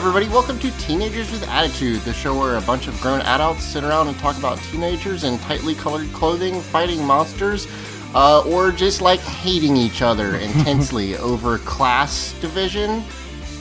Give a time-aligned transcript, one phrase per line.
[0.00, 3.84] Everybody, welcome to Teenagers with Attitude, the show where a bunch of grown adults sit
[3.84, 7.68] around and talk about teenagers in tightly colored clothing, fighting monsters,
[8.14, 13.02] uh, or just like hating each other intensely over class division,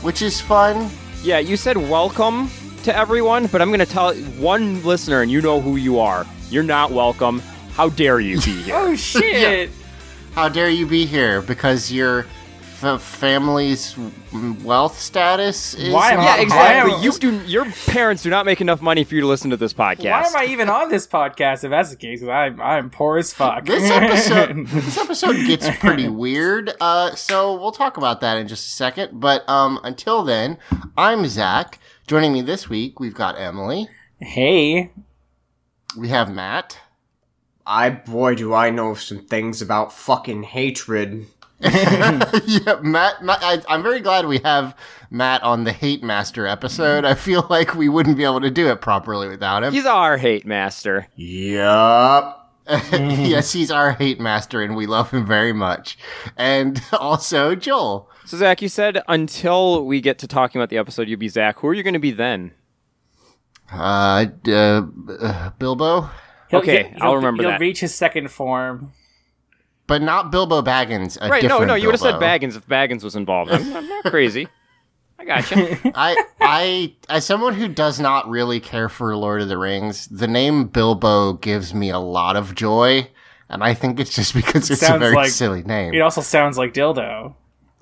[0.01, 0.89] which is fun.
[1.23, 2.49] Yeah, you said welcome
[2.83, 6.25] to everyone, but I'm going to tell one listener, and you know who you are.
[6.49, 7.39] You're not welcome.
[7.73, 8.75] How dare you be here?
[8.77, 9.71] Oh shit!
[10.35, 12.25] How dare you be here because your
[12.83, 13.95] f- family's
[14.63, 16.93] wealth status is Why am I- yeah, exactly.
[16.93, 17.41] am- You do.
[17.45, 20.09] Your parents do not make enough money for you to listen to this podcast.
[20.11, 22.19] Why am I even on this podcast if that's the case?
[22.21, 23.65] 'Cause I'm I'm poor as fuck.
[23.65, 26.73] This episode, this episode gets pretty weird.
[26.81, 29.19] Uh, so we'll talk about that in just a second.
[29.19, 30.57] But um, until then,
[30.97, 31.79] I'm Zach.
[32.07, 33.87] Joining me this week, we've got Emily.
[34.19, 34.91] hey,
[35.97, 36.77] We have Matt.
[37.65, 41.27] I boy do I know some things about fucking hatred.
[41.61, 43.21] yeah, Matt.
[43.23, 44.75] Matt I, I'm very glad we have
[45.09, 47.03] Matt on the Hate Master episode.
[47.05, 49.73] I feel like we wouldn't be able to do it properly without him.
[49.73, 51.07] He's our hate master.
[51.15, 52.35] Yup.
[52.93, 55.97] yes, he's our Hate Master, and we love him very much.
[56.37, 58.09] And also Joel.
[58.25, 61.59] So Zach, you said until we get to talking about the episode, you'd be Zach.
[61.59, 62.51] Who are you going to be then?
[63.73, 64.81] Uh, uh,
[65.19, 66.09] uh, Bilbo,
[66.49, 67.59] He'll- Okay, he'll- I'll he'll- remember He'll that.
[67.59, 68.91] reach his second form.
[69.89, 71.17] But not Bilbo Baggins.
[71.19, 71.43] A right?
[71.43, 71.73] No, no.
[71.73, 73.51] You would have said Baggins if Baggins was involved.
[73.51, 74.47] I'm, I'm not crazy.
[75.17, 75.79] I gotcha.
[75.95, 80.27] I, I, as someone who does not really care for Lord of the Rings, the
[80.27, 83.09] name Bilbo gives me a lot of joy,
[83.49, 85.93] and I think it's just because it's a very like- silly name.
[85.93, 87.33] It also sounds like dildo.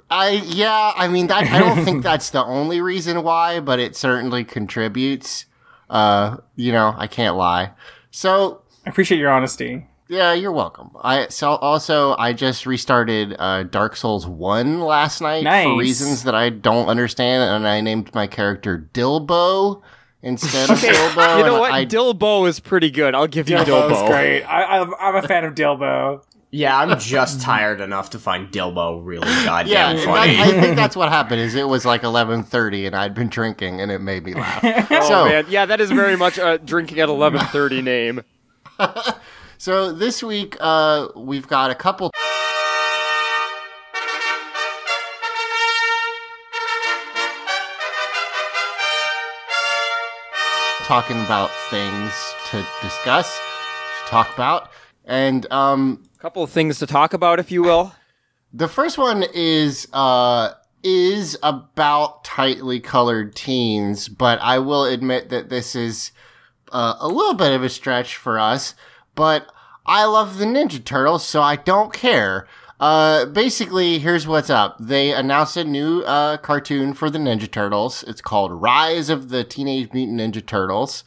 [0.10, 3.98] I, yeah, I mean, that, I don't think that's the only reason why, but it
[3.98, 5.46] certainly contributes.
[5.90, 7.72] Uh, you know, I can't lie.
[8.12, 9.86] So, I appreciate your honesty.
[10.10, 10.92] Yeah, you're welcome.
[11.02, 16.36] I so also I just restarted uh, Dark Souls One last night for reasons that
[16.36, 19.82] I don't understand, and I named my character Dilbo
[20.22, 21.38] instead of Bilbo.
[21.38, 21.72] you know what?
[21.72, 23.16] I, Dilbo is pretty good.
[23.16, 24.08] I'll give you Dilbo's Dilbo.
[24.08, 24.44] great.
[24.44, 26.24] I, I'm, I'm a fan of Dilbo.
[26.50, 30.36] Yeah, I'm just tired enough to find Dilbo really yeah, goddamn and funny.
[30.38, 31.42] that- I think that's what happened.
[31.42, 34.64] Is it was like eleven thirty, and I'd been drinking, and it made me laugh.
[34.90, 38.22] Oh so, man, yeah, that is very much a drinking at 11:30 name.
[39.58, 42.12] So this week uh, we've got a couple.
[50.84, 52.14] Talking about things
[52.52, 54.72] to discuss, to talk about,
[55.04, 57.94] and um, couple of things to talk about, if you will.
[58.54, 60.54] the first one is uh
[60.84, 66.12] is about tightly colored teens, but I will admit that this is
[66.72, 68.74] uh, a little bit of a stretch for us.
[69.18, 69.52] But
[69.88, 72.48] I love the Ninja Turtles, so I don't care.
[72.80, 74.78] Uh, basically, here's what's up.
[74.80, 78.04] They announced a new uh, cartoon for the Ninja Turtles.
[78.04, 81.04] It's called Rise of the Teenage Mutant Ninja Turtles.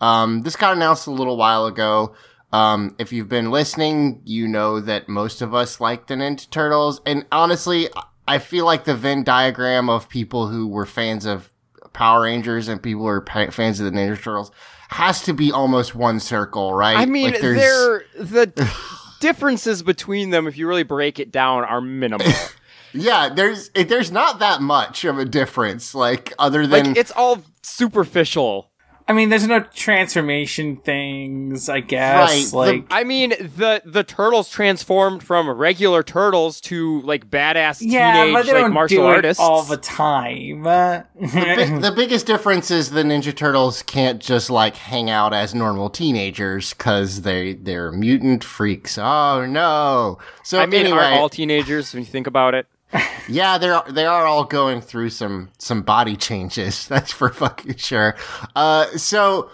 [0.00, 2.14] Um, this got announced a little while ago.
[2.50, 7.02] Um, if you've been listening, you know that most of us like the Ninja Turtles.
[7.04, 7.90] And honestly,
[8.26, 11.52] I feel like the Venn diagram of people who were fans of
[11.92, 14.50] Power Rangers and people who are fans of the Ninja Turtles
[14.90, 16.96] has to be almost one circle, right?
[16.96, 18.70] I mean, Like, they're the
[19.20, 22.26] differences between them, if you really break it down, are minimal.
[22.92, 27.40] yeah, there's there's not that much of a difference, like other than like it's all
[27.62, 28.69] superficial.
[29.10, 32.30] I mean, there's no transformation things, I guess.
[32.30, 37.78] Right, the- Like, I mean, the the turtles transformed from regular turtles to like badass
[37.80, 39.42] yeah, teenage but they like don't martial do artists.
[39.42, 40.64] it all the time.
[40.64, 45.56] Uh, Bi- the biggest difference is the Ninja Turtles can't just like hang out as
[45.56, 48.96] normal teenagers because they they're mutant freaks.
[48.96, 50.18] Oh no!
[50.44, 52.68] So I mean, anyway, are all teenagers when you think about it?
[53.28, 56.86] yeah, they're they are all going through some some body changes.
[56.88, 58.16] That's for fucking sure.
[58.54, 59.50] Uh, so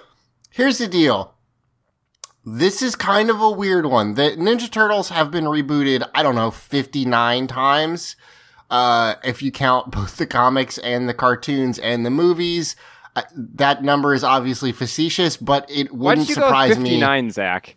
[0.50, 1.34] here's the deal.
[2.44, 4.14] This is kind of a weird one.
[4.14, 6.08] The Ninja Turtles have been rebooted.
[6.14, 8.16] I don't know, fifty nine times.
[8.70, 12.76] Uh, if you count both the comics and the cartoons and the movies,
[13.16, 16.80] uh, that number is obviously facetious, but it wouldn't Why did you go surprise with
[16.80, 16.90] me.
[16.90, 17.76] 59, Zach?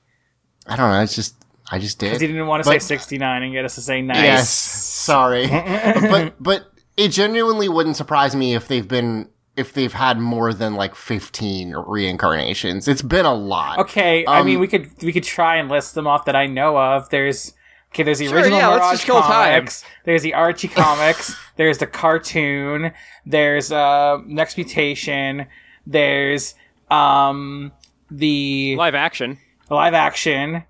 [0.67, 1.01] I don't know.
[1.01, 1.35] It's just
[1.71, 2.07] I just did.
[2.07, 4.17] Because he didn't want to say 69 and get us to say nice.
[4.23, 10.19] Yes, sorry, but but it genuinely wouldn't surprise me if they've been if they've had
[10.19, 12.87] more than like fifteen reincarnations.
[12.87, 13.79] It's been a lot.
[13.79, 16.47] Okay, I Um, mean, we could we could try and list them off that I
[16.47, 17.09] know of.
[17.09, 17.53] There's
[17.93, 18.03] okay.
[18.03, 19.27] There's the Sure, original yeah, let's Mirage just kill time.
[19.61, 19.83] comics.
[20.05, 21.35] There's the Archie comics.
[21.57, 22.91] there's the cartoon.
[23.25, 25.45] There's uh Next Mutation.
[25.85, 26.55] There's
[26.89, 27.71] um
[28.09, 29.37] the Live action.
[29.67, 30.63] The live action.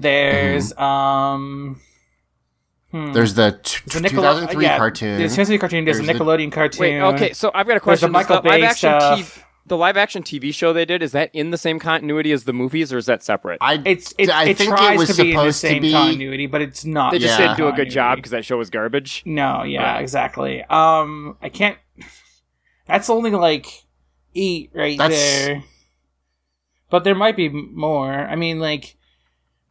[0.00, 1.80] There's um.
[2.90, 3.12] hmm.
[3.12, 5.18] There's the t- the Nickel- 2003 yeah, cartoon.
[5.18, 5.84] There's 2003 cartoon.
[5.84, 6.80] There's, There's the the- Nickelodeon cartoon.
[6.80, 8.12] Wait, okay, so I've got a There's the question.
[8.12, 9.18] Michael the live Bay action stuff.
[9.18, 12.44] TV, the live action TV show they did is that in the same continuity as
[12.44, 13.58] the movies, or is that separate?
[13.60, 15.66] I It's it, I it think tries it was to be in the supposed to
[15.68, 15.92] same be.
[15.92, 17.12] continuity, but it's not.
[17.12, 17.46] they just Yeah.
[17.46, 19.22] didn't do a good job because that show was garbage.
[19.24, 20.00] No, yeah, Right.
[20.02, 20.62] exactly.
[20.64, 21.78] Um, I can't.
[22.86, 23.66] That's only like
[24.34, 25.62] eight right That's- there.
[26.90, 28.12] But there might be more.
[28.12, 28.96] I mean, like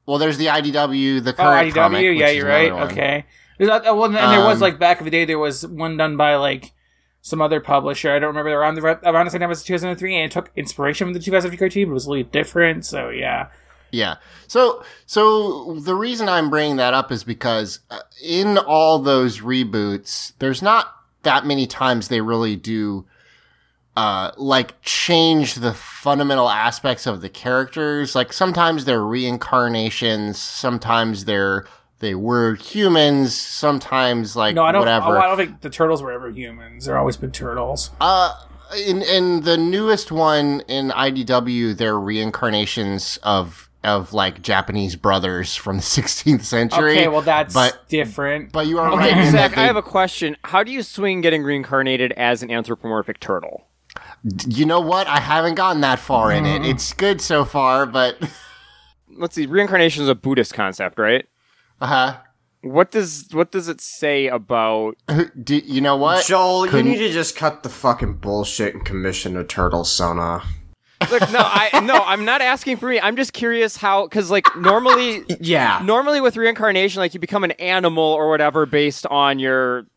[0.06, 1.74] Well, there's the IDW, the oh, IDW.
[1.74, 2.74] comic, yeah, you're right.
[2.74, 2.92] one.
[2.92, 3.26] Okay.
[3.58, 5.98] There's, uh, well, and there was Um, like back in the day, there was one
[5.98, 6.74] done by like
[7.22, 8.12] some other publisher.
[8.12, 11.08] I don't remember around the around the same time as 2003, and it took inspiration
[11.08, 12.86] from the 2003 cartoon, but it was a little different.
[12.86, 13.48] So yeah.
[13.92, 14.16] Yeah.
[14.48, 20.34] So, so the reason I'm bringing that up is because uh, in all those reboots,
[20.40, 23.06] there's not that many times they really do,
[23.98, 28.16] uh, like change the fundamental aspects of the characters.
[28.16, 31.66] Like sometimes they're reincarnations, sometimes they're,
[32.00, 34.80] they were humans, sometimes like No, I don't.
[34.80, 35.18] whatever.
[35.20, 36.86] I don't think the turtles were ever humans.
[36.86, 37.92] They're always been turtles.
[38.00, 38.34] Uh,
[38.88, 45.76] in in the newest one in IDW, they're reincarnations of of like Japanese brothers from
[45.78, 46.94] the 16th century.
[46.94, 48.52] Okay, well that's but different.
[48.52, 49.32] but you are Okay, right.
[49.32, 50.38] Zach, they- I have a question.
[50.46, 53.68] How do you swing getting reincarnated as an anthropomorphic turtle?
[54.48, 55.08] You know what?
[55.08, 56.64] I haven't gotten that far in Mm-hmm.
[56.66, 56.70] it.
[56.70, 58.18] It's good so far, but
[59.18, 59.46] Let's see.
[59.46, 61.26] Reincarnation is a Buddhist concept, right?
[61.82, 62.18] uh, huh.
[62.64, 64.96] What does what does it say about?
[65.44, 66.26] do you know what?
[66.26, 70.44] Joel, Couldn't- you need to just cut the fucking bullshit and commission a turtle sona.
[71.10, 73.00] Look, no, I no, I'm not asking for me.
[73.00, 75.82] I'm just curious how, because like normally, Yeah.
[75.84, 79.88] normally with reincarnation, like you become an animal or whatever based on your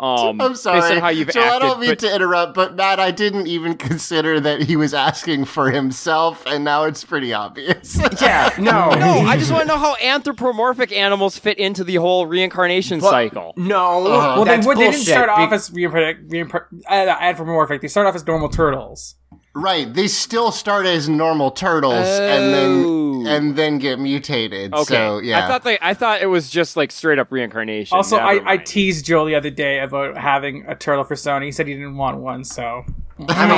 [0.00, 0.80] um, I'm sorry.
[0.80, 1.52] based on how you've Joe, acted.
[1.56, 4.94] I don't mean but- to interrupt, but Matt, I didn't even consider that he was
[4.94, 8.00] asking for himself, and now it's pretty obvious.
[8.20, 8.90] Yeah, no.
[8.98, 13.10] No, I just want to know how anthropomorphic animals fit into the whole reincarnation But-
[13.10, 13.52] cycle.
[13.56, 14.02] No.
[14.04, 15.12] Well, they, that's would- they didn't bullshit.
[15.14, 17.80] start off as reimpre- reimpre- uh, anthropomorphic.
[17.82, 19.16] They start off as normal turtles.
[19.54, 23.09] Right, they still start as normal turtles and Oh.
[23.24, 24.72] Then and then get mutated.
[24.72, 27.96] Okay, So yeah, I thought they, I thought it was just like straight up reincarnation.
[27.96, 28.66] Also, Never I, I mind.
[28.66, 31.44] teased Joel the other day about having a turtle fursona.
[31.44, 32.84] He said he didn't want one, so
[33.28, 33.56] I mean,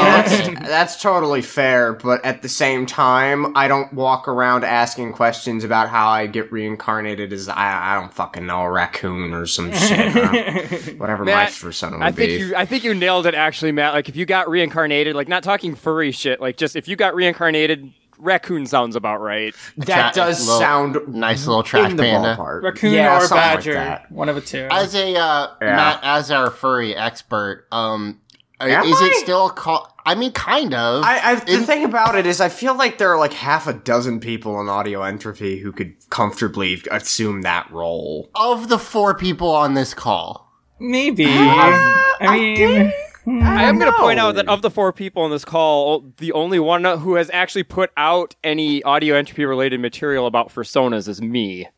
[0.58, 5.62] that's, that's totally fair, but at the same time, I don't walk around asking questions
[5.62, 9.70] about how I get reincarnated as, I, I don't fucking know, a raccoon or some
[9.72, 10.12] shit.
[10.12, 10.92] huh?
[10.96, 12.38] Whatever my Matt, persona would I think be.
[12.46, 13.94] you, I think you nailed it actually, Matt.
[13.94, 17.14] Like if you got reincarnated, like not talking furry shit, like just if you got
[17.14, 17.92] reincarnated,
[18.22, 19.54] raccoon sounds about right.
[19.78, 22.36] that Tra- does little- sound nice little trash in the panda.
[22.38, 22.62] ballpark.
[22.62, 24.66] raccoon yeah, or something like badger, one of the two.
[24.70, 25.76] As a uh, Yeah.
[25.76, 28.20] Matt, as our furry expert, um,
[28.60, 29.88] uh, Am is it still called?
[30.06, 31.04] I mean, kind of.
[31.04, 33.66] I, I, the In- thing about it is, I feel like there are like half
[33.66, 38.30] a dozen people in audio entropy who could comfortably assume that role.
[38.34, 40.48] of the four people on this call,
[40.80, 41.26] Maybe.
[41.26, 42.92] I mean, I
[43.24, 43.40] Hmm.
[43.42, 46.58] am going to point out that of the four people on this call, the only
[46.58, 51.68] one who has actually put out any audio entropy related material about personas is me.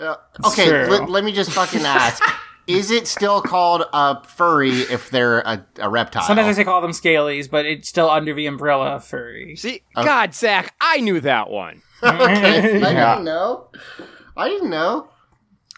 [0.00, 0.68] Uh, okay.
[0.68, 0.86] True.
[0.86, 2.22] Let, let me just fucking ask:
[2.66, 6.22] Is it still called a furry if they're a, a reptile?
[6.24, 9.56] sometimes they call them scalies, but it's still under the umbrella furry.
[9.56, 11.82] See, God, Zach, I knew that one.
[12.02, 12.60] okay, I Yeah.
[12.60, 13.68] didn't know.
[14.36, 15.08] I didn't know.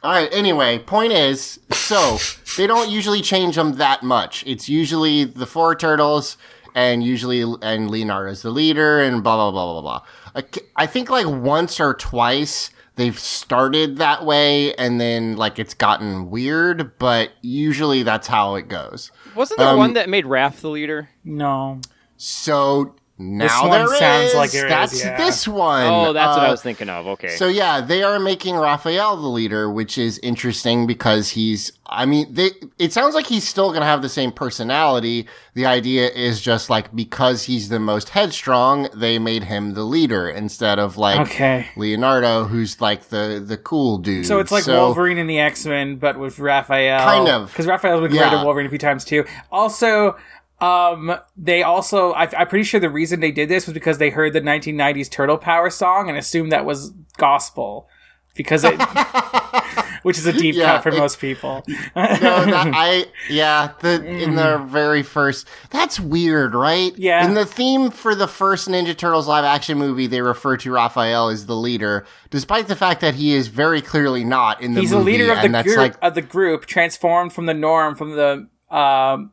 [0.02, 0.28] All right.
[0.33, 2.19] Anyway, point is, so
[2.57, 4.42] they don't usually change them that much.
[4.47, 6.37] It's usually the four turtles,
[6.75, 10.02] and usually and Leonardo's the leader, and blah blah blah blah blah.
[10.35, 15.75] I- I think like once or twice they've started that way, and then like it's
[15.75, 19.11] gotten weird, but usually that's how it goes.
[19.35, 21.11] Wasn't there Um, one that made Raph the leader?
[21.25, 21.80] No.
[22.16, 24.35] So now one there sounds is.
[24.35, 25.17] like there is, That's yeah.
[25.19, 25.87] this one.
[25.87, 27.07] Oh, that's what I Uh, was thinking of.
[27.07, 27.29] Okay.
[27.37, 31.73] So yeah, they are making Raphael the leader, which is interesting because he's.
[31.93, 32.50] I mean, they.
[32.79, 35.27] It sounds like he's still going to have the same personality.
[35.55, 40.29] The idea is just like because he's the most headstrong, they made him the leader
[40.29, 41.67] instead of like Okay.
[41.77, 44.25] Leonardo, who's like the the cool dude.
[44.27, 47.00] So it's like Wolverine in the X Men, but with Raphael.
[47.00, 47.49] Kind of.
[47.49, 48.29] Because Raphael's been Yeah.
[48.29, 49.25] created Wolverine a few times too.
[49.50, 50.17] Also,
[50.61, 54.11] um, they also, I, I'm pretty sure the reason they did this was because they
[54.11, 57.88] heard the 1990s Turtle Power song and assumed that was gospel.
[58.37, 58.81] Because it,
[60.02, 61.64] which is a deep Yeah, cut for it- most people.
[61.67, 67.26] no, that, I yeah the in the very first that's weird right Yeah.
[67.26, 71.29] in the theme for the first Ninja Turtles live action movie they refer to Raphael
[71.29, 74.90] as the leader despite the fact that he is very clearly not in the He's
[74.90, 78.49] the leader of the group like of the group, transformed from the norm from the
[78.75, 79.33] um,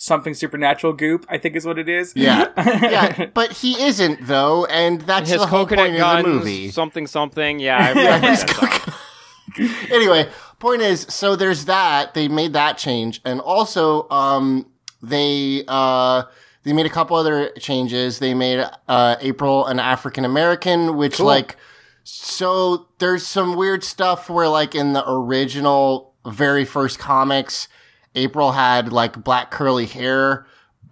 [0.00, 1.26] something supernatural goop.
[1.28, 2.12] I think is what it is.
[2.14, 6.32] yeah yeah but he isn't though and that's his the whole coconut point guns, of
[6.32, 7.58] the movie something something.
[7.58, 8.94] Yeah, I read coconut-
[9.90, 10.28] anyway,
[10.58, 12.14] point is, so there's that.
[12.14, 14.66] They made that change, and also, um,
[15.02, 16.24] they uh,
[16.62, 18.18] they made a couple other changes.
[18.18, 21.56] They made uh, April an African American, which like,
[22.04, 27.68] so there's some weird stuff where like in the original, very first comics,
[28.18, 30.46] April had like black curly hair.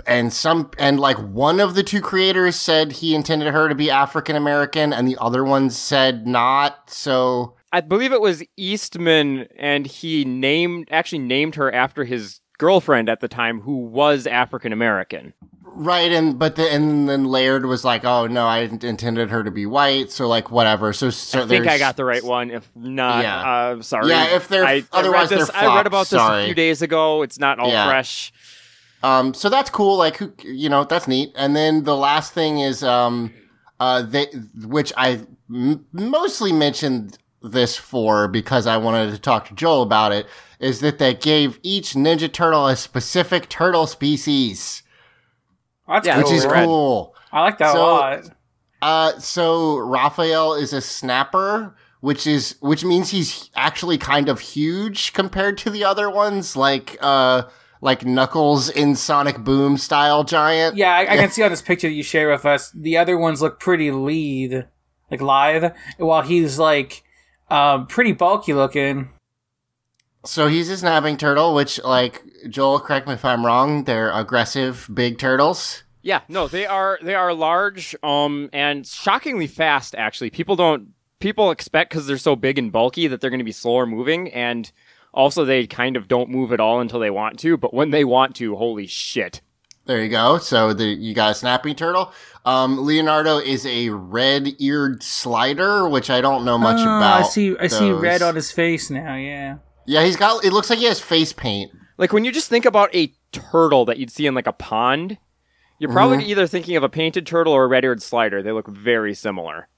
[0.07, 3.91] And some, and like one of the two creators said he intended her to be
[3.91, 6.91] African American, and the other one said not.
[6.91, 13.09] So, I believe it was Eastman, and he named actually named her after his girlfriend
[13.09, 15.33] at the time, who was African American.
[15.79, 19.51] Right, and but the, and then Laird was like, "Oh no, I intended her to
[19.51, 20.95] be white." So like whatever.
[20.95, 22.51] So, so I think I got the right one.
[22.51, 23.43] If not, Yeah.
[23.77, 24.09] uh, sorry.
[24.09, 26.55] Yeah, if they're- I, otherwise I read this, they're I read about this a few
[26.55, 27.21] days ago.
[27.23, 27.87] It's not all Yeah.
[27.89, 28.33] fresh.
[29.03, 29.99] Um, so that's cool.
[29.99, 31.31] Like, who, you know, that's neat.
[31.37, 33.33] And then the last thing is, um,
[33.79, 34.25] uh, they,
[34.65, 35.21] which I
[35.55, 40.27] m- mostly mentioned this for because I wanted to talk to Joel about it,
[40.59, 44.83] is that they gave each Ninja Turtle a specific turtle species,
[45.89, 46.35] That's Yeah, which cool.
[46.37, 47.15] is cool.
[47.33, 48.23] I like that So- a lot.
[48.83, 55.13] Uh, so Raphael is a snapper, which is which means he's actually kind of huge
[55.15, 57.45] compared to the other ones, like uh,
[57.81, 60.77] like Knuckles in Sonic Boom style giant.
[60.77, 62.71] Yeah, I, I can see on this picture that you share with us.
[62.73, 64.67] The other ones look pretty lead,
[65.11, 67.03] like lithe, while he's like
[67.51, 69.09] um, pretty bulky looking.
[70.27, 74.89] So he's a snapping turtle, which like Joel, correct me if I'm wrong, they're aggressive
[74.93, 75.83] big turtles.
[76.03, 79.95] Yeah, no, they are they are large, um, and shockingly fast.
[79.95, 83.45] Actually, people don't people expect because they're so big and bulky that they're going to
[83.45, 84.71] be slower moving, and
[85.13, 87.57] also they kind of don't move at all until they want to.
[87.57, 89.41] But when they want to, holy shit!
[89.87, 90.39] There you go.
[90.39, 92.13] So the you got a snapping turtle.
[92.45, 97.21] Um, Leonardo is a red-eared slider, which I don't know much Oh, about.
[97.21, 97.57] I see.
[97.59, 99.17] I see red on his face now.
[99.17, 99.57] Yeah.
[99.87, 100.45] Yeah, he's got.
[100.45, 101.71] It looks like he has face paint.
[101.99, 105.19] Like when you just think about a turtle that you'd see in like a pond,
[105.79, 106.31] you're probably Mm-hmm.
[106.31, 108.43] either thinking of a painted turtle or a red-eared slider.
[108.43, 109.69] They look very similar.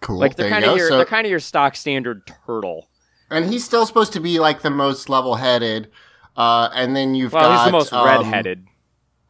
[0.00, 0.18] Cool.
[0.18, 0.76] Like they're kind of go.
[0.76, 2.88] your So- they're kind of your stock standard turtle.
[3.30, 5.90] and he's still supposed to be like the most level-headed.
[6.36, 8.66] Uh, and then you've Well, got he's the most um, red-headed.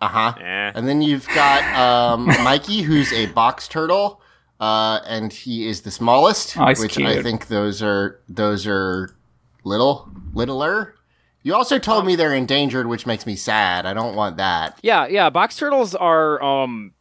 [0.00, 0.34] Uh huh.
[0.40, 0.72] Eh.
[0.74, 4.22] And then you've got um, Mikey, who's a box turtle,
[4.60, 6.56] uh, and he is the smallest.
[6.56, 9.14] Oh, he's which I think those are those are
[9.64, 10.94] little littler.
[11.42, 13.86] You also told me they're endangered, which makes me sad.
[13.86, 14.78] I don't want that.
[14.82, 15.30] Yeah, yeah.
[15.30, 16.92] Box turtles are um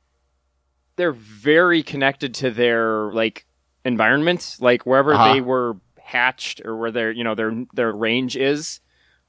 [0.96, 3.46] they're very connected to their like
[3.86, 5.34] environment, like wherever Uh-huh.
[5.34, 8.80] they were hatched or where their you know their their range is.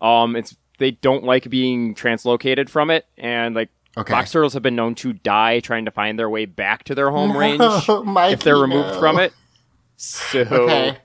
[0.00, 3.68] Um it's they don't like being translocated from it and like
[3.99, 4.12] Okay.
[4.12, 7.10] box turtles have been known to die trying to find their way back to their
[7.10, 7.60] home range
[8.04, 9.00] Mikey, if they're removed no.
[9.00, 9.32] from it.
[9.96, 10.96] So Okay.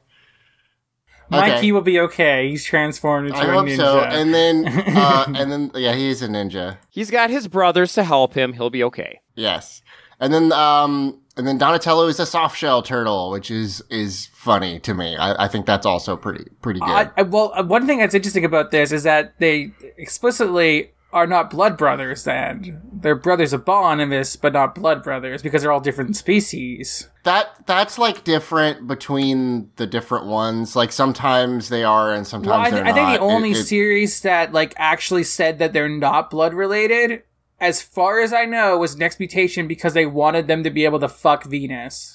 [1.30, 2.50] Mikey will be okay.
[2.50, 3.78] He's transformed into I a hope ninja.
[3.78, 4.00] so.
[4.02, 6.78] And then, uh, and then, yeah, he is a ninja.
[6.90, 8.54] he's got his brothers to help him.
[8.54, 9.22] He'll be okay.
[9.36, 9.82] Yes.
[10.20, 14.80] And then, um, and then Donatello is a soft shell turtle, which is is funny
[14.80, 15.18] to me.
[15.18, 16.90] I, I think that's also pretty pretty good.
[16.90, 21.26] I, I, well, uh, one thing that's interesting about this is that they explicitly are
[21.26, 22.26] not blood brothers.
[22.26, 24.02] Then they're brothers of bond,
[24.42, 27.10] but not blood brothers because they're all different species.
[27.24, 30.76] that that's like different between the different ones.
[30.76, 33.64] Like sometimes they are, and sometimes Well, I, they're I think the only It- it-
[33.66, 37.24] series that like actually said that they're not blood related
[37.60, 41.00] as far as I know, was Next Mutation because they wanted them to be able
[41.00, 42.15] to fuck Venus.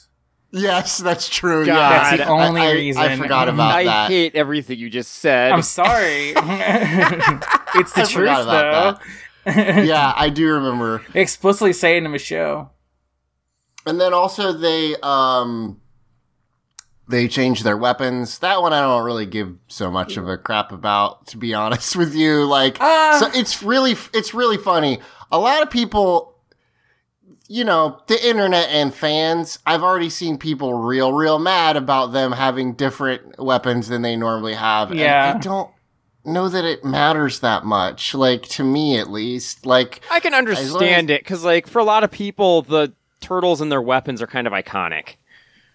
[0.52, 1.64] Yes, that's true.
[1.64, 1.74] God.
[1.76, 3.02] yeah, That's the only I, reason.
[3.04, 4.06] I forgot about I that.
[4.06, 5.52] I hate everything you just said.
[5.52, 6.30] I'm sorry.
[6.34, 9.00] it's the I truth, about
[9.44, 9.52] though.
[9.52, 11.02] yeah, I do remember.
[11.14, 12.70] Explicitly saying it in the show.
[13.86, 15.80] And then also they um
[17.08, 18.38] they change their weapons.
[18.40, 21.96] That one I don't really give so much of a crap about, to be honest
[21.96, 22.44] with you.
[22.44, 25.00] Like, Uh, so it's really it's really funny.
[25.32, 26.29] A lot of people,
[27.48, 29.58] you know, the internet and fans.
[29.66, 34.54] I've already seen people real real mad about them having different weapons than they normally
[34.54, 34.90] have.
[34.90, 35.34] and Yeah.
[35.36, 35.70] I don't
[36.24, 38.14] know that it matters that much.
[38.14, 39.66] Like to me, at least.
[39.66, 43.70] Like I can understand it because, like, for a lot of people, the turtles and
[43.70, 45.16] their weapons are kind of iconic.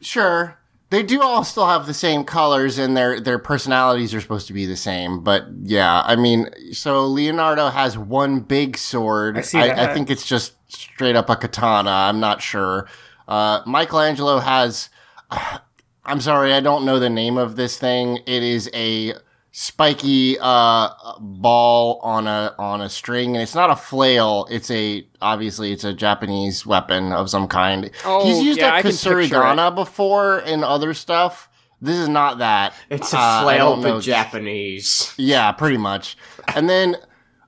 [0.02, 0.58] Sure.
[0.92, 4.54] They do all still have the same colors and their their personalities are supposed to
[4.54, 5.24] be the same.
[5.24, 9.38] But yeah, I mean, so Leonardo has one big sword.
[9.38, 9.94] I I, that.
[9.94, 11.90] think it's just straight up a katana.
[11.90, 12.88] I'm not sure.
[13.28, 14.90] Uh, Michelangelo has.
[16.08, 18.20] I'm sorry, I don't know the name of this thing.
[18.28, 19.16] It is a
[19.58, 24.46] spiky uh ball on a on a string and it's not a flail.
[24.52, 27.90] It's a obviously it's a japanese weapon of some kind.
[28.04, 31.48] Oh, he's used yeah, I that kusarigama before and other stuff.
[31.82, 32.74] This is not that.
[32.90, 33.94] It's a Uh, flail, don't know.
[33.96, 35.14] but Japanese.
[35.18, 36.18] yeah pretty much.
[36.54, 36.98] And then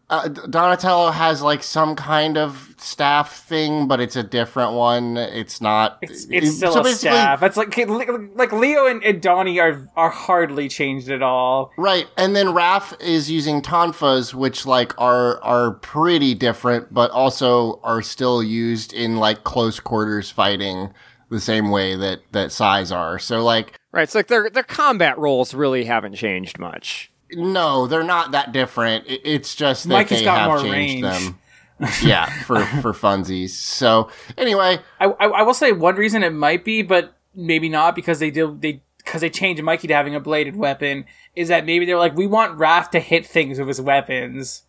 [0.09, 5.59] uh, donatello has like some kind of staff thing but it's a different one it's
[5.59, 7.43] not It's, it's it- still so a staff.
[7.43, 11.71] It's like like Leo and, and Donnie are are hardly changed at all.
[11.77, 17.79] Right, and then Raph is using tonfas, which like are are pretty different, but also
[17.83, 20.93] are still used in like close quarters fighting
[21.29, 23.19] the same way that that sais are.
[23.19, 24.09] So like, Right.
[24.09, 27.11] So, like, their, their combat roles really haven't changed much.
[27.31, 29.05] No, they're not that different.
[29.07, 31.23] It's just that Mikey's they got have more changed range.
[31.23, 31.39] them.
[32.03, 33.49] yeah, for for funsies.
[33.51, 37.95] So anyway, I, I I will say one reason it might be, but maybe not
[37.95, 41.65] because they did they because they changed Mikey to having a bladed weapon is that
[41.65, 44.63] maybe they're like we want Raph to hit things with his weapons,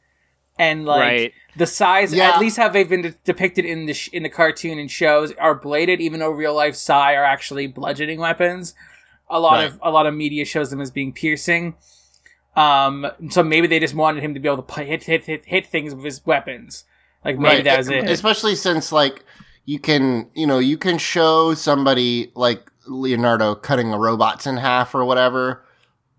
[0.59, 1.33] and like Right.
[1.57, 2.33] the sais Yeah.
[2.35, 5.33] at least how they've been de- depicted in the sh- in the cartoon and shows
[5.35, 8.75] are bladed, even though real life sai are actually bludgeoning weapons.
[9.31, 9.64] A lot Right.
[9.66, 11.75] of a lot of media shows them as being piercing.
[12.59, 15.44] Um, so maybe they just wanted him to be able to pu- hit hit hit,
[15.44, 16.85] hit things with his weapons.
[17.25, 18.11] Like maybe Right, that was it.
[18.11, 19.25] Especially since like
[19.64, 24.94] you can, you know, you can show somebody like Leonardo cutting the robots in half
[24.94, 25.64] or whatever,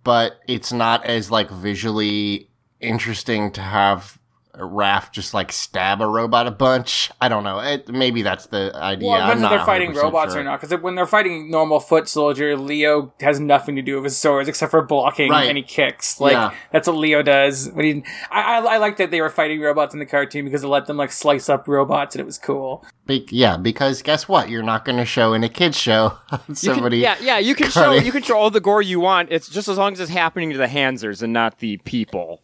[0.04, 2.50] but it's not as like visually
[2.80, 4.19] interesting to have
[4.64, 7.10] Raph just like stab a robot a bunch.
[7.22, 7.60] I don't know.
[7.60, 9.08] It, maybe that's the idea.
[9.10, 10.42] Well, whether they're fighting robots sure.
[10.42, 14.04] or not, because when they're fighting normal foot soldier, Leo has nothing to do with
[14.06, 15.48] his swords except for blocking Right.
[15.50, 16.20] any kicks.
[16.20, 16.54] Like Yeah.
[16.72, 17.70] that's what Leo does.
[17.72, 20.64] When he, I, I, I like that they were fighting robots in the cartoon because
[20.64, 22.86] it let them like slice up robots and it was cool.
[23.06, 24.50] Be- yeah, because guess what?
[24.50, 26.98] You're not going to show in a kids show You can- somebody.
[27.00, 29.30] yeah, yeah, you can show you can show all the gore you want.
[29.32, 32.42] It's just as long as it's happening to the Hansers and not the people.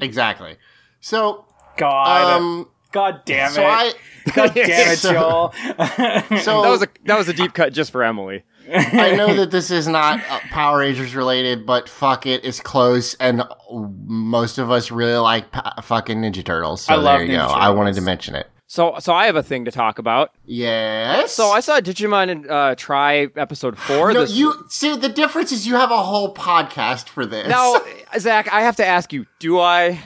[0.00, 0.56] exactly.
[1.00, 3.92] So, God, um, God damn it, so I,
[4.34, 5.52] God damn it, So- Joel.
[6.40, 8.44] so That was a that was a deep cut just for Emily.
[8.72, 13.14] I know that this is not uh, Power Rangers related, but fuck it, it's close,
[13.14, 16.82] and most of us really like pa- fucking Ninja Turtles.
[16.82, 17.52] So I love there you Ninja go.
[17.54, 18.46] I wanted to mention it.
[18.68, 20.30] So so I have a thing to talk about.
[20.44, 21.32] Yes.
[21.32, 24.12] So I saw Digimon and uh, tri episode four.
[24.12, 27.48] no, this- you see the difference is you have a whole podcast for this.
[27.48, 27.80] now,
[28.18, 29.98] Zach, I have to ask you: Do I?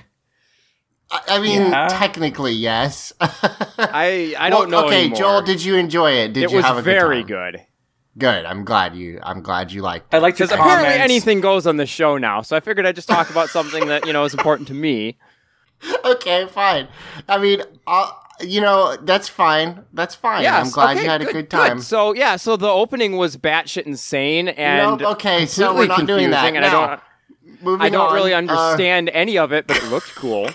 [1.14, 1.88] I, I mean, Yeah.
[1.90, 3.12] technically, yes.
[3.20, 5.18] I I don't Well, know Okay, anymore.
[5.18, 6.32] Joel, did you enjoy it?
[6.32, 7.28] Did it you was have a very good?
[7.28, 7.56] good.
[7.58, 7.66] Time?
[8.16, 8.44] Good.
[8.44, 9.18] I'm glad you.
[9.22, 10.12] I'm glad you liked.
[10.12, 10.16] It.
[10.16, 12.94] I like your Because apparently anything goes on the show now, so I figured I'd
[12.96, 15.16] just talk about something that you know is important to me.
[16.04, 16.88] okay, fine.
[17.28, 19.84] I mean, uh, you know, that's fine.
[19.92, 20.42] That's fine.
[20.42, 21.80] Yes, I'm glad okay, you had a good, good time.
[21.80, 26.30] So yeah, so the opening was batshit insane and Nope, okay, so we're not doing
[26.30, 26.52] that.
[26.52, 27.00] confusing, and I don't
[27.62, 30.50] Moving I don't on, really uh, understand any of it, but it looked cool.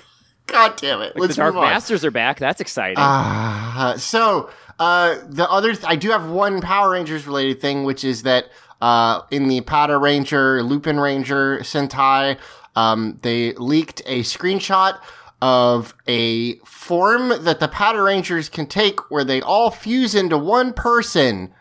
[0.52, 1.16] God damn it.
[1.16, 1.70] Like Let's the Dark move on.
[1.72, 2.40] Masters are back.
[2.40, 2.98] That's exciting.
[2.98, 8.04] Uh, so, uh, the other, th- I do have one Power Rangers related thing, which
[8.04, 8.46] is that,
[8.82, 12.38] uh, in the Patranger, Lupin Ranger Sentai,
[12.76, 15.00] um, they leaked a screenshot
[15.42, 21.54] of a form that the Patrangers can take where they all fuse into one person.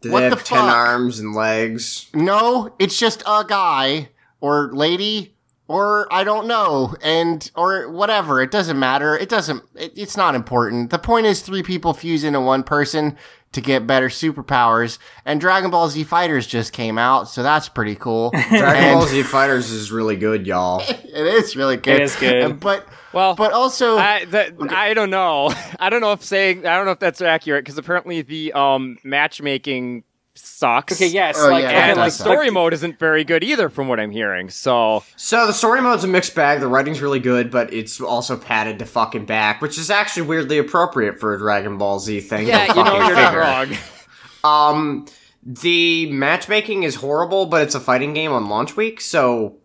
[0.00, 0.74] Do What they the have ten fuck?
[0.74, 2.06] arms and legs?
[2.14, 5.34] No, it's just a guy or lady
[5.68, 8.40] or I don't know and or whatever.
[8.42, 9.16] It doesn't matter.
[9.16, 9.62] It doesn't.
[9.76, 10.90] It, it's not important.
[10.90, 13.16] The point is three people fuse into one person
[13.52, 14.98] to get better superpowers.
[15.24, 18.30] And Dragon Ball Z Fighters just came out, so that's pretty cool.
[18.48, 20.80] Dragon And- Ball Z Fighters is really good, y'all.
[20.88, 21.96] it is really good.
[21.96, 22.60] It is good.
[22.60, 25.50] But Well, but also I, that, I don't know.
[25.80, 28.98] I don't know if saying I don't know if that's accurate because apparently the um
[29.02, 30.04] matchmaking
[30.38, 30.92] sucks.
[30.94, 32.26] Okay, yes, Oh, like, yeah, And the like, suck.
[32.26, 34.50] story mode isn't very good either, from what I'm hearing.
[34.50, 36.60] So So the story mode's a mixed bag.
[36.60, 40.58] The writing's really good, but it's also padded to fucking back, which is actually weirdly
[40.58, 42.46] appropriate for a Dragon Ball Z thing.
[42.46, 43.76] yeah, you know, you're not wrong.
[44.44, 45.06] Um,
[45.44, 49.56] the matchmaking is horrible, but it's a fighting game on launch week, so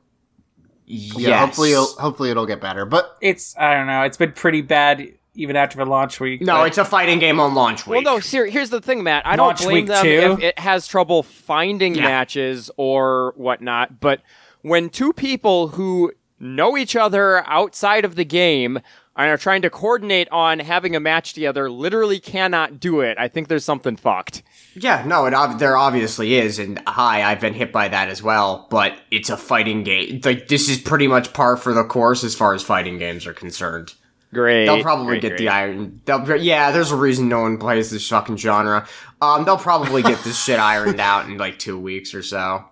[0.86, 2.84] yeah, hopefully it'll, hopefully it'll get better.
[2.86, 4.02] But it's I don't know.
[4.02, 6.42] It's been pretty bad even after the launch week.
[6.42, 8.04] no, but- it's a fighting game on launch week.
[8.06, 8.20] Well, no.
[8.20, 9.26] Ser- here's the thing, Matt.
[9.26, 10.10] I don't blame them two?
[10.10, 12.04] if it has trouble finding Yeah.
[12.04, 14.00] matches or whatnot.
[14.00, 14.22] But
[14.62, 18.78] when two people who know each other outside of the game
[19.16, 23.18] and are trying to coordinate on having a match together, literally cannot do it.
[23.20, 24.42] I think there's something fucked.
[24.76, 28.24] Yeah, no, it ob- there obviously is, and hi, I've been hit by that as
[28.24, 28.68] well.
[28.72, 30.22] But it's a fighting game.
[30.26, 33.34] Like this is pretty much par for the course as far as fighting games are
[33.34, 33.94] concerned.
[34.34, 34.66] Great.
[34.66, 35.38] They'll probably great, get great.
[35.38, 36.02] the iron.
[36.06, 38.88] They'll, yeah, there's a reason no one plays this fucking genre.
[39.22, 42.66] Um, they'll probably get this shit ironed out in like two weeks or so.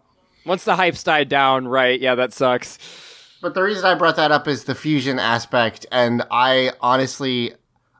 [0.45, 1.99] Once the hype's died down, right?
[1.99, 2.79] Yeah, that sucks.
[3.41, 7.53] But the reason I brought that up is the fusion aspect, and I honestly,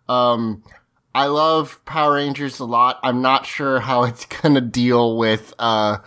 [0.09, 0.63] um,
[1.13, 2.99] I love Power Rangers a lot.
[3.03, 5.97] I'm not sure how it's gonna deal with uh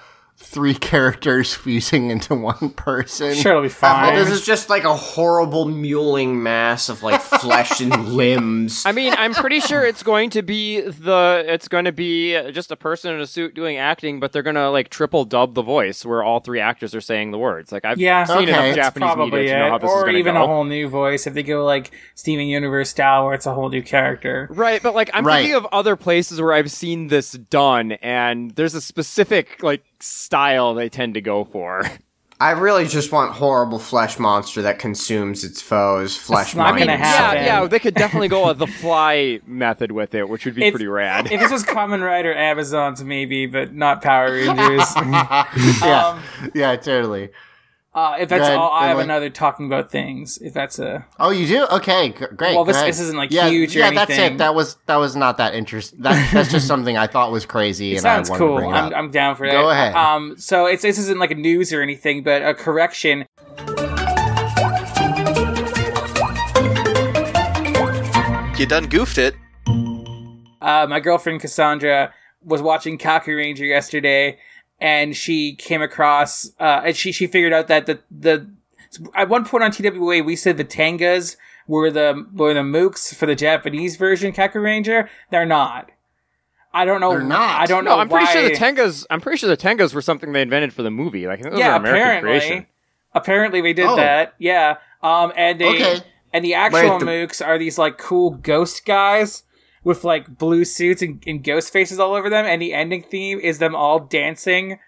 [0.54, 3.34] three characters fusing into one person.
[3.34, 4.14] sure it'll be Well, fine.
[4.14, 8.84] this is just like a horrible mewling mass of like flesh and limbs.
[8.86, 12.70] I mean, I'm pretty sure it's going to be the it's going to be just
[12.70, 15.62] a person in a suit doing acting, but they're going to like triple dub the
[15.62, 17.72] voice where all three actors are saying the words.
[17.72, 18.52] Like I've yeah, seen Okay.
[18.52, 20.44] enough Japanese probably media to know how this is or going to even go.
[20.44, 23.68] a whole new voice if they go like Steven Universe style, where it's a whole
[23.68, 24.46] new character.
[24.50, 25.38] Right, but like I'm Right.
[25.42, 30.74] thinking of other places where I've seen this done, and there's a specific like style
[30.74, 31.82] they tend to go for.
[32.40, 36.16] I really just want horrible flesh monster that consumes its foes.
[36.16, 37.38] Flesh not gonna happen.
[37.44, 40.64] yeah, yeah, they could definitely go with the fly method with it, which would be
[40.64, 41.30] If- pretty rad.
[41.30, 44.92] If this was Kamen Rider Amazons, maybe, but not Power Rangers.
[44.96, 47.30] yeah, um, yeah, totally.
[47.94, 49.04] Uh, if that's Go ahead, all, I have Emily.
[49.04, 50.37] another talking about things.
[50.38, 51.64] If that's a Oh, you do?
[51.70, 52.57] Okay, g- great.
[52.57, 54.38] Well, this- this isn't, like, yeah, huge or Yeah, that's it.
[54.38, 56.00] That was that was not that interesting.
[56.02, 58.57] That, that's just something I thought was crazy, It and sounds I wanted cool.
[58.57, 58.94] to bring it I'm.
[58.94, 59.52] I'm down for that.
[59.52, 59.94] Go ahead.
[59.94, 63.26] Um, so it's this isn't like a news or anything, but a correction.
[68.57, 69.35] You done goofed it.
[70.62, 74.38] Uh, my girlfriend Cassandra was watching Kakuranger yesterday,
[74.80, 78.50] and she came across, uh, and she she figured out that the the
[79.14, 83.26] at one point on TWA we said the Tengas were the were the mooks for
[83.26, 85.08] the Japanese version Kakuranger.
[85.30, 85.90] They're not.
[86.72, 87.10] I don't know.
[87.10, 87.60] They're not?
[87.60, 87.98] I don't know.
[87.98, 89.06] I'm pretty sure the Tengas.
[89.08, 91.26] I'm pretty sure the Tengas were something they invented for the movie.
[91.26, 92.30] Like those yeah, are American apparently.
[92.40, 92.66] creation.
[93.12, 93.96] Apparently, we did Oh.
[93.96, 94.34] that.
[94.38, 94.78] Yeah.
[95.02, 96.00] Um, and they Okay.
[96.32, 99.44] and the actual Wait, the- mooks are these like cool ghost guys
[99.84, 102.44] with like blue suits and, and ghost faces all over them.
[102.46, 104.78] And the ending theme is them all dancing,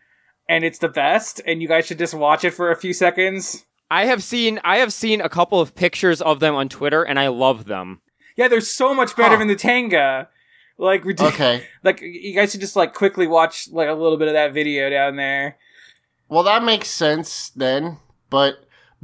[0.48, 1.40] and it's the best.
[1.46, 3.64] And you guys should just watch it for a few seconds.
[3.90, 7.18] I have seen I have seen a couple of pictures of them on Twitter, and
[7.20, 8.00] I love them.
[8.37, 9.38] Yeah, they're so much better Huh.
[9.38, 10.28] than the Tenga.
[10.78, 11.64] Like, ridic- okay.
[11.85, 14.90] like you guys should just like quickly watch like a little bit of that video
[14.90, 15.56] down there.
[16.28, 18.56] Well, that makes sense then, but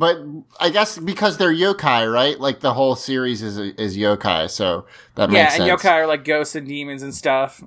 [0.03, 0.19] but
[0.59, 2.39] I guess because they're yokai, right?
[2.41, 4.85] Like the whole series is is yokai, so
[5.15, 5.67] that yeah, makes sense.
[5.69, 7.63] Yeah, and yokai are like ghosts and demons and stuff.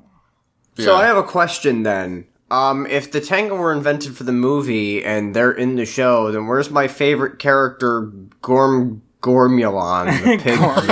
[0.77, 0.97] So Yeah.
[0.99, 2.25] I have a question then.
[2.51, 6.45] Um, if the Tenga were invented for the movie and they're in the show, then
[6.47, 10.75] where's my favorite character, Gorm Gormulon, the pig man?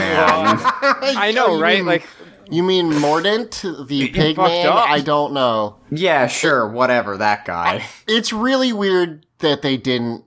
[1.18, 1.78] I know, you right?
[1.80, 2.08] mean- like
[2.50, 3.52] you mean Mordant,
[3.88, 4.68] the pig fucked man?
[4.68, 4.90] up.
[4.90, 5.76] I don't know.
[5.92, 7.86] Yeah, sure, whatever, that guy.
[8.08, 10.24] It's really weird that they didn't.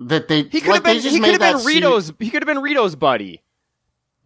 [0.00, 1.74] That they he could like, have been just he made could have been that suit-
[1.74, 3.42] Rito's he could have been Rito's buddy.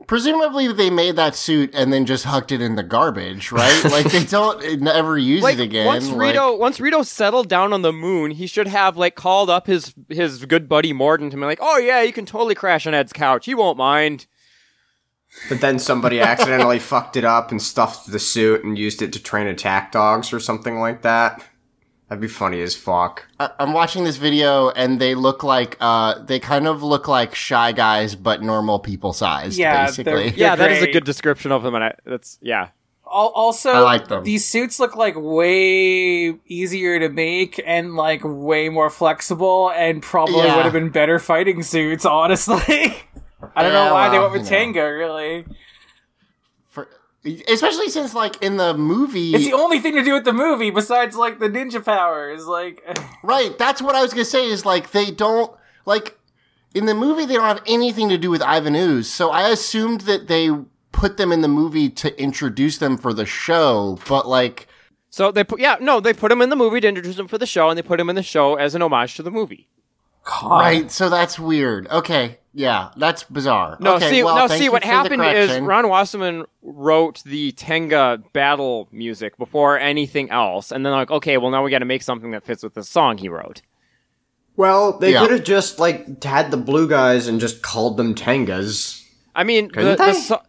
[0.07, 3.85] Presumably, they made that suit and then just hucked it in the garbage, right?
[3.91, 5.87] like they don't never use Like it again.
[5.87, 9.51] once like- Rito once Rito settled down on the moon, he should have like called
[9.51, 12.87] up his his good buddy Mordant to be like, "Oh yeah, you can totally crash
[12.87, 13.47] on Zedd's couch.
[13.47, 14.27] He won't mind."
[15.49, 19.21] But then somebody accidentally fucked it up and stuffed the suit and used it to
[19.23, 21.43] train attack dogs or something like that.
[22.15, 23.27] That'd be funny as fuck.
[23.41, 27.35] I- I'm watching this video and they look like uh they kind of look like
[27.35, 30.31] shy guys but normal people sized Yeah, basically.
[30.31, 32.69] they're- Yeah, that is a good description of them, and I, that's yeah.
[33.05, 34.23] Also, I like them.
[34.23, 40.37] these suits look like way easier to make and like way more flexible, and probably
[40.37, 40.55] Yeah.
[40.55, 42.05] would have been better fighting suits.
[42.21, 42.63] Honestly,
[43.57, 44.57] I don't Yeah, know why they went with you know.
[44.57, 44.85] Tenga.
[44.93, 45.45] Really,
[46.71, 46.89] For,
[47.49, 50.71] especially since like in the movie it's the only thing to do with the movie
[50.71, 52.47] besides like the ninja powers.
[52.47, 52.85] Like,
[53.23, 55.51] Right, that's what I was gonna say is like they don't
[55.87, 56.19] like
[56.75, 59.11] in the movie they don't have anything to do with Ivan Ooze.
[59.11, 60.51] So I assumed that they
[60.93, 64.69] put them in the movie to introduce them for the show, but like
[65.11, 67.39] So they put yeah no they put him in the movie to introduce him for
[67.39, 69.69] the show and they put him in the show as an homage to the movie.
[70.43, 71.87] right, so that's weird.
[71.89, 73.77] Okay, yeah, that's bizarre.
[73.81, 74.69] No, okay, see, well, no, see.
[74.69, 75.59] What happened is.
[75.61, 81.51] Ron Wasserman wrote the Tenga battle music before anything else, and then like, okay, well
[81.51, 83.61] now we got to make something that fits with the song he wrote.
[84.57, 85.21] Well, they Yeah.
[85.23, 89.05] could have just like had the blue guys and just called them Tengas.
[89.35, 90.43] I mean, the, the so-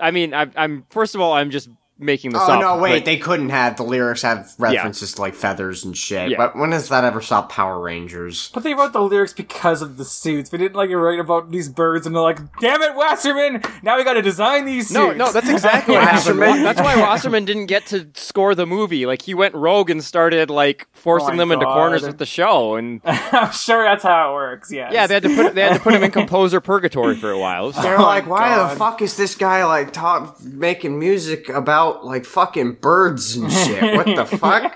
[0.00, 2.60] I mean, I, I'm first of all, I'm just making this Oh up.
[2.60, 3.76] no, wait, but- they couldn't have.
[3.76, 6.30] The lyrics have references to like feathers and shit.
[6.30, 6.36] Yeah.
[6.38, 8.50] But when has that ever stopped Power Rangers?
[8.52, 10.50] But they wrote the lyrics because of the suits.
[10.50, 13.62] They didn't like write about these birds and they're like, "Damn it, Wasserman!
[13.82, 16.38] Now we got to design these suits." No, no, that's exactly what happened.
[16.40, 16.62] Wasserman.
[16.64, 19.06] That's why Wasserman didn't get to score the movie.
[19.06, 22.26] Like he went rogue and started like forcing Oh my them into corners with the
[22.26, 24.72] show, and I'm sure that's how it works.
[24.72, 24.90] yeah.
[24.92, 27.38] yeah, they had to put they had to put him in composer purgatory for a
[27.38, 27.70] while.
[27.72, 28.72] They're oh like, why God.
[28.72, 33.82] the fuck is this guy like talk making music about like fucking birds and shit?
[33.96, 34.74] What the fuck?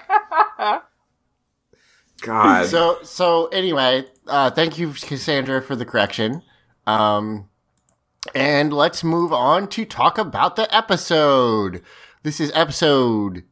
[2.20, 2.66] God.
[2.66, 6.42] So so anyway, uh, thank you, Cassandra, for the correction.
[6.86, 7.48] Um,
[8.34, 11.82] and let's move on to talk about the episode.
[12.22, 13.44] This is episode.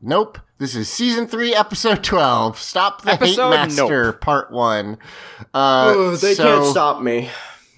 [0.00, 0.38] Nope.
[0.58, 2.58] This is season three, episode twelve.
[2.58, 4.96] Stop the Episode hate master, part one.
[5.52, 7.28] Uh, Oh, they so- can't stop me.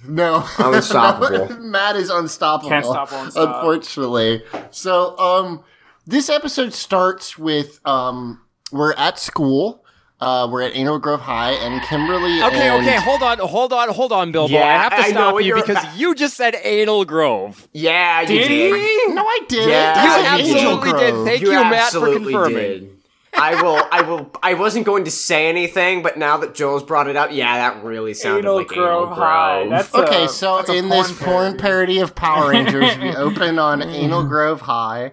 [0.06, 1.56] No, I'm unstoppable.
[1.60, 2.68] Matt is unstoppable.
[2.70, 3.56] Can't stop, won't stop.
[3.56, 5.62] Unfortunately, so um,
[6.06, 9.84] this episode starts with um, we're at school.
[10.20, 12.42] Uh, we're at Anal Grove High, and Kimberly.
[12.42, 14.52] Okay, and- okay, hold on, hold on, hold on, Bilbo.
[14.52, 17.68] Yeah, I have to I stop you you're- because you just said Anal Grove.
[17.72, 18.74] Yeah, you Did did.
[18.74, 19.14] he?
[19.14, 19.68] No, I didn't.
[19.68, 21.24] Yeah, You said Angel absolutely did.
[21.24, 22.54] Thank you, Matt, for confirming.
[22.56, 22.97] did.
[23.40, 23.80] I will.
[23.92, 24.30] I will.
[24.42, 27.84] I wasn't going to say anything, but now that Joel's brought it up, yeah, that
[27.84, 29.58] really sounded Anal like Grove Anal High.
[29.66, 29.70] Grove.
[29.70, 31.58] That's Okay, a- so that's a in this porn parody.
[31.58, 35.12] parody of Power Rangers, we open on Anal Grove High.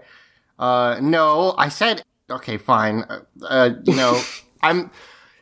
[0.58, 3.04] Uh, no, I said okay, fine.
[3.10, 4.20] Uh, uh, you know,
[4.64, 4.90] I'm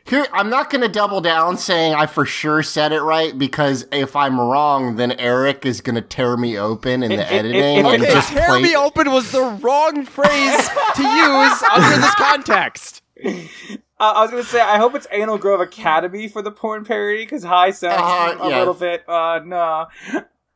[0.06, 0.26] here.
[0.34, 4.16] I'm not going to double down saying I for sure said it right because if
[4.16, 7.78] I'm wrong, then Eric is going to tear me open in the It- it- editing
[7.78, 8.62] it- and Okay, just tear play.
[8.62, 13.02] me open was the wrong phrase to use under this context.
[13.26, 17.24] Uh, I was gonna say, I hope it's Anal Grove Academy for the porn parody
[17.24, 18.60] because high sounds Uh, a yeah.
[18.60, 19.08] little bit.
[19.08, 19.88] Uh, no.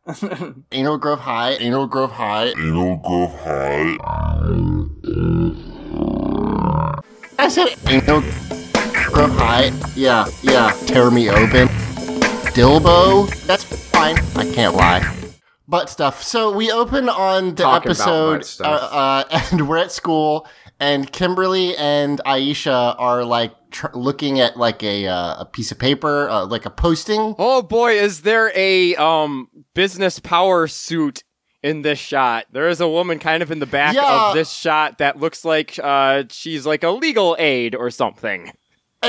[0.74, 2.48] Anal Grove High, Anal Grove High.
[2.48, 3.98] Anal Grove High.
[7.40, 8.22] I said Anal
[9.12, 9.72] Grove High.
[9.96, 10.72] Yeah, yeah.
[10.86, 11.68] Tear me open.
[12.54, 13.30] Dilbo.
[13.46, 14.18] That's fine.
[14.36, 15.16] I can't lie.
[15.68, 16.24] Butt stuff.
[16.24, 17.92] So we open on the Talk about
[18.40, 18.66] episode.
[18.66, 18.70] Uh,
[19.30, 20.48] uh, and we're at school,
[20.80, 25.80] and Kimberly and Aisha are like tr- looking at like a uh, a piece of
[25.80, 27.36] paper, uh, like a posting.
[27.38, 31.24] Oh boy, is there a um business power suit
[31.64, 32.46] in this shot?
[32.52, 34.30] There is a woman kind of in the back Yeah.
[34.30, 38.52] of this shot that looks like uh she's like a legal aid or something.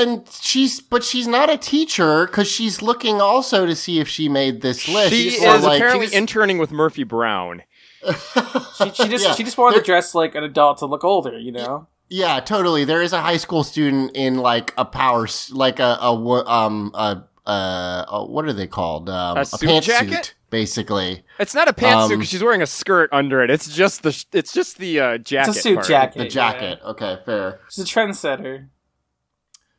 [0.01, 4.29] And she's, but she's not a teacher because she's looking also to see if she
[4.29, 5.11] made this list.
[5.11, 7.63] She So, is like, apparently she's- interning with Murphy Brown.
[8.03, 9.33] She, she just Yeah.
[9.35, 11.87] she just wanted to dress like an adult to look older, you know.
[12.07, 12.85] Yeah, totally.
[12.85, 16.13] There is a high school student in like a power, like a, a
[16.47, 19.09] um, a, a, a what are they called?
[19.09, 20.33] Um, A a, suit pantsuit, jacket?
[20.49, 21.23] basically.
[21.39, 23.49] It's not a pantsuit Um, because she's wearing a skirt under it.
[23.49, 25.49] It's just the it's just the uh, jacket.
[25.49, 25.87] It's a suit part.
[25.87, 26.17] jacket.
[26.19, 26.29] The yeah.
[26.29, 26.79] jacket.
[26.85, 27.59] Okay, fair.
[27.69, 28.67] She's a trendsetter.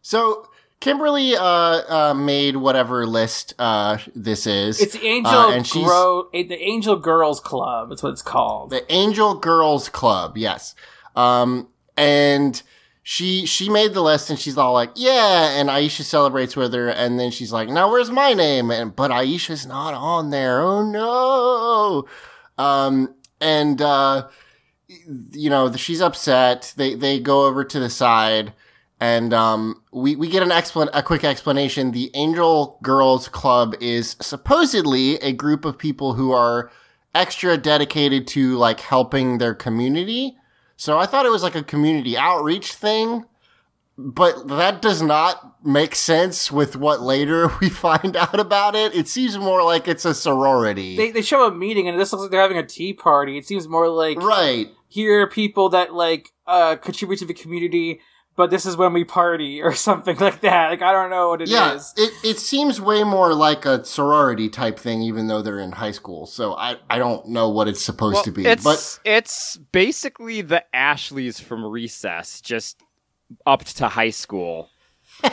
[0.03, 0.49] So
[0.81, 4.81] Kimberly uh, uh made whatever list uh this is.
[4.81, 7.91] It's the Angel Uh, and she's- Grow, eh, the Angel Girls Club.
[7.91, 8.71] That's what it's called.
[8.71, 10.37] the Angel Girls Club.
[10.39, 10.75] Yes.
[11.17, 12.63] Um, and
[13.03, 16.89] she she made the list, and she's all like, "Yeah." And Aisha celebrates with her,
[16.89, 20.61] and then she's like, "Now where's my name?" And but Aisha's not on there.
[20.61, 22.07] Oh no.
[22.63, 24.29] Um, and uh,
[25.33, 26.73] you know she's upset.
[26.77, 28.53] They they go over to the side.
[29.01, 31.93] And um, we, we get an explan- a quick explanation.
[31.93, 36.71] The Angel Girls Club is supposedly a group of people who are
[37.15, 40.37] extra dedicated to like helping their community.
[40.77, 43.25] So I thought it was like a community outreach thing,
[43.99, 48.95] but that does not make sense with what later we find out about it.
[48.95, 50.97] It seems more like it's a sorority.
[50.97, 53.39] They they show a meeting and this looks like they're having a tea party.
[53.39, 54.69] It seems more like right.
[54.89, 58.01] here are people that like uh contribute to the community,
[58.37, 60.69] but this is when we party or something like that.
[60.71, 61.51] Like I don't know what it is.
[61.51, 65.73] Yeah, it, it seems way more like a sorority type thing, even though they're in
[65.73, 66.27] high school.
[66.27, 68.47] So I, I don't know what it's supposed Well, to be.
[68.47, 72.81] it's But it's basically the Ashleys from Recess, just
[73.47, 74.71] upped to high school.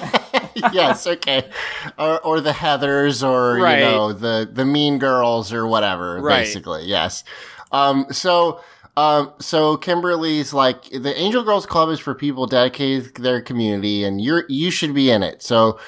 [0.74, 1.50] yes, okay.
[1.98, 3.80] Or, or the Heathers, or Right.
[3.80, 6.20] you know the the Mean Girls, or whatever.
[6.22, 6.40] Right.
[6.40, 7.24] Basically, yes.
[7.72, 8.08] Um.
[8.12, 8.60] So.
[8.98, 14.04] Um, so Kimberly's like the Angel Girls Club is for people dedicated to their community,
[14.04, 15.44] and you're you should be in it.
[15.44, 15.80] So,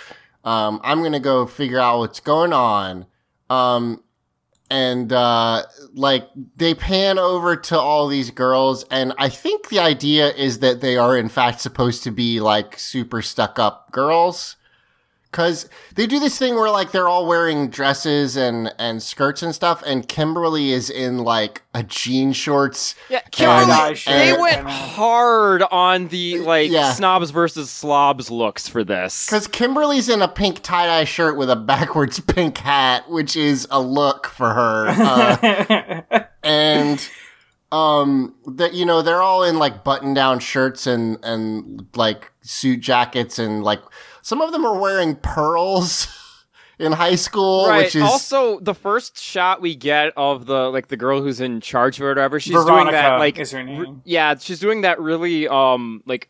[0.43, 3.08] um, I'm gonna go figure out what's going on.
[3.50, 4.04] Um,
[4.69, 5.63] and uh,
[5.95, 10.82] like they pan over to all these girls, and I think the idea is that
[10.82, 14.56] they are in fact supposed to be like super stuck up girls.
[15.32, 19.54] Cause they do this thing where like they're all wearing dresses and, and skirts and
[19.54, 22.96] stuff, and Kimberly is in like a jean shorts.
[23.12, 24.13] Yeah, And- Kimberly, sure.
[24.13, 26.94] they and- went hard on the like Yeah.
[26.94, 29.30] snobs versus slobs looks for this.
[29.30, 33.68] Cause Kimberly's in a pink tie dye shirt with a backwards pink hat, which is
[33.70, 34.88] a look for her.
[34.89, 37.08] Uh, and
[37.72, 42.80] um that you know they're all in like button down shirts and and like suit
[42.80, 43.80] jackets and like
[44.30, 46.08] some of them are wearing pearls
[46.80, 47.86] in high school Right.
[47.86, 51.62] which is also, the first shot we get of the like the girl who's in
[51.62, 53.80] charge of it or whatever, she's doing that like is her name.
[53.88, 56.30] r- yeah, she's doing that really um like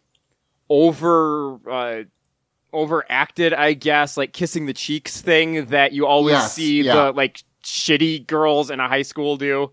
[0.70, 2.04] over uh
[2.72, 6.94] overacted, I guess, like kissing the cheeks thing that you always Yes, see yeah.
[6.96, 9.72] the like shitty girls in a high school do.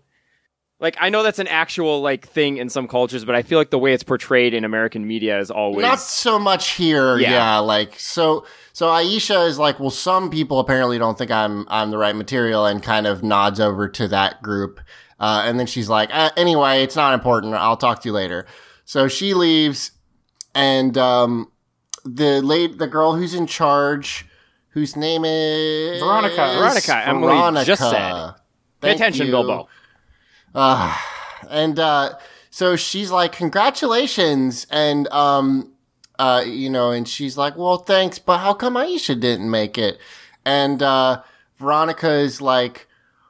[0.79, 3.71] Like I know that's an actual like thing in some cultures, but I feel like
[3.71, 7.31] the way it's portrayed in American media is always not so much here Yeah.
[7.31, 7.57] yeah.
[7.57, 11.97] like so so aisha is like well some people apparently don't think i'm i'm the
[11.97, 14.79] right material and kind of nods over to that group
[15.19, 18.45] uh, and then she's like uh, anyway it's not important i'll talk to you later
[18.85, 19.91] so she leaves
[20.53, 21.51] and um
[22.05, 24.27] the late the girl who's in charge
[24.69, 26.35] whose name is Veronica.
[26.35, 27.07] Veronica, Veronica.
[27.09, 28.35] Emily just said.
[28.79, 29.31] Pay attention, you.
[29.31, 29.67] Bilbo.
[30.57, 30.97] Uh,
[31.51, 32.17] and uh,
[32.49, 35.71] so she's like, "Congratulations!" And um,
[36.17, 39.99] uh, you know, and she's like, "Well, thanks, but how come Aisha didn't make it?"
[40.43, 41.21] And uh,
[41.59, 42.87] Veronica is like,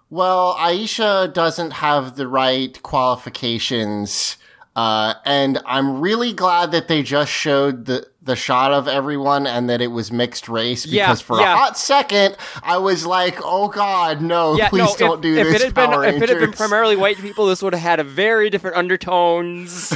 [0.09, 4.37] "Well, Aisha doesn't have the right qualifications."
[4.73, 9.67] Uh, and I'm really glad that they just showed the, the shot of everyone and
[9.69, 11.53] that it was mixed race because Yeah, for yeah.
[11.53, 15.07] a hot second I was like, oh god, no, Yeah, please no.
[15.07, 15.55] don't if, do if this.
[15.55, 17.99] it had been Power if it had been primarily white people, this would have had
[17.99, 19.91] a very different undertones.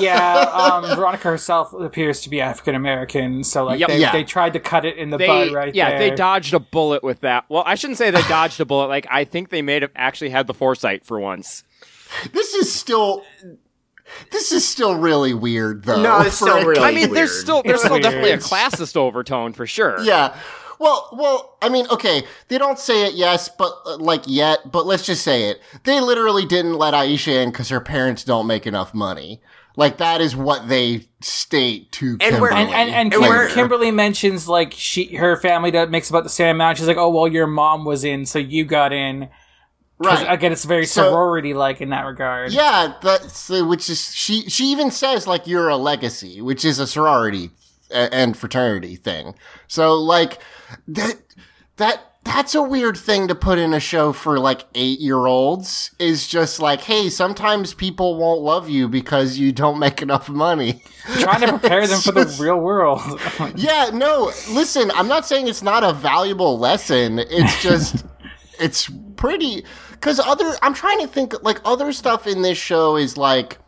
[0.00, 3.88] yeah, um, Veronica herself appears to be African American, so like Yep.
[3.88, 4.12] they, Yeah.
[4.12, 5.98] they tried to cut it in the they bud right yeah there.
[5.98, 7.44] they dodged a bullet with that.
[7.48, 8.86] Well, I shouldn't say they dodged a bullet.
[8.88, 11.64] Like I think they may have actually had the foresight for once.
[12.32, 13.24] This is still.
[14.30, 16.02] This is still really weird, though.
[16.02, 18.96] No, it's still for- really- I mean, there's still there's It's still definitely a classist
[18.96, 20.00] overtone for sure.
[20.02, 20.36] Yeah.
[20.78, 24.84] Well, well, I mean, okay, they don't say it yes, but uh, like yet, but
[24.84, 25.60] let's just say it.
[25.84, 29.40] They literally didn't let Aisha in because her parents don't make enough money.
[29.76, 32.60] Like that is what they state to And we're- Kimberly.
[32.62, 36.24] and and, and And Kim- we're- Kimberly mentions like she her family does, makes about
[36.24, 36.78] the same amount.
[36.78, 39.28] She's like, oh well, your mom was in, so you got in.
[40.04, 40.26] Right.
[40.28, 42.52] Again, it's very So- sorority like in that regard.
[42.52, 44.48] Yeah, that's uh, which is she.
[44.48, 47.50] She even says like you're a legacy, which is a sorority
[47.90, 49.34] and fraternity thing.
[49.68, 50.38] So like
[50.88, 51.16] that
[51.76, 55.90] that that's a weird thing to put in a show for like eight year olds.
[55.98, 60.82] Is just like, hey, sometimes people won't love you because you don't make enough money.
[61.18, 63.00] trying to prepare them for the real world.
[63.56, 67.18] Yeah, no, listen, I'm not saying it's not a valuable lesson.
[67.18, 68.04] It's just,
[68.60, 69.64] it's pretty,
[70.02, 73.58] because other, I'm trying to think, like, other stuff in this show is like,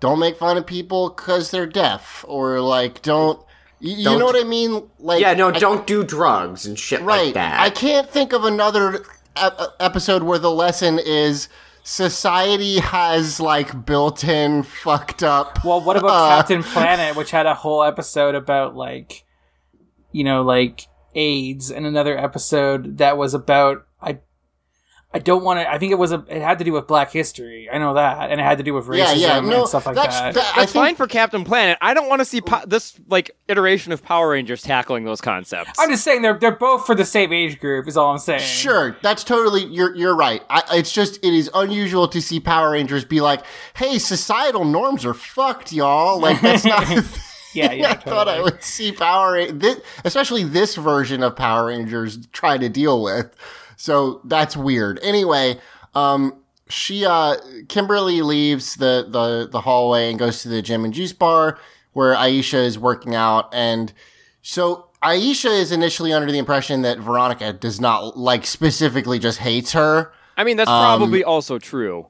[0.00, 3.40] don't make fun of people because they're deaf, or like, don't,
[3.80, 4.88] you, you Don't- know what I mean?
[4.98, 7.26] Like, Yeah, no, don't do drugs and shit right.
[7.26, 7.58] like that.
[7.58, 9.02] I can't think of another
[9.36, 11.48] ep- episode where the lesson is
[11.84, 15.64] society has like built-in fucked up.
[15.64, 19.24] well, what about Uh, Captain Planet, which had a whole episode about like,
[20.12, 24.18] you know, like AIDS, and another episode that was about I.
[25.10, 25.70] I don't want to.
[25.70, 26.22] I think it was a.
[26.28, 27.66] It had to do with Black History.
[27.72, 29.86] I know that, and it had to do with racism Yeah, yeah, no, and stuff
[29.86, 30.34] like that's, that.
[30.34, 31.78] that- That's think fine for Captain Planet.
[31.80, 35.78] I don't want to see po- this like iteration of Power Rangers tackling those concepts.
[35.78, 37.88] I'm just saying they're they're both for the same age group.
[37.88, 38.40] Is all I'm saying.
[38.40, 40.42] Sure, that's totally you're you're right.
[40.50, 43.42] I, it's just it is unusual to see Power Rangers be like,
[43.76, 46.82] "Hey, societal norms are fucked, y'all." Like that's not.
[46.90, 47.02] a
[47.54, 47.90] Yeah, yeah.
[47.92, 52.60] I thought I would see Power, Ra- this, especially this version of Power Rangers, trying
[52.60, 53.34] to deal with.
[53.80, 54.98] So that's weird.
[55.02, 55.58] Anyway,
[55.94, 57.36] um, she uh,
[57.68, 61.58] Kimberly leaves the the the hallway and goes to the gym and juice bar
[61.92, 63.92] where Aisha is working out, and
[64.42, 69.72] so Aisha is initially under the impression that Veronica does not like specifically just hates
[69.72, 70.12] her.
[70.36, 72.08] I mean, that's Um, probably also true.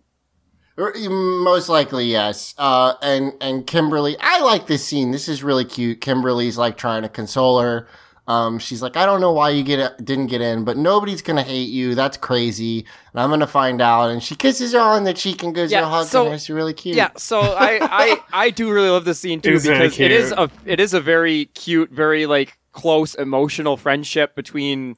[0.77, 2.55] Most likely, yes.
[2.57, 5.11] Uh, and and Kimberly, I like this scene.
[5.11, 6.01] This is really cute.
[6.01, 7.89] Kimberly's like trying to console her.
[8.29, 11.43] Um, she's like, I don't know why you get didn't get in, but nobody's gonna
[11.43, 11.95] hate you.
[11.95, 14.11] That's crazy, and I'm gonna find out.
[14.11, 16.07] And she kisses her on the cheek and gives her Yeah, a hug.
[16.07, 16.95] so- and it's really cute.
[16.95, 20.33] Yeah, so I, I I do really love this scene too was because it is
[20.33, 24.97] a it is a very cute, very like close emotional friendship between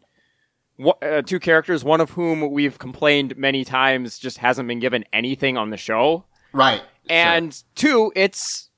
[0.76, 5.04] wha- uh, two characters, one of whom we've complained many times just hasn't been given
[5.12, 6.82] anything on the show, right.
[7.08, 8.70] and two, it's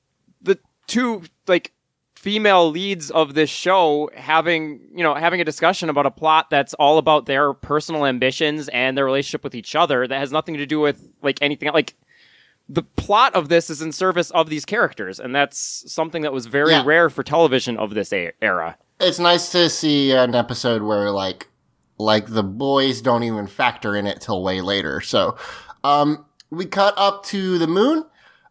[0.43, 1.73] the two like
[2.23, 6.73] female leads of this show having you know having a discussion about a plot that's
[6.75, 10.65] all about their personal ambitions and their relationship with each other that has nothing to
[10.65, 11.95] do with like anything like
[12.69, 16.45] the plot of this is in service of these characters and that's something that was
[16.45, 16.83] very Yeah.
[16.85, 21.49] rare for television of this a- era it's nice to see an episode where like
[21.97, 25.01] like the boys don't even factor in it till way later.
[25.01, 25.35] So
[25.83, 28.05] um we cut up to the moon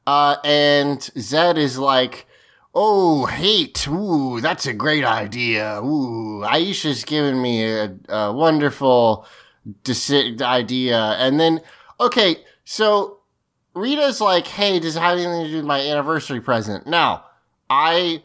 [0.06, 2.26] uh and Zedd is like
[2.74, 3.86] Oh, hate.
[3.86, 5.80] Ooh, that's a great idea.
[5.82, 9.26] Ooh, Aisha's given me a, a wonderful
[9.84, 10.98] deci- idea.
[11.18, 11.60] And then,
[12.00, 13.18] okay, so
[13.74, 16.86] Rita's like, hey, does it have anything to do with my anniversary present?
[16.86, 17.24] Now,
[17.68, 18.22] I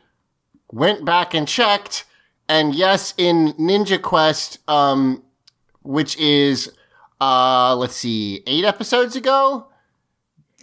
[0.72, 2.06] went back and checked,
[2.50, 5.24] and yes, in Ninja Quest, um,
[5.84, 6.72] which is,
[7.20, 9.68] uh, let's see, eight episodes ago,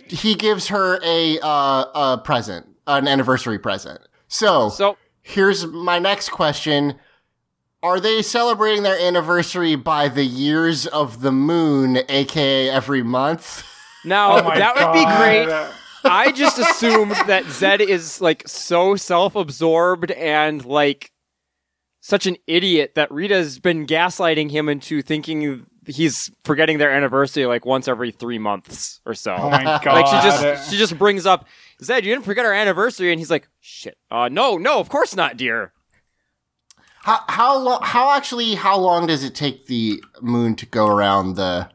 [0.08, 4.00] he gives her a, uh, a present, an anniversary present.
[4.28, 6.96] So, so here's my next question.
[7.82, 13.64] Are they celebrating their anniversary by the years of the moon, aka every month?
[14.04, 15.70] now Oh my that would be great
[16.04, 21.10] I just assumed that Zedd is like so self-absorbed and like
[22.00, 27.64] such an idiot that Rita's been gaslighting him into thinking he's forgetting their anniversary like
[27.64, 29.34] once every three months or so.
[29.34, 29.86] Oh my god!
[29.86, 31.46] like she just she just brings up
[31.82, 33.96] Zedd, you didn't forget our anniversary, and he's like, shit.
[34.10, 35.72] Uh, no, no, of course not, dear.
[37.02, 37.80] How how long?
[37.82, 38.54] How actually?
[38.54, 41.68] How long does it take the moon to go around the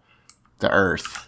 [0.60, 1.28] the Earth?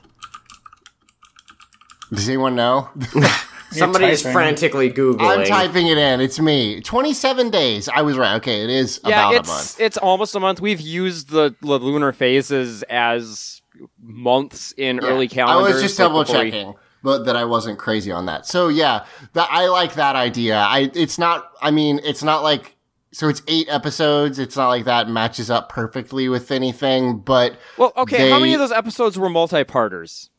[2.11, 2.89] Does anyone know?
[3.71, 5.39] Somebody is frantically googling.
[5.39, 6.19] I'm typing it in.
[6.19, 6.81] It's me.
[6.81, 7.87] Twenty-seven days.
[7.87, 8.35] I was right.
[8.35, 9.79] Okay, it is Yeah, about a it's month.
[9.79, 10.59] it's almost a month.
[10.59, 13.61] We've used the, the lunar phases as
[14.01, 15.71] months in early calendars.
[15.71, 18.45] I was just like, double before we- checking, but that I wasn't crazy on that.
[18.45, 20.57] So yeah, that I like that idea.
[20.57, 21.51] I it's not.
[21.61, 22.75] I mean, it's not like
[23.11, 23.27] so.
[23.27, 24.39] It's eight episodes.
[24.39, 27.19] It's not like that matches up perfectly with anything.
[27.19, 28.29] But Well, okay.
[28.29, 30.29] How many of those episodes were multi-parters?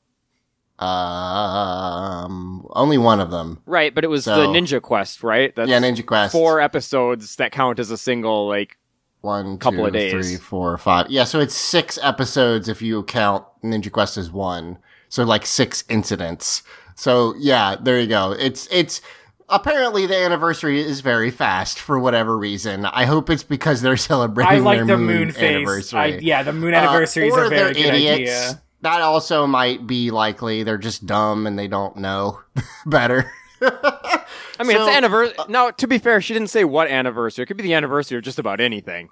[0.78, 3.62] um, only one of them.
[3.66, 5.54] Right, but it was the Ninja Quest, right?
[5.54, 6.32] That's Yeah, Ninja Quest.
[6.32, 8.48] Four episodes that count as a single.
[8.48, 8.78] Like,
[9.20, 10.12] One, couple two, of days.
[10.12, 11.08] three, four, five.
[11.10, 14.78] Yeah, so it's six episodes if you count Ninja Quest as one.
[15.12, 16.62] So like six incidents.
[16.94, 18.32] So yeah, there you go.
[18.32, 19.02] It's it's
[19.50, 22.86] apparently the anniversary is very fast for whatever reason.
[22.86, 25.42] I hope it's because they're celebrating I like their the moon, moon phase.
[25.56, 26.00] anniversary.
[26.00, 28.30] I, yeah, the moon Uh, anniversary is or a very they're good idiots.
[28.48, 28.62] idea.
[28.80, 30.62] That also might be likely.
[30.62, 32.40] They're just dumb and they don't know
[32.86, 33.30] better.
[33.60, 35.36] I mean, So- it's anniversary.
[35.50, 37.42] now, to be fair, she didn't say what anniversary.
[37.42, 39.10] It could be the anniversary of just about anything.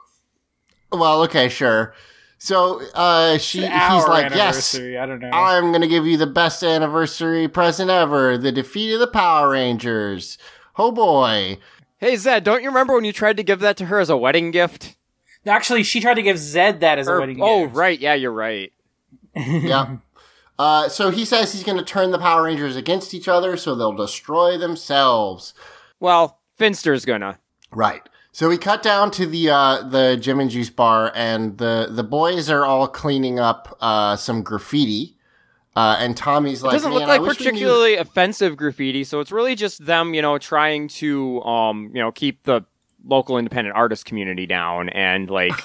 [0.91, 1.93] well, okay, sure.
[2.43, 4.75] So uh, she he's like, yes.
[4.75, 5.29] I don't know.
[5.31, 10.39] I'm gonna give you the best anniversary present ever: the defeat of the Power Rangers.
[10.79, 11.59] Oh boy!
[11.99, 14.17] Hey Zedd, don't you remember when you tried to give that to her as a
[14.17, 14.97] wedding gift?
[15.47, 17.75] Actually, she tried to give Zedd that as a wedding oh, gift.
[17.75, 18.01] Oh right.
[18.01, 18.73] Yeah, you're right.
[19.37, 19.99] yeah.
[20.59, 23.93] Uh, so he says he's gonna turn the Power Rangers against each other, so they'll
[23.93, 25.53] destroy themselves.
[26.01, 27.39] Well, Finster's gonna.
[27.71, 28.01] Right.
[28.33, 32.05] So we cut down to the uh, the gym and Juice bar, and the the
[32.05, 35.17] boys are all cleaning up uh, some graffiti.
[35.77, 39.31] Uh, and Tommy's like, It doesn't look like wish knew-" particularly offensive graffiti, so it's
[39.31, 42.63] really just them, you know, trying to, um, you know, keep the
[43.05, 45.53] local independent artist community down and like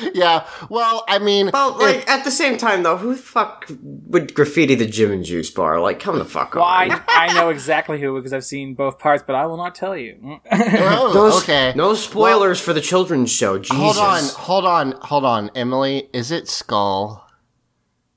[0.14, 0.46] yeah.
[0.68, 4.74] Well, I mean, Well, like at the same time though, who the fuck would graffiti
[4.74, 5.80] the gym and Juice bar?
[5.80, 6.90] Like, come the fuck Well, on.
[6.92, 9.96] I, I know exactly who because I've seen both parts, but I will not tell
[9.96, 10.40] you.
[10.52, 11.72] oh, Those- okay.
[11.76, 13.58] No spoilers for the children's show.
[13.58, 13.76] Jesus.
[13.76, 16.08] Hold on, hold on, hold on, Emily.
[16.12, 17.22] Is it Skull?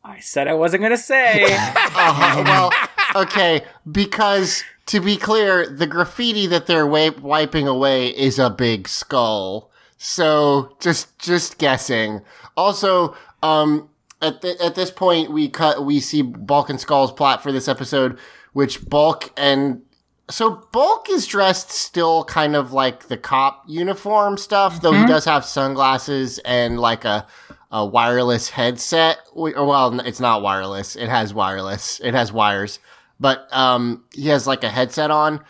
[0.03, 1.45] I said I wasn't going to say.
[2.01, 3.61] Uh, well, okay,
[3.91, 9.68] because to be clear, the graffiti that they're wa- wiping away is a big skull.
[10.01, 12.21] So just just guessing.
[12.55, 13.89] Also, um,
[14.21, 17.67] at th- at this point, we cut we see Bulk and Skull's plot for this
[17.67, 18.17] episode,
[18.53, 19.81] which Bulk and
[20.29, 25.25] so Bulk is dressed still kind of like the cop uniform stuff, though he does
[25.25, 27.27] have sunglasses and like a
[27.69, 29.17] a wireless headset.
[29.35, 30.95] We- Well, it's not wireless.
[30.95, 31.99] It has wireless.
[32.01, 32.79] It has wires,
[33.19, 35.41] but um, he has like a headset on.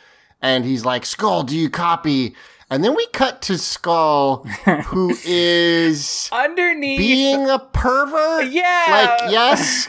[0.41, 2.33] and he's like, "Skull, do you copy?"
[2.69, 4.43] And then we cut to Skull,
[4.87, 6.99] who is Underneath.
[6.99, 8.51] being a pervert.
[8.51, 9.17] Yeah.
[9.21, 9.87] Like, yes,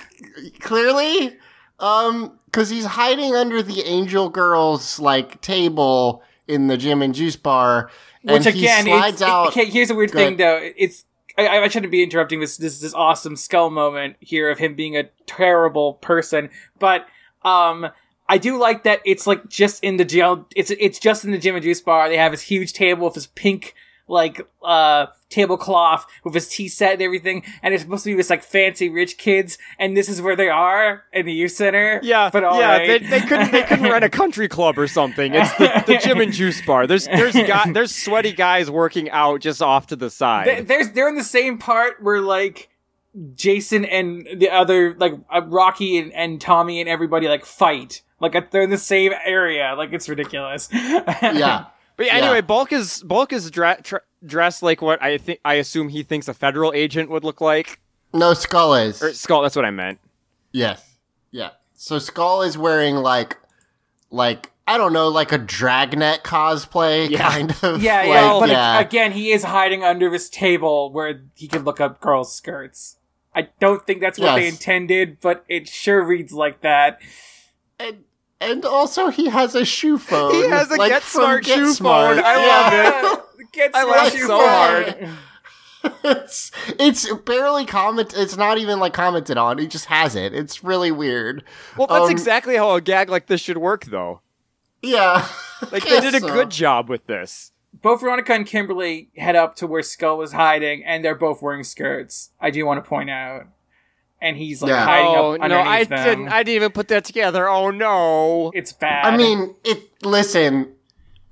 [0.60, 1.36] clearly.
[1.78, 7.36] Um, cause he's hiding under the Angel Girls, like, table in the gym and juice
[7.36, 7.90] bar.
[8.22, 9.48] Which and again, he slides out.
[9.48, 10.58] okay, here's a weird thing though.
[10.76, 11.04] It's
[11.38, 14.96] I, I shouldn't be interrupting this this this awesome skull moment here of him being
[14.96, 17.06] a terrible person, but
[17.44, 17.88] um.
[18.30, 20.46] I do like that it's like just in the jail.
[20.54, 22.08] It's it's just in the gym and juice bar.
[22.08, 23.74] They have this huge table with this pink
[24.06, 28.30] like uh tablecloth with his tea set and everything, and it's supposed to be this
[28.30, 32.00] like fancy rich kids, and this is where they are in the youth center.
[32.02, 33.00] Yeah, but all yeah, right.
[33.02, 35.34] they, they couldn't they couldn't rent a country club or something.
[35.34, 36.86] It's the, the gym and juice bar.
[36.86, 40.46] There's there's guy, there's sweaty guys working out just off to the side.
[40.46, 42.68] They- there's they're in the same part where like
[43.34, 48.02] Jason and the other like uh, Rocky and, and Tommy and everybody like fight.
[48.20, 49.74] Like they're in the same area.
[49.76, 50.68] Like it's ridiculous.
[50.72, 51.10] yeah.
[51.22, 51.66] but yeah,
[51.98, 52.14] yeah.
[52.14, 56.02] anyway, Bulk is Bulk is dre- tr- dressed like what I think I assume he
[56.02, 57.80] thinks a federal agent would look like.
[58.12, 59.02] No, Skull is.
[59.02, 59.98] Or Skull, that's what I meant.
[60.52, 60.96] Yes.
[61.30, 61.50] Yeah.
[61.74, 63.36] So Skull is wearing like
[64.10, 67.28] like I don't know, like a dragnet cosplay Yeah.
[67.28, 67.82] kind of.
[67.82, 68.36] yeah, like, yeah.
[68.38, 68.80] But yeah.
[68.80, 72.96] again, he is hiding under this table where he could look up girls' skirts.
[73.34, 77.00] I don't think that's what they intended, but it sure reads like that.
[77.78, 78.04] and,
[78.40, 80.32] and also he has a shoe phone.
[80.34, 82.16] He has a like Get Smart Get shoe Smart.
[82.16, 82.24] phone.
[82.24, 83.02] I Yeah.
[83.02, 83.52] love it.
[83.52, 84.48] Get I smart laughed shoe so phone.
[84.48, 85.08] hard.
[86.04, 88.12] it's it's barely comment.
[88.16, 89.58] It's not even like commented on.
[89.58, 90.32] He just has it.
[90.34, 91.42] It's really weird.
[91.76, 94.20] Well, that's Um, exactly how a gag like this should work, though.
[94.82, 95.26] Yeah.
[95.70, 96.26] Like they did a so.
[96.28, 97.52] good job with this.
[97.82, 101.64] both Veronica and Kimberly head up to where Skull was hiding, and they're both wearing
[101.64, 102.30] skirts.
[102.40, 103.42] I do want to point out,
[104.20, 104.84] and he's like Yeah.
[104.84, 106.04] hiding oh up no, I them.
[106.04, 106.28] didn't.
[106.28, 107.48] I didn't even put that together.
[107.48, 108.50] Oh no.
[108.54, 109.04] It's bad.
[109.04, 109.78] I mean, it.
[110.04, 110.72] Listen,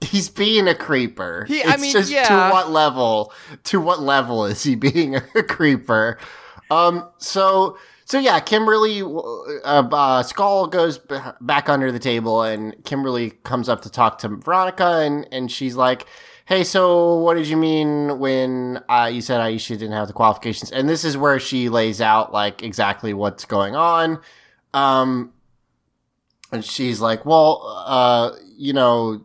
[0.00, 1.44] he's being a creeper.
[1.48, 2.28] He- it's I mean, just yeah.
[2.28, 3.32] to what level?
[3.64, 6.18] To what level is he being a creeper?
[6.70, 7.08] Um.
[7.18, 7.78] So.
[8.10, 9.58] So yeah, Kimberly, uh,
[9.92, 14.28] uh, Skull goes b- back under the table, and Kimberly comes up to talk to
[14.28, 16.06] Veronica, and and she's like,
[16.48, 20.72] "Hey, so what did you mean when uh, you said Aisha didn't have the qualifications?"
[20.72, 24.20] And this is where she lays out like exactly what's going on.
[24.72, 25.32] Um,
[26.50, 29.20] and she's like, "Well, uh, you know,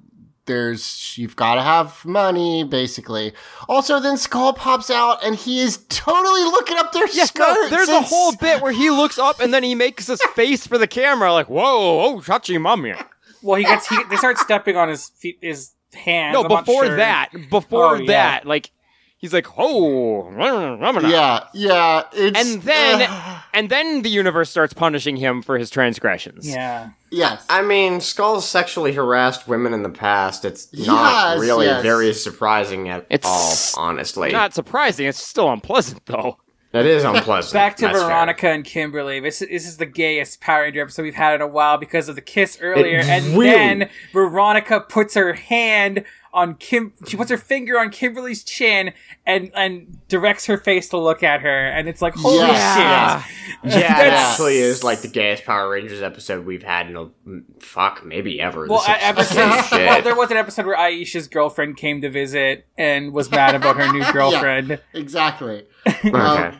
[0.45, 3.32] there's you've got to have money, basically."
[3.69, 7.69] Also, then Skull pops out, and he is totally looking up their Yes, no, skirts.
[7.69, 10.78] there's a whole bit where he looks up and then he makes his face for
[10.78, 12.93] the camera, like, "Whoa, oh, touchy mummy."
[13.41, 16.34] well, he gets he they start stepping on his feet, his hands.
[16.34, 16.96] No, I'm before sure.
[16.98, 18.08] that, before Oh, yeah.
[18.08, 18.72] that, like,
[19.18, 22.04] he's like, "Oh," Yeah, yeah.
[22.14, 26.48] It's, and then uh, and then the universe starts punishing him for his transgressions.
[26.48, 30.46] Yeah, yes, I mean, Skull's sexually harassed women in the past.
[30.46, 31.82] It's Yes, not really yes.
[31.82, 34.32] very surprising at It's all, honestly.
[34.32, 35.08] Not surprising.
[35.08, 36.38] It's still unpleasant though.
[36.74, 37.53] That is unpleasant.
[37.53, 38.07] back to That's fair.
[38.07, 39.19] Veronica and Kimberly.
[39.21, 42.15] This this is the gayest Power Ranger episode we've had in a while because of
[42.15, 46.03] the kiss earlier, It and really- then Veronica puts her hand
[46.34, 46.93] on Kim.
[47.07, 48.91] She puts her finger on Kimberly's chin
[49.25, 53.21] and and directs her face to look at her, and it's like holy Yeah.
[53.21, 53.31] shit.
[53.63, 57.05] Yeah, it That's- actually is like the gayest Power Rangers episode we've had in a
[57.27, 58.65] mm, fuck maybe ever.
[58.67, 59.88] Well, This I, ever episode since shit.
[59.88, 63.77] well, there was an episode where Aisha's girlfriend came to visit and was mad about
[63.77, 64.79] her new girlfriend.
[64.93, 65.65] exactly.
[65.88, 66.09] okay.
[66.11, 66.59] Um,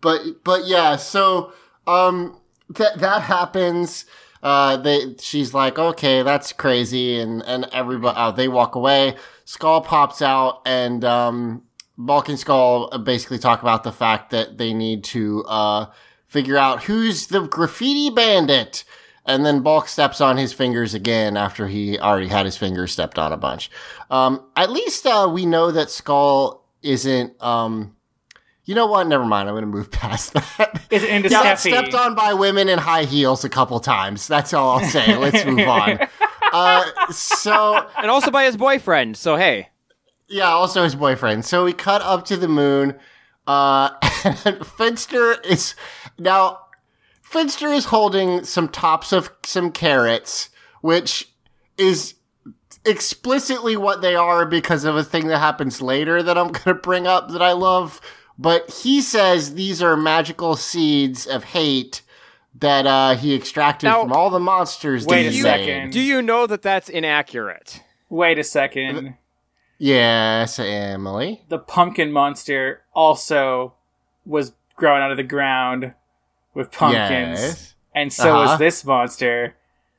[0.00, 1.52] but but yeah, so
[1.86, 2.38] um
[2.70, 4.04] that that happens.
[4.42, 9.16] Uh, they she's like, okay, that's crazy, and and everybody uh, they walk away.
[9.44, 11.62] Skull pops out, and um,
[11.96, 15.86] Bulk and Skull basically talk about the fact that they need to uh
[16.26, 18.84] figure out who's the graffiti bandit.
[19.24, 23.20] And then Bulk steps on his fingers again after he already had his fingers stepped
[23.20, 23.70] on a bunch.
[24.10, 27.40] Um, at least uh, we know that Skull isn't.
[27.40, 27.94] Um,
[28.64, 29.06] you know what?
[29.06, 29.48] Never mind.
[29.48, 30.82] I'm going to move past that.
[30.90, 31.70] Is into He got Steffi.
[31.70, 34.28] stepped on by women in high heels a couple times.
[34.28, 35.16] That's all I'll say.
[35.16, 35.98] Let's move on.
[36.54, 39.16] Uh, so And also by his boyfriend.
[39.16, 39.70] So hey,
[40.28, 41.46] yeah, also his boyfriend.
[41.46, 42.98] So we cut up to the moon.
[43.46, 43.88] Uh,
[44.44, 45.74] and Finster is
[46.18, 46.58] now.
[47.22, 50.50] Finster is holding some tops of some carrots,
[50.82, 51.32] which
[51.78, 52.16] is
[52.84, 56.74] explicitly what they are because of a thing that happens later that I'm going to
[56.74, 57.98] bring up that I love.
[58.38, 62.02] But he says these are magical seeds of hate
[62.58, 65.06] that uh, he extracted Now- from all the monsters.
[65.06, 65.92] Wait that a he second.
[65.92, 67.82] do you know that that's inaccurate?
[68.08, 69.14] Wait a second.
[69.78, 71.42] Yes, Emily.
[71.48, 73.74] The pumpkin monster also
[74.24, 75.94] was growing out of the ground
[76.54, 77.40] with pumpkins.
[77.40, 77.74] Yes.
[77.94, 78.52] And so Uh-huh.
[78.54, 79.56] is this monster.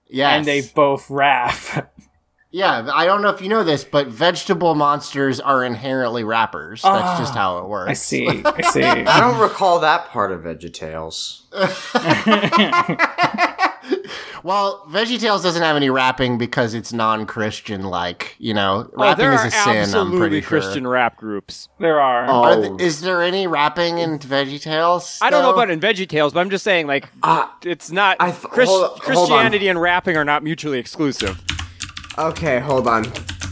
[0.08, 0.38] Yes.
[0.38, 1.92] And they both rap.
[2.56, 6.84] Yeah, I don't know if you know this, but vegetable monsters are inherently rappers.
[6.84, 7.89] That's just how it works.
[7.89, 8.28] I see.
[8.45, 8.84] I see.
[8.84, 11.41] I don't recall that part of VeggieTales.
[14.43, 17.84] Well, VeggieTales doesn't have any rapping because it's non-Christian.
[17.84, 19.70] Like you know, Oh, rapping there is are a sin.
[19.70, 20.91] I'm absolutely pretty Christian sure.
[20.91, 21.70] rap groups.
[21.80, 22.26] There are.
[22.30, 25.20] Oh, Are th- is there any rapping in VeggieTales?
[25.22, 28.32] I don't know about in VeggieTales, but I'm just saying, like, Uh, it's not I
[28.32, 29.01] th- Chris- hold- hold.
[29.01, 31.41] Christianity and rapping are not mutually exclusive.
[32.18, 33.03] Okay, hold on.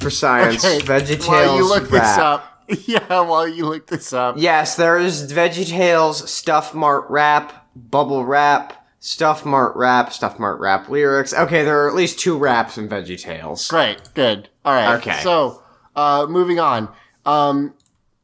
[0.02, 1.92] For science, Okay, VeggieTales While you look rap.
[1.92, 7.68] this up, yeah, while you look this up, Yes, there is VeggieTales, Stuff Mart Rap,
[7.76, 11.34] Bubble Rap, Stuff Mart Rap, Stuff Mart Rap lyrics.
[11.36, 13.70] Okay, there are at least two raps in VeggieTales.
[13.70, 14.50] Great, good.
[14.66, 14.96] All right.
[14.96, 15.20] Okay.
[15.22, 15.62] So,
[15.96, 16.90] uh, moving on.
[17.26, 17.74] Um,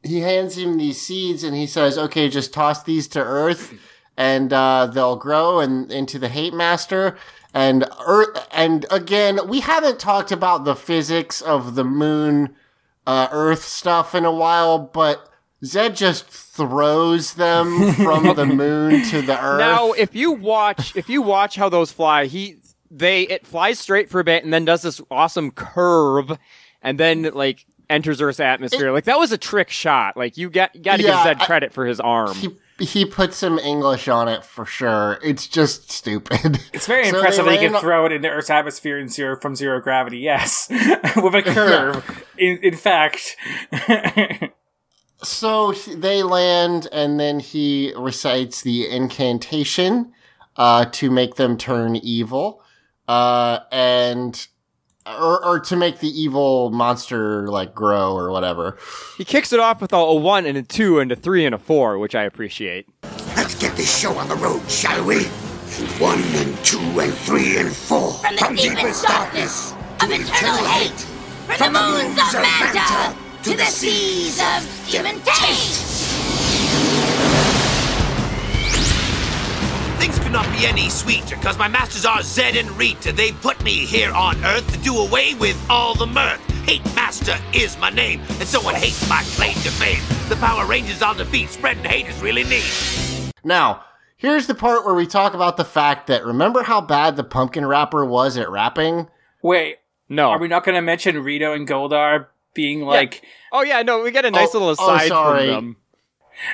[0.02, 3.74] he hands him these seeds and he says, "Okay, just toss these to Earth,
[4.16, 7.16] and uh, they'll grow and into the Hate Master."
[7.54, 12.54] And Earth, and again, we haven't talked about the physics of the moon,
[13.06, 15.28] uh, Earth stuff in a while, but
[15.64, 19.58] Zedd just throws them from the moon to the Earth.
[19.60, 22.56] Now, if you watch, if you watch how those fly, he
[22.90, 26.38] they it flies straight for a bit and then does this awesome curve,
[26.82, 28.92] and then like enters Earth's atmosphere.
[28.92, 30.16] like that was a trick shot.
[30.16, 32.34] Like you got got to Yeah, give Zedd I- credit for his arm.
[32.36, 35.18] he he put some English on it for sure.
[35.22, 36.60] It's just stupid.
[36.72, 39.56] It's very So impressive that he can throw it into Earth's atmosphere in zero from
[39.56, 40.18] zero gravity.
[40.18, 40.68] Yes,
[41.16, 42.24] with a curve.
[42.38, 43.36] in, in fact,
[45.22, 50.12] So they land, and then he recites the incantation
[50.56, 52.62] uh, to make them turn evil,
[53.08, 54.46] uh, and
[55.18, 58.76] or, or to make the evil monster like grow or whatever.
[59.16, 61.54] he kicks it off with a, a one and a two and a three and
[61.54, 62.86] a four, which I appreciate.
[63.36, 65.24] Let's get this show on the road, shall we?
[65.98, 68.12] One and two and three and four.
[68.14, 71.00] From the deepest darkness of eternal hate,
[71.56, 75.97] from the moons of Manta to the seas of human taste.
[80.28, 83.12] Could not be any sweeter, cause my masters are Zedd and Rita.
[83.12, 86.38] They put me here on Earth to do away with all the mirth.
[86.66, 90.02] Hate Master is my name, and someone hates my claim to fame.
[90.28, 93.32] The Power Rangers I'll defeat, spreading hate is really neat.
[93.42, 93.84] Now,
[94.18, 97.64] here's the part where we talk about the fact that remember how bad the pumpkin
[97.64, 99.08] rapper was at rapping.
[99.40, 99.76] wait,
[100.10, 100.28] No.
[100.32, 104.10] are we not going to mention Rito and Goldar being like oh yeah, no, we
[104.10, 105.46] get a nice Oh, little oh, aside sorry.
[105.46, 105.76] from them.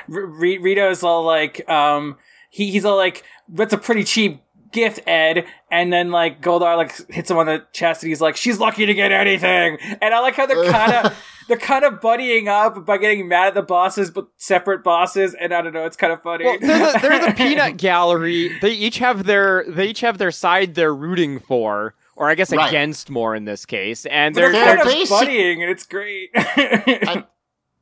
[0.09, 0.29] R- R-
[0.61, 2.15] Rito's all like, um,
[2.55, 4.41] he, he's all like, that's a pretty cheap
[4.71, 5.45] gift, Ed.
[5.69, 8.85] And then like Goldar like hits him on the chest and he's like, she's lucky
[8.85, 9.77] to get anything.
[10.01, 13.47] And I like how they're kind of, they're kind of buddying up by getting mad
[13.49, 15.35] at the bosses, but separate bosses.
[15.39, 16.45] And I don't know, it's kind of funny.
[16.45, 18.57] Well, they're the, they're the peanut gallery.
[18.61, 22.51] They each have their they each have their side they're rooting for, or I guess
[22.53, 22.67] Right.
[22.69, 24.05] against more in this case.
[24.05, 26.29] And they're, they're, kind of basic- buddying and it's great.
[26.35, 27.25] I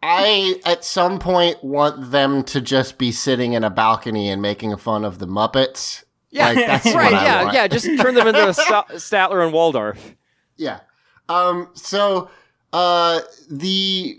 [0.04, 5.04] at some point want them to just be sitting in a balcony and making fun
[5.06, 6.04] of the Muppets.
[6.30, 7.54] yeah, Like, that's right, what I yeah, want.
[7.56, 7.68] yeah.
[7.68, 10.16] Just turn them into Sta- Statler and Waldorf.
[10.58, 10.80] Yeah.
[11.30, 11.70] Um.
[11.74, 12.30] So,
[12.74, 14.18] uh, the,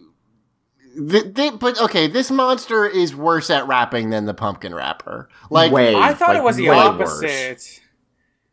[0.96, 5.28] the, the but okay, this monster is worse at rapping than the pumpkin rapper.
[5.50, 7.22] Like, Way, I thought like, it was the opposite.
[7.26, 7.80] worse.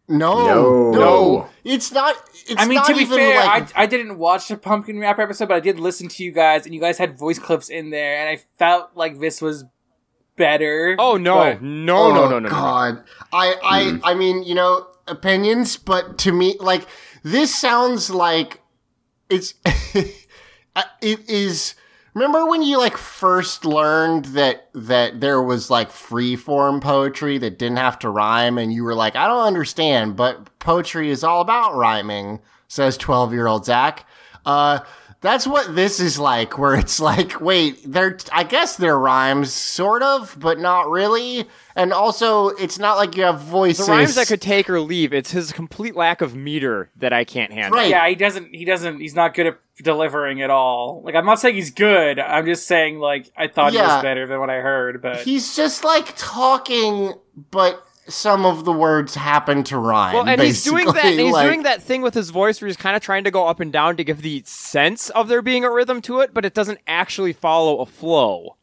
[0.07, 0.91] no, No.
[0.91, 2.15] no, it's not.
[2.47, 5.19] It's I mean, not to be fair, like, I, I didn't watch the Pumpkin Rap
[5.19, 7.89] episode, but I did listen to you guys, and you guys had voice clips in
[7.89, 9.65] there, and I felt like this was
[10.35, 10.95] better.
[10.99, 12.49] Oh no, But- no, no, oh, no, no, no.
[12.49, 16.87] God, I, I, I mean, you know, opinions, but to me, like,
[17.23, 18.61] this sounds like
[19.29, 19.53] it's.
[20.75, 21.75] uh, it is.
[22.13, 27.57] Remember when you like first learned that that there was like free form poetry that
[27.57, 31.41] didn't have to rhyme, and you were like, I don't understand, but poetry is all
[31.41, 32.39] about rhyming.
[32.67, 34.05] Says twelve year old Zach.
[34.45, 34.79] Uh,
[35.21, 40.01] that's what this is like, where it's like, wait, they're, I guess they're rhymes, sort
[40.01, 41.47] of, but not really.
[41.75, 43.85] And also, it's not like you have voices.
[43.85, 45.13] The rhymes I could take or leave.
[45.13, 47.79] It's his complete lack of meter that I can't handle.
[47.79, 47.91] Right.
[47.91, 48.53] Yeah, he doesn't.
[48.53, 48.99] He doesn't.
[48.99, 51.03] He's not good at delivering at all.
[51.03, 52.19] Like, I'm not saying he's good.
[52.19, 55.01] I'm just saying, like, I thought he was better than what I heard.
[55.03, 57.13] But He's just like talking,
[57.51, 60.13] but some of the words happen to rhyme.
[60.13, 61.05] Well, and he's doing that.
[61.05, 63.31] And he's like- doing that thing with his voice where he's kind of trying to
[63.31, 66.33] go up and down to give the sense of there being a rhythm to it,
[66.33, 68.57] but it doesn't actually follow a flow.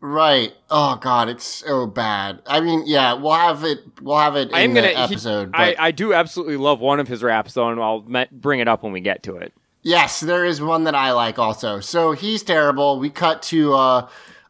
[0.00, 0.52] Right.
[0.70, 2.42] Oh god, it's so bad.
[2.46, 3.78] I mean, yeah, we'll have it.
[4.02, 4.88] We'll have it in I am gonna.
[4.88, 5.50] he- episode.
[5.54, 8.60] I, but I do absolutely love one of his raps though, and I'll me- bring
[8.60, 9.54] it up when we get to it.
[9.82, 11.80] yes, there is one that I like also.
[11.80, 12.98] So he's terrible.
[12.98, 14.08] We cut to uh,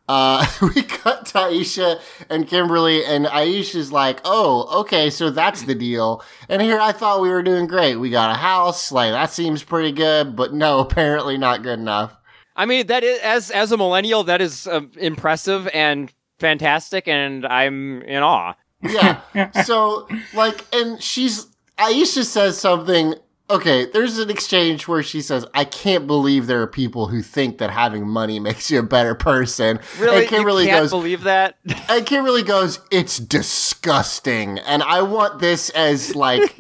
[0.09, 5.75] uh, we cut to Aisha and Kimberly, and Aisha's like, "Oh, okay, so that's the
[5.75, 7.97] deal." And here I thought we were doing great.
[7.97, 12.17] We got a house, like that seems pretty good, but no, apparently not good enough.
[12.57, 17.47] I mean, that is as as a millennial, that is uh, impressive and fantastic, and
[17.47, 18.55] I'm in awe.
[18.83, 19.21] Yeah.
[19.65, 21.47] so like, and she's
[21.79, 23.15] Aisha says something.
[23.51, 27.59] Okay, there's an exchange where she says, "I can't believe there are people who think
[27.59, 31.23] that having money makes you a better person." Really, and Kimberly you can't goes, believe
[31.25, 31.59] that.
[31.89, 36.59] and Kimberly goes, "It's disgusting," and I want this as like.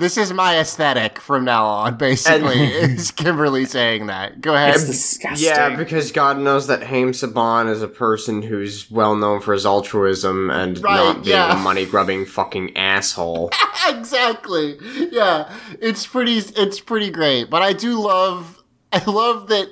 [0.00, 4.40] This is my aesthetic from now on, basically, is Kimberly saying that.
[4.40, 4.74] Go ahead.
[4.74, 5.46] It's disgusting.
[5.46, 9.66] Yeah, because God knows that Haim Saban is a person who's well known for his
[9.66, 11.52] altruism and Right, not being yeah.
[11.52, 13.50] a money grubbing fucking asshole.
[13.88, 14.78] exactly.
[15.12, 16.38] Yeah, it's pretty.
[16.38, 17.50] It's pretty great.
[17.50, 18.62] But I do love.
[18.92, 19.68] I love that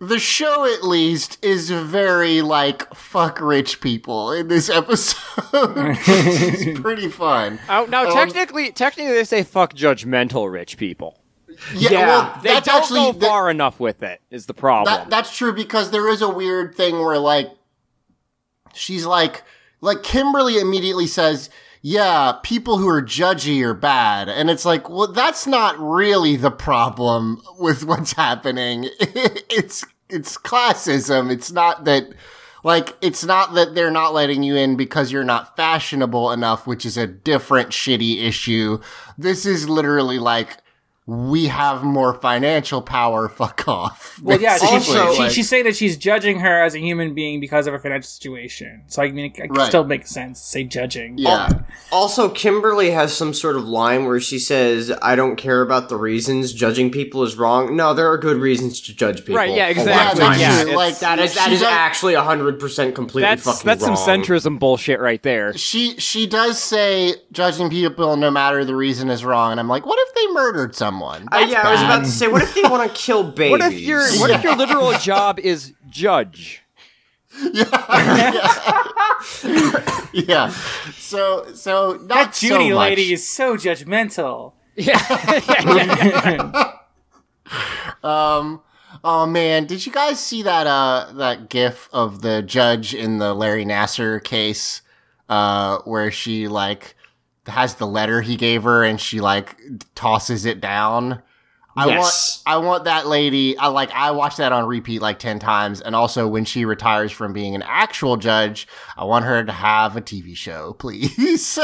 [0.00, 5.18] the show at least is very like fuck rich people in this episode.
[5.52, 7.58] it's pretty fun.
[7.68, 11.18] Oh, now, Um, technically, technically, they say fuck judgmental rich people.
[11.74, 14.20] Yeah, Yeah, well, They that's don't actually go the- far enough with it.
[14.30, 14.94] Is the problem?
[14.94, 17.48] That that's true because there is a weird thing where like
[18.74, 19.42] she's like
[19.80, 21.50] like Kimberly immediately says,
[21.82, 26.50] "Yeah, people who are judgy are bad." And it's like, "Well, that's not really the
[26.50, 28.88] problem with what's happening.
[29.00, 31.30] it's it's classism.
[31.30, 32.08] It's not that
[32.64, 36.84] like it's not that they're not letting you in because you're not fashionable enough, which
[36.84, 38.80] is a different shitty issue.
[39.16, 40.58] This is literally like
[41.10, 43.28] we have more financial power.
[43.38, 44.20] Fuck off.
[44.22, 45.14] Well, yeah, she, basically.
[45.16, 47.78] she, she, she's saying that she's judging her as a human being because of her
[47.78, 48.82] financial situation.
[48.88, 49.66] So I mean, it, it Right.
[49.68, 51.16] still makes sense to say judging.
[51.16, 51.60] Yeah.
[51.90, 55.96] Also, Kimberly has some sort of line where she says, I don't care about the
[55.96, 57.74] reasons judging people is wrong.
[57.74, 59.36] No, there are good reasons to judge people.
[59.36, 60.20] Right, yeah, a lot of exactly.
[60.24, 60.40] times.
[60.42, 60.76] Yeah, true.
[60.76, 63.96] like That is that she is does- actually hundred percent completely that's fucking that's wrong.
[63.96, 65.56] some centrism bullshit right there.
[65.56, 69.86] she she does say judging people no matter the reason is wrong, and I'm like,
[69.86, 70.97] what if they murdered someone?
[71.02, 73.50] Uh, That's yeah, I was about to say, what if they want to kill babies?
[73.52, 76.62] What if your what if your literal job is judge?
[80.12, 80.48] yeah.
[80.96, 82.88] So so not That Judy so much.
[82.90, 84.52] lady is so judgmental.
[84.76, 84.98] Yeah.
[88.02, 88.62] Um.
[89.04, 93.34] Oh man, did you guys see that uh that gif of the judge in the
[93.34, 94.82] Larry Nassar case
[95.28, 96.94] uh where she like
[97.50, 99.56] has the letter he gave her and she like
[99.94, 101.22] tosses it down?
[101.76, 102.42] I Yes.
[102.46, 105.80] want I want that lady I like I watched that on repeat like 10 times
[105.80, 109.96] and also when she retires from being an actual judge, I want her to have
[109.96, 111.56] a TV show, please.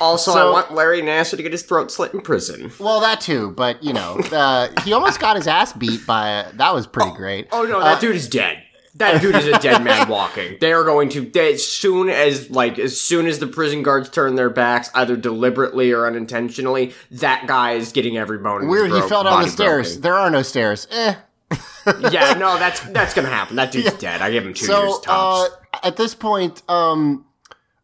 [0.00, 2.70] Also, I want Larry Nassar to get his throat slit in prison.
[2.78, 6.74] well, that too, but you know, uh, he almost got his ass beat by that
[6.74, 7.48] was pretty great.
[7.52, 8.62] Oh no, that Uh, dude is dead.
[8.96, 10.56] That dude is a dead man walking.
[10.60, 14.10] They are going to they, as soon as like as soon as the prison guards
[14.10, 18.62] turn their backs, either deliberately or unintentionally, that guy is getting every bone.
[18.62, 19.88] in his Weird, he fell down the stairs.
[19.88, 20.02] broken.
[20.02, 20.86] There are no stairs.
[20.90, 21.14] Eh.
[22.10, 23.56] yeah, no, that's that's gonna happen.
[23.56, 24.20] That dude's dead.
[24.22, 25.54] I give him two years tops.
[25.74, 27.24] uh, at this point, um,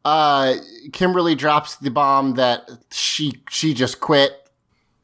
[0.05, 0.55] uh,
[0.93, 4.33] Kimberly drops the bomb that she she just quit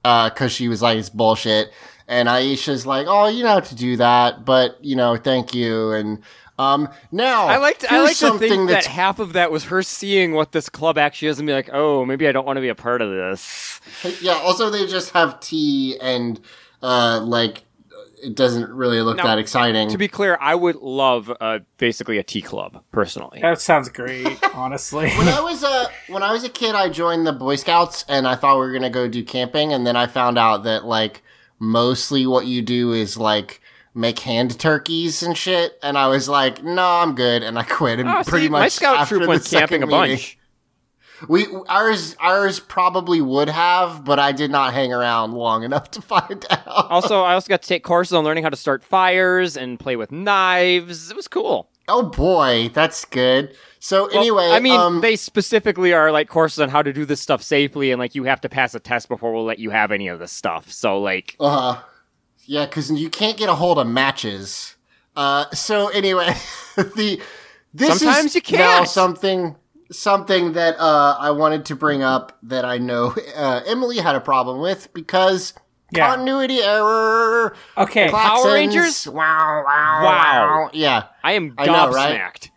[0.03, 1.71] because she was like it's bullshit,
[2.15, 5.93] and Aisha's like, oh, you don't have to do that, but you know, thank you,
[5.93, 6.23] and
[6.59, 9.65] um, now I like to, I like to something think that half of that was
[9.65, 12.57] her seeing what this club actually is and be like, oh, maybe I don't want
[12.59, 13.81] to be a part of this.
[14.21, 14.35] yeah.
[14.35, 16.41] Also, they just have tea and
[16.81, 17.65] uh, like
[18.23, 19.89] it doesn't really look Now, that exciting.
[19.91, 23.41] To be clear, I would love uh, basically a tea club personally.
[23.43, 25.11] That sounds great, honestly.
[25.11, 28.29] when I was a when I was a kid, I joined the Boy Scouts, and
[28.29, 31.23] I thought we were gonna go do camping, and then I found out that like
[31.65, 33.61] mostly what you do is like
[33.95, 38.01] make hand turkeys and shit, and I was like, no, I'm good, and I quit.
[38.01, 40.39] And Oh, pretty see, much my scout troop went camping a meeting- bunch.
[41.29, 46.03] We ours ours probably would have, but I did not hang around long enough to
[46.03, 46.67] find out.
[46.91, 49.95] Also, I also got to take courses on learning how to start fires and play
[49.97, 51.11] with knives.
[51.11, 51.71] It was cool.
[51.87, 53.55] Oh boy, that's good.
[53.85, 57.05] So Well, anyway, I mean, um, they specifically are like courses on how to do
[57.05, 59.69] this stuff safely, and like you have to pass a test before we'll let you
[59.69, 60.73] have any of this stuff.
[60.73, 61.83] So like, uh huh,
[62.47, 64.77] yeah, because you can't get a hold of matches.
[65.15, 66.35] Uh, so anyway,
[66.77, 67.21] the
[67.75, 68.59] this Sometimes is you can't.
[68.59, 69.55] now something
[69.93, 74.21] something that uh I wanted to bring up that I know uh, Emily had a
[74.21, 75.53] problem with because
[75.93, 76.07] Yeah.
[76.09, 77.55] continuity error.
[77.77, 78.09] Okay.
[78.11, 79.07] Power Rangers?
[79.07, 80.71] Wow, wow, Wow.
[80.73, 82.51] Yeah, I am I know, right?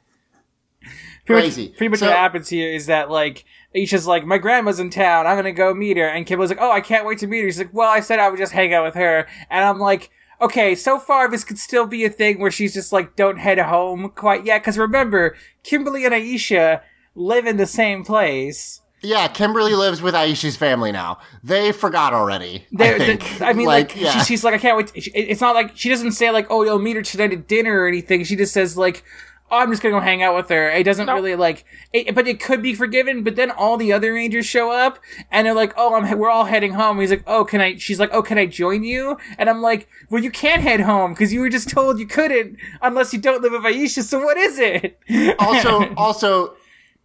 [1.27, 1.67] Pretty crazy.
[1.67, 4.89] Much, pretty much So- what happens here is that like Aisha's like, my grandma's in
[4.89, 5.27] town.
[5.27, 6.07] I'm gonna go meet her.
[6.07, 7.47] And Kimberly's like, oh, I can't wait to meet her.
[7.47, 9.27] She's like, well, I said I would just hang out with her.
[9.51, 10.09] And I'm like,
[10.41, 13.59] okay, so far this could still be a thing where she's just like, don't head
[13.59, 14.61] home quite yet.
[14.61, 16.81] Because remember, Kimberly and Aisha
[17.15, 18.81] live in the same place.
[19.03, 21.19] Yeah, Kimberly lives with Aisha's family now.
[21.43, 22.65] They forgot already.
[22.73, 23.37] I They're- think.
[23.37, 24.11] they're- I mean, like, yeah.
[24.11, 24.91] she, she's like, I can't wait.
[24.95, 27.87] It's not like she doesn't say like, oh, you'll meet her tonight at dinner or
[27.87, 28.23] anything.
[28.23, 29.03] She just says like,
[29.49, 30.69] oh, I'm just gonna go hang out with her.
[30.69, 33.23] It doesn't really like, it, but it could be forgiven.
[33.23, 34.99] But then all the other rangers show up
[35.31, 36.99] and they're like, oh, I'm, we're all heading home.
[36.99, 37.77] He's like, oh, can I?
[37.77, 39.17] She's like, oh, can I join you?
[39.37, 42.57] And I'm like, well, you can't head home because you were just told you couldn't
[42.81, 44.03] unless you don't live with Aisha.
[44.03, 44.99] So what is it?
[45.39, 46.55] also, also,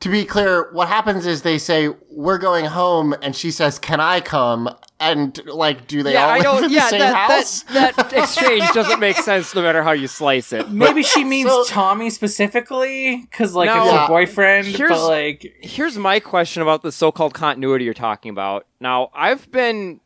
[0.03, 4.01] to be clear, what happens is they say we're going home, and she says, "Can
[4.01, 4.69] I come?"
[5.01, 6.65] And like, do they yeah, all I live don't.
[6.67, 7.63] in Yeah, the same that, house?
[7.63, 10.71] that that exchange doesn't make sense no matter how you slice it.
[10.71, 13.83] Maybe she means So- Tommy specifically because like No.
[13.85, 14.03] it's Yeah.
[14.03, 14.67] her boyfriend.
[14.69, 18.67] Here's- but like, Here's my question about the so-called continuity you're talking about.
[18.81, 20.01] Now, I've been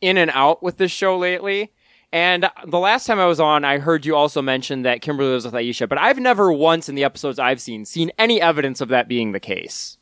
[0.00, 1.72] in and out with this show lately,
[2.12, 5.44] and the last time I was on, I heard you also mention that Kimberly lives
[5.44, 8.88] with Aisha, but I've never once in the episodes I've seen seen any evidence of
[8.88, 9.98] that being the case.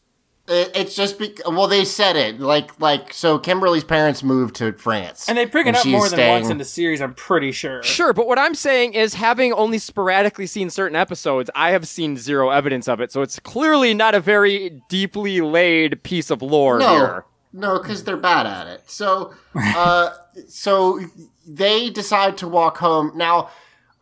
[0.48, 3.36] It's just be- well, they said it like like so.
[3.36, 6.58] Kimberly's parents moved to France, and they bring it up more than staying- once in
[6.58, 7.00] the series.
[7.02, 7.82] I'm pretty sure.
[7.82, 12.16] Sure, but what I'm saying is, having only sporadically seen certain episodes, I have seen
[12.16, 13.10] zero evidence of it.
[13.10, 17.24] So it's clearly not a very deeply laid piece of lore no, here.
[17.52, 18.82] no, because they're bad at it.
[18.86, 20.10] So, uh,
[20.48, 21.00] so
[21.46, 23.12] they decide to walk home.
[23.14, 23.50] Now,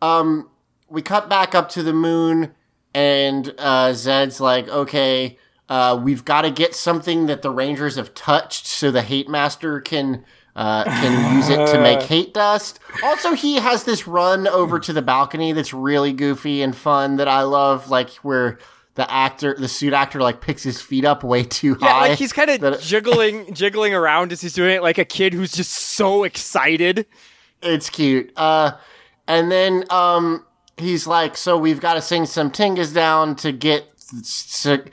[0.01, 0.49] um,
[0.89, 2.53] we cut back up to the moon,
[2.93, 5.37] and uh, Zedd's like, okay.
[5.67, 9.81] Uh, we've got to get something that the Rangers have touched, so the Hate Master
[9.81, 10.23] can
[10.55, 12.79] uh, can use it to make hate dust.
[13.03, 17.27] Also, he has this run over to the balcony that's really goofy and fun that
[17.27, 18.59] I love, like where
[18.93, 22.09] the actor, the suit actor, like picks his feet up way too Yeah, high.
[22.09, 25.51] like he's kind of jiggling, jiggling around as he's doing it, like a kid who's
[25.51, 27.07] just so excited.
[27.61, 28.31] It's cute.
[28.35, 28.73] Uh,
[29.27, 30.45] and then um,
[30.77, 33.85] he's like, "So we've got to sing some Tengas down to get
[34.67, 34.83] to,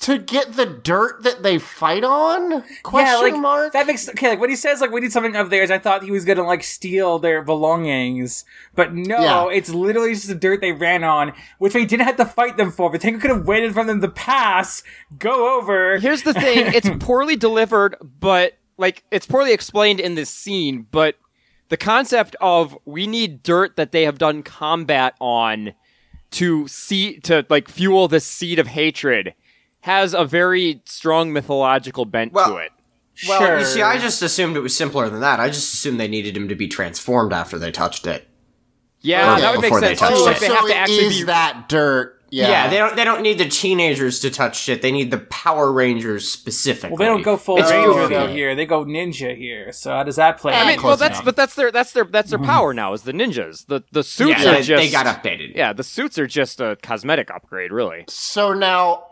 [0.00, 3.72] to get the dirt that they fight on?" Question yeah, like mark.
[3.72, 4.28] that makes okay.
[4.30, 6.44] Like when he says like we need something of theirs, I thought he was gonna
[6.46, 8.44] like steal their belongings,
[8.74, 9.56] but no, Yeah.
[9.56, 12.70] it's literally just the dirt they ran on, which they didn't have to fight them
[12.70, 12.90] for.
[12.90, 14.84] But Tenga could have waited for them to pass,
[15.18, 15.98] go over.
[15.98, 20.86] Here's the thing: it's poorly delivered, but like it's poorly explained in this scene.
[20.90, 21.16] But
[21.68, 25.72] the concept of we need dirt that they have done combat on
[26.32, 29.34] to see to like fuel this seed of hatred
[29.82, 32.70] has a very strong mythological bent to it.
[33.28, 33.58] Well, Sure.
[33.60, 35.38] you see, I just assumed it was simpler than that.
[35.38, 38.26] I just assumed they needed him to be transformed after they touched it.
[39.02, 39.40] Yeah, Okay.
[39.42, 40.22] that would make Before they sense touched too.
[40.22, 40.24] it.
[40.26, 42.20] Like they so have to actually is be that dirt.
[42.34, 42.48] Yeah.
[42.48, 42.68] Yeah.
[42.68, 42.96] they don't.
[42.96, 44.82] They don't need the teenagers to touch shit.
[44.82, 46.90] They need the Power Rangers specifically.
[46.90, 48.14] well, they don't go full It's ranger goofy.
[48.14, 48.54] though here.
[48.56, 49.70] They go ninja here.
[49.72, 50.52] So how does that play?
[50.52, 51.24] I I mean, well, that's enough.
[51.24, 53.66] but that's their that's their that's their power now is the ninjas.
[53.66, 55.54] The the suits Yeah, are they, just they got updated.
[55.54, 58.04] yeah, the suits are just a cosmetic upgrade, really.
[58.08, 59.04] So now,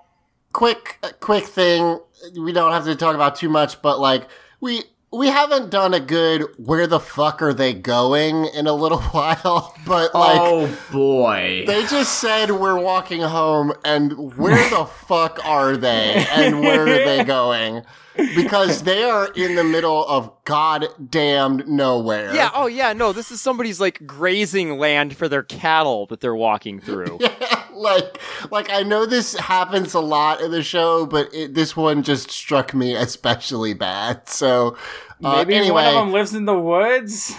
[0.53, 2.01] quick, uh, quick thing.
[2.37, 4.27] We don't have to talk about too much, but like
[4.61, 9.01] we we haven't done a good "Where the fuck are they going?" in a little
[9.13, 9.75] while.
[9.87, 11.65] But oh, like, oh boy.
[11.67, 16.27] they just said we're walking home, and where the fuck are they?
[16.31, 17.83] And where are they going?
[18.17, 22.35] Because they are in the middle of goddamn nowhere.
[22.35, 22.51] Yeah.
[22.55, 22.93] Oh, yeah.
[22.93, 27.19] No, this is somebody's like grazing land for their cattle that they're walking through.
[27.21, 28.19] yeah, like
[28.51, 32.31] like I know this happens a lot in the show, but it, this one just
[32.31, 34.29] struck me especially bad.
[34.29, 34.77] So
[35.25, 37.35] uh, Maybe anyway, one of them lives in the woods.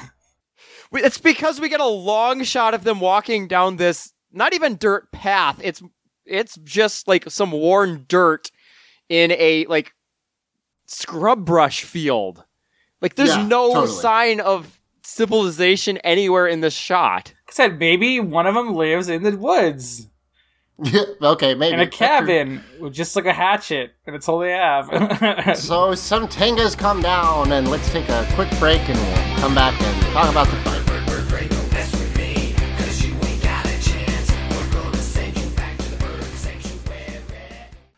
[0.91, 5.11] It's because we get a long shot of them walking down this not even dirt
[5.11, 5.59] path.
[5.63, 5.81] It's
[6.25, 8.51] it's just like some worn dirt
[9.09, 9.93] in a like
[10.93, 12.43] scrub brush field.
[13.01, 13.87] Like there's Yeah, no totally.
[14.01, 17.33] sign of civilization anywhere in this shot.
[17.49, 20.07] I said maybe one of them lives in the woods
[21.21, 24.89] okay, maybe in a cabin with just like a hatchet, and it's all they have.
[25.55, 29.79] So some Tengas come down, and let's take a quick break, and we'll come back
[29.79, 30.79] and talk about the fight.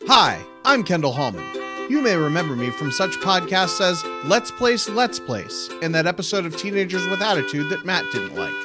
[0.08, 1.43] Hi, I'm Kendall Hallman.
[1.88, 6.44] You may remember me from such podcasts as Let's Place Let's Place and that episode
[6.44, 8.56] of Teenagers with Attitude that Matt didn't like.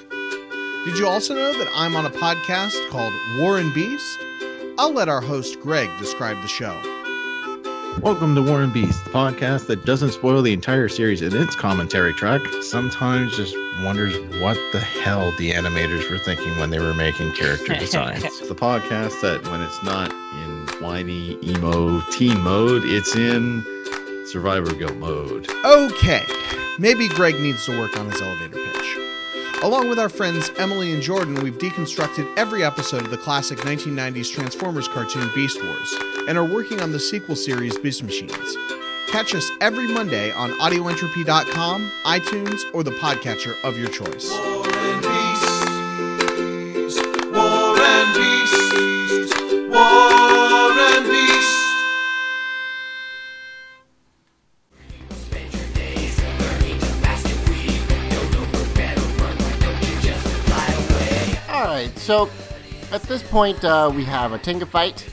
[0.87, 4.19] Did you also know that I'm on a podcast called War and Beast?
[4.79, 6.73] I'll let our host Greg describe the show.
[8.01, 11.55] Welcome to War and Beast, the podcast that doesn't spoil the entire series in its
[11.55, 12.41] commentary track.
[12.63, 17.75] Sometimes just wonders what the hell the animators were thinking when they were making character
[17.79, 18.25] designs.
[18.25, 20.50] It's the podcast that when it's not in
[20.81, 23.65] whiny emo teen mode, it's in
[24.27, 25.49] survivor guilt mode.
[25.65, 26.25] Okay,
[26.79, 28.97] maybe Greg needs to work on his elevator pitch.
[29.63, 34.33] Along with our friends Emily and Jordan, we've deconstructed every episode of the classic 1990s
[34.33, 35.95] Transformers cartoon Beast Wars
[36.29, 38.57] and are working on the sequel series Beast Machines.
[39.09, 44.31] Catch us every Monday on audioentropy.com, iTunes, or the podcatcher of your choice.
[62.11, 62.29] So
[62.91, 65.09] at this point uh, we have a Tenga fight,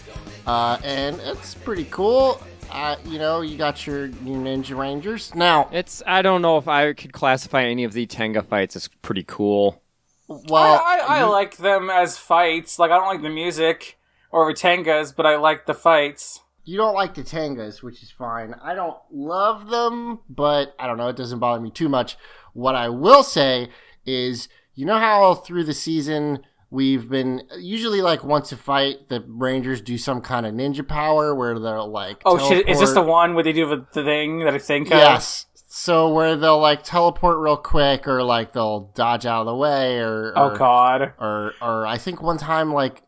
[0.47, 2.41] uh, and it's pretty cool.
[2.71, 5.35] Uh, you know, you got your, your Ninja Rangers.
[5.35, 8.87] Now, It's I don't know if I could classify any of the Tenga fights as
[9.03, 9.83] pretty cool.
[10.27, 12.79] well, I, I, I you- like them as fights.
[12.79, 13.99] Like I don't like the music
[14.31, 16.39] or Tengas, but I like the fights.
[16.65, 18.55] you don't like the Tengas, which is fine.
[18.63, 21.09] I don't love them, but I don't know.
[21.09, 22.17] It doesn't bother me too much.
[22.53, 23.69] What I will say
[24.03, 26.39] is, you know how through the season
[26.69, 31.33] we've been usually like once a fight, the Rangers do some kind of ninja power
[31.35, 32.21] where they're like.
[32.25, 32.67] Oh shit!
[32.67, 34.97] Is this the one where they do the, the thing that I think of?
[34.97, 35.45] Yes.
[35.69, 39.99] So where they'll like teleport real quick, or like they'll dodge out of the way,
[39.99, 41.13] or, Oh or god.
[41.19, 43.03] or or I think one time like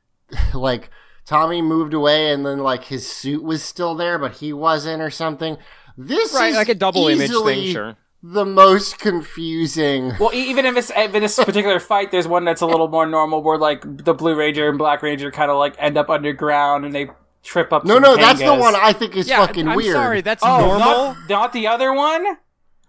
[0.54, 0.90] like
[1.26, 5.10] Tommy moved away and then like his suit was still there but he wasn't or
[5.10, 5.56] something.
[5.96, 7.96] This Right, is like a double image thing, sure.
[8.24, 10.12] The most confusing.
[10.20, 13.04] Well, e- even if it's in this particular fight, there's one that's a little more
[13.06, 16.84] normal, where like the Blue Ranger and Black Ranger kind of like end up underground
[16.84, 17.10] and they
[17.42, 17.84] trip up.
[17.84, 19.94] No, some no, that's the one I think is Yeah, fucking I'm weird.
[19.94, 20.78] sorry, that's Oh, normal.
[20.78, 22.24] not, not the other one.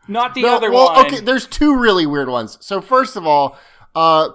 [0.07, 1.05] Not the No, other well, one.
[1.07, 2.57] okay, there's two really weird ones.
[2.61, 3.57] So first of all,
[3.95, 4.29] uh,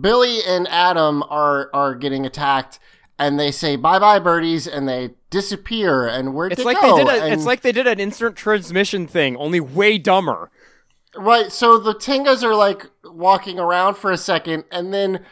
[0.00, 2.78] Billy and Adam are are getting attacked,
[3.18, 6.06] and they say "bye bye birdies," and they disappear.
[6.06, 6.96] And where'd It's they like go?
[6.96, 10.50] they did a, And- it's like they did an instant transmission thing, only way dumber.
[11.16, 11.50] right.
[11.50, 15.24] So the Tengas are like walking around for a second, and then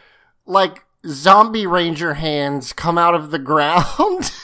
[0.45, 4.31] like zombie ranger hands come out of the ground.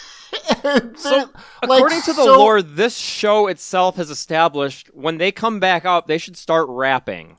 [0.95, 1.19] So, they're,
[1.67, 5.85] like, according to the so- lore, this show itself has established when they come back
[5.85, 7.37] up, they should start rapping.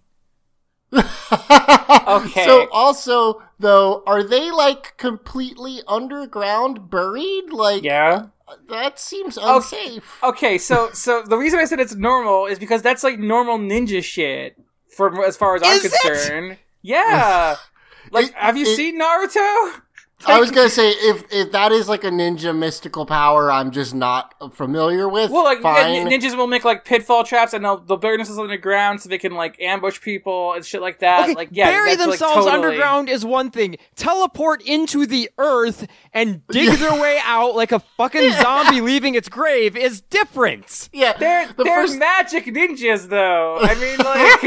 [2.09, 2.45] Okay.
[2.45, 7.53] So also though, are they like completely underground buried?
[7.53, 8.27] Like yeah.
[8.69, 10.23] that seems unsafe.
[10.23, 14.03] Okay, so so the reason I said it's normal is because that's like normal ninja
[14.05, 14.57] shit.
[14.97, 15.93] From as far as I'm Is it?
[16.03, 16.59] concerned.
[16.83, 17.57] Yeah.
[18.13, 19.81] Like, It- have you it- seen Naruto?
[20.27, 23.95] I was gonna say if if that is like a ninja mystical power, I'm just
[23.95, 25.31] not familiar with.
[25.31, 26.07] Well, like fine.
[26.07, 29.35] ninjas will make like pitfall traps, and they'll they'll bury themselves underground so they can
[29.35, 31.25] like ambush people and shit like that.
[31.25, 33.77] Okay, like yeah, bury that's, like, themselves totally- underground is one thing.
[33.95, 39.29] Teleport into the earth and dig their way out like a fucking zombie leaving its
[39.29, 40.89] grave is different.
[40.93, 43.59] yeah, They're the they're first magic ninjas, though.
[43.61, 44.41] I mean, like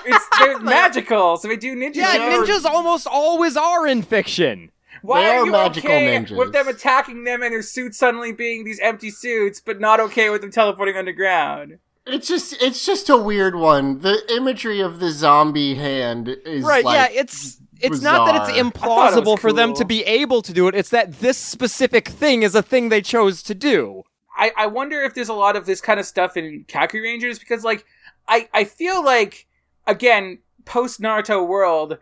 [0.06, 1.96] it's they're magical, so they do ninja.
[1.96, 4.72] Yeah, ninjas almost always are in fiction.
[5.04, 6.36] Why They are, are you magical okay ninjas.
[6.36, 10.30] with them attacking them and their suits suddenly being these empty suits, but not okay
[10.30, 11.78] with them teleporting underground?
[12.06, 14.00] it's just it's just a weird one.
[14.00, 18.50] The imagery of the zombie hand is Right, like, yeah, it's it's not that it's
[18.56, 18.72] bizarre.
[18.72, 20.74] thought it was implausible for them to be able to do it.
[20.74, 24.04] It's that this specific thing is a thing they chose to do.
[24.36, 27.62] I, I wonder if there's a lot of this kind of stuff in Kakurangers because
[27.62, 27.84] like
[28.26, 29.46] I, I feel like
[29.86, 31.98] again post Naruto world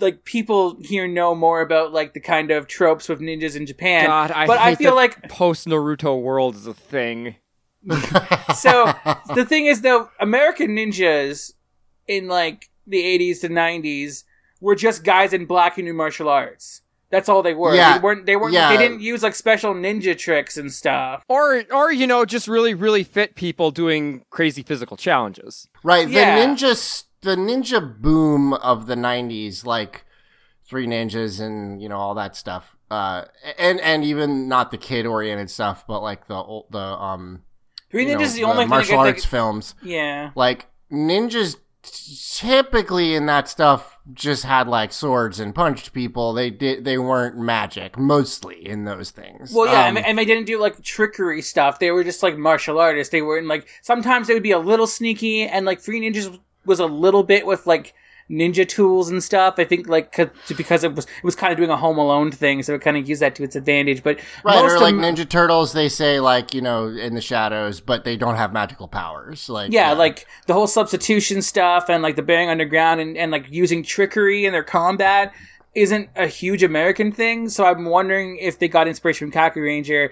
[0.00, 4.06] like people here know more about like the kind of tropes with ninjas in Japan.
[4.06, 7.36] God, I but hate I feel that like post Naruto world is a thing.
[8.56, 8.92] so
[9.34, 11.52] the thing is though American ninjas
[12.06, 14.24] in like the 80s to 90s
[14.60, 16.82] were just guys in black and new martial arts.
[17.10, 17.74] That's all they were.
[17.74, 17.96] Yeah.
[17.98, 18.68] They weren't they weren't Yeah.
[18.70, 21.22] they didn't use like special ninja tricks and stuff.
[21.28, 25.68] Or or you know, just really really fit people doing crazy physical challenges.
[25.82, 26.38] Right, Yeah.
[26.38, 30.04] the ninja s- the ninja boom of the 90s like
[30.64, 32.76] Three Ninjas and you know all that stuff.
[32.90, 33.24] Uh
[33.58, 37.42] and and even not the kid oriented stuff, but like the old the um
[37.90, 39.74] Three Ninjas know, is the only thing I martial arts think- films.
[39.82, 40.30] Yeah.
[40.34, 41.56] Like ninjas
[42.36, 46.32] typically in that stuff just had like swords and punched people.
[46.32, 49.52] They did they weren't magic mostly in those things.
[49.52, 51.78] Well, yeah, Um, and, and they didn't do like trickery stuff.
[51.78, 53.10] They were just like martial artists.
[53.10, 56.38] They weren't like sometimes they would be a little sneaky, and like Three Ninjas
[56.68, 57.94] was a little bit with like
[58.30, 59.54] ninja tools and stuff.
[59.58, 60.16] I think like
[60.48, 62.96] because it was it was kind of doing a Home Alone thing, so it kind
[62.96, 64.02] of used that to its advantage.
[64.02, 67.80] But Right, most or like Ninja Turtles, they say like you know in the shadows,
[67.80, 69.48] but they don't have magical powers.
[69.48, 73.46] Like yeah, like the whole substitution stuff and like the bearing underground and, and like
[73.50, 75.32] using trickery in their combat
[75.74, 77.48] isn't a huge American thing.
[77.48, 80.10] So I'm wondering if they got inspiration from Kakuranger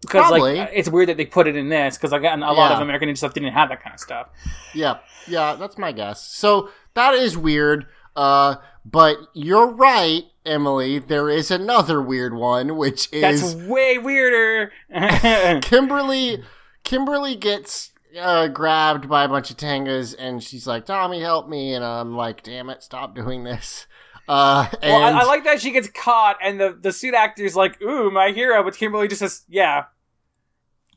[0.00, 2.80] because like it's weird that they put it in this because like a lot of
[2.80, 4.28] American Ninja stuff didn't have that kind of stuff.
[4.74, 4.98] Yeah,
[5.28, 6.26] yeah, that's my guess.
[6.26, 7.86] So that is weird.
[8.16, 10.98] Uh, but you're right, Emily.
[10.98, 14.72] There is another weird one, which That's is way weirder.
[15.62, 16.42] Kimberly.
[16.82, 21.74] Kimberly gets uh, grabbed by a bunch of Tengas, and she's like, "Tommy, help me!"
[21.74, 23.86] And I'm like, "Damn it, stop doing this."
[24.30, 27.56] Uh, and well, I, I like that she gets caught, and the the suit actor's
[27.56, 29.86] like, "Ooh, my hero," but Kimberly just says, "Yeah."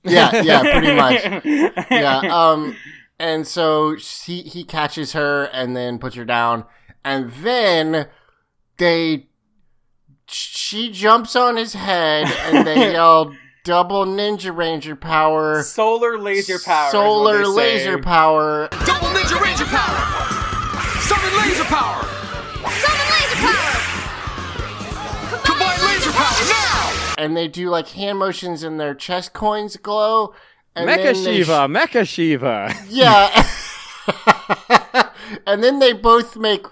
[0.03, 1.43] yeah, yeah, pretty much.
[1.91, 2.19] yeah.
[2.31, 2.75] Um,
[3.17, 6.65] and so he he catches her and then puts her down,
[7.03, 8.07] and then
[8.77, 9.29] they
[10.27, 16.91] she jumps on his head and they yell double ninja ranger power Solar laser power.
[16.91, 17.49] solar they say.
[17.49, 21.01] laser power Double Ninja Ranger power!
[21.01, 22.22] Summon laser power!
[26.13, 27.15] Combine laser power now!
[27.17, 30.33] and they do like hand motions and their chest coins glow
[30.75, 32.73] and Mecha then they Shiva, Mecha Shiva.
[32.89, 33.49] Yeah.
[35.47, 36.65] and then they both make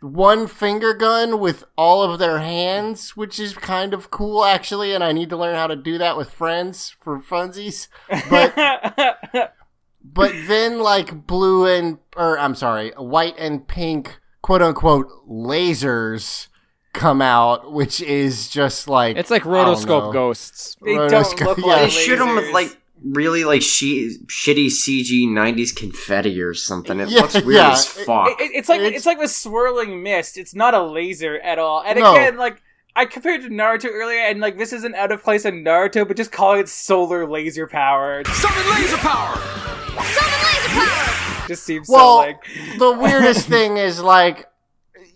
[0.00, 5.02] one finger gun with all of their hands, which is kind of cool actually, and
[5.02, 7.88] I need to learn how to do that with friends for funsies.
[8.28, 8.54] But
[10.04, 16.48] but then like blue and or I'm sorry, white and pink quote unquote lasers
[16.94, 19.74] come out, which is just like It's like I don't know.
[19.74, 20.76] rotoscope ghosts.
[20.82, 21.64] They don't look yeah.
[21.66, 27.00] like They shoot them with like really like she- shitty CG '90s confetti or something.
[27.00, 27.72] It Yeah, looks weird yeah.
[27.72, 28.28] as fuck.
[28.28, 30.38] It- it- it's like It's- it's, like the swirling mist.
[30.38, 31.82] It's not a laser at all.
[31.84, 32.12] And No.
[32.14, 32.62] again, like
[32.96, 36.16] I compared to Naruto earlier, and like this isn't out of place in Naruto, but
[36.16, 38.26] just call it solar laser powered.
[38.28, 39.34] Summon laser power!
[39.36, 41.48] Summon laser power!
[41.48, 42.44] Just seems Well, so like
[42.78, 44.46] the weirdest thing is like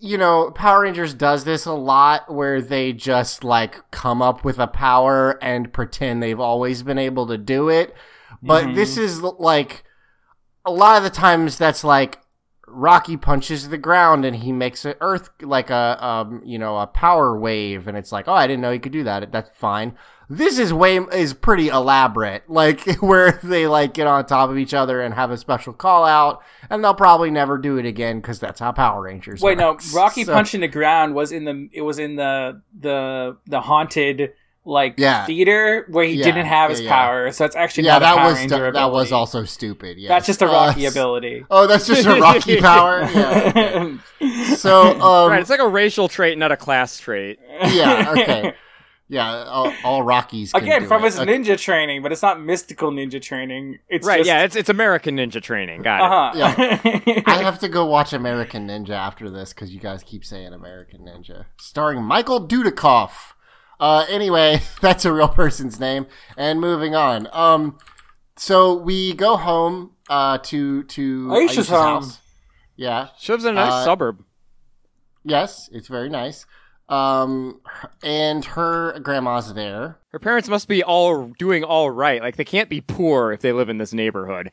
[0.01, 4.59] you know power rangers does this a lot where they just like come up with
[4.59, 7.93] a power and pretend they've always been able to do it.
[8.41, 9.83] But this is like
[10.65, 12.19] a lot of the times that's like
[12.67, 16.85] rocky punches the ground and he makes an earth like a um you know a
[16.85, 19.31] power wave and it's like oh i didn't know he could do that.
[19.31, 19.95] That's fine
[20.29, 24.73] this is way is pretty elaborate like where they like get on top of each
[24.73, 28.39] other and have a special call out and they'll probably never do it again because
[28.39, 29.77] that's how power rangers wait no.
[29.93, 34.33] Rocky So- punching the ground was in the it was in the the the haunted
[34.65, 35.25] like Yeah.
[35.25, 36.91] theater where he Yeah, didn't have his yeah, yeah.
[36.91, 37.31] power.
[37.31, 40.09] So it's actually yeah not a that Power was Ranger that was also stupid yeah
[40.09, 41.45] That's just a Rocky ability.
[41.49, 44.55] oh that's just a rocky power yeah okay.
[44.55, 47.39] so um right, it's like a racial trait, not a class trait.
[47.71, 48.53] yeah okay
[49.09, 51.05] yeah all, all rockies can Again, do from it.
[51.07, 51.37] his Okay.
[51.37, 53.79] ninja training, but it's not mystical ninja training.
[53.89, 55.81] It's right, just, yeah, it's it's American Ninja Training.
[55.81, 56.41] Got it.
[56.41, 57.21] uh-huh.
[57.25, 61.01] I have to go watch American Ninja after this because you guys keep saying American
[61.01, 63.33] Ninja, starring Michael Dudikoff.
[63.79, 66.05] Uh, anyway, that's a real person's name.
[66.37, 67.27] And moving on.
[67.31, 67.77] Um,
[68.35, 72.03] so we go home uh, to to Aisha's home.
[72.03, 72.19] house.
[72.75, 73.07] Yeah.
[73.19, 74.23] Shiv's in a nice Uh, suburb.
[75.23, 76.45] Yes, it's very nice.
[76.89, 77.61] Um,
[78.03, 79.99] and her grandma's there.
[80.11, 82.21] Her parents must be all doing all right.
[82.21, 84.51] Like they can't be poor if they live in this neighborhood.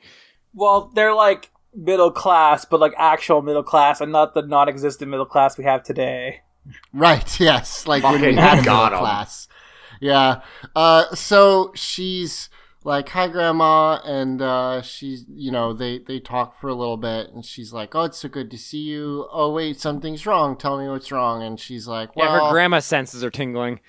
[0.55, 5.27] well, they're like middle class, but like actual middle class, and not the non-existent middle
[5.27, 6.41] class we have today.
[6.93, 7.87] Right, yes.
[7.87, 9.05] Like when we Fucking had a got middle 'em.
[9.05, 9.49] class.
[10.01, 10.41] Yeah.
[10.75, 12.51] Uh so she's
[12.87, 17.31] like, Hi grandma and uh she's you know, they they talk for a little bit
[17.35, 19.29] and she's like, Oh, it's so good to see you.
[19.33, 20.57] Oh wait, something's wrong.
[20.57, 21.43] Tell me what's wrong.
[21.43, 23.81] And she's like, Well Yeah, her grandma senses are tingling.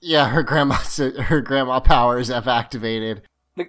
[0.00, 0.76] Yeah, her grandma
[1.22, 3.22] her grandma powers have activated.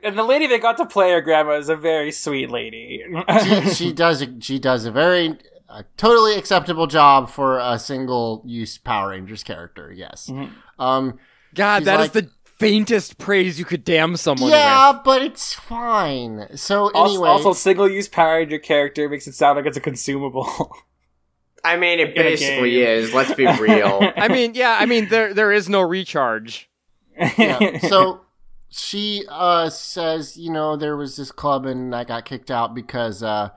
[0.04, 3.04] And the lady that got to play her grandma is a very sweet lady.
[3.44, 5.38] She, she does a, she does a very
[5.68, 9.91] a totally acceptable job for a single use Power Rangers character.
[9.91, 10.32] Yes.
[10.78, 11.20] Um
[11.56, 12.30] God, She's that is like- the
[12.60, 15.03] faintest praise you could damn someone Yeah, with.
[15.03, 16.48] but it's fine.
[16.56, 20.45] So anyway, also, single-use Power Ranger character makes it sound like it's a consumable.
[21.64, 22.88] I mean, it In a basically game.
[22.88, 23.14] is.
[23.14, 24.11] Let's be real.
[24.15, 26.69] I mean, yeah, I mean there there is no recharge.
[27.38, 27.80] yeah.
[27.80, 28.22] So
[28.69, 33.23] she uh says, you know, there was this club and I got kicked out because
[33.23, 33.49] uh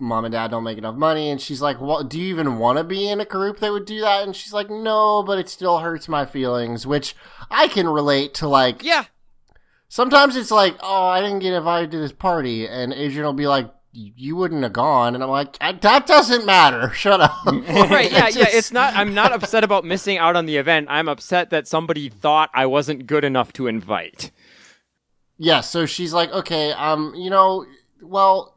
[0.00, 2.78] mom and dad don't make enough money and she's like, "What do you even want
[2.78, 5.48] to be in a group that would do that?" And she's like, "No, but it
[5.48, 7.14] still hurts my feelings," which
[7.50, 9.04] I can relate to like Yeah.
[9.88, 13.46] sometimes it's like, "Oh, I didn't get invited to this party." And Adrian will be
[13.48, 16.90] like, "You wouldn't have gone." And I'm like, "That doesn't matter.
[16.94, 18.46] Shut up." right, yeah, It's yeah.
[18.48, 20.86] It's not I'm not upset about missing out on the event.
[20.90, 24.30] I'm upset that somebody thought I wasn't good enough to invite.
[25.42, 27.64] Yeah, so she's like, okay, um, you know,
[28.02, 28.54] well,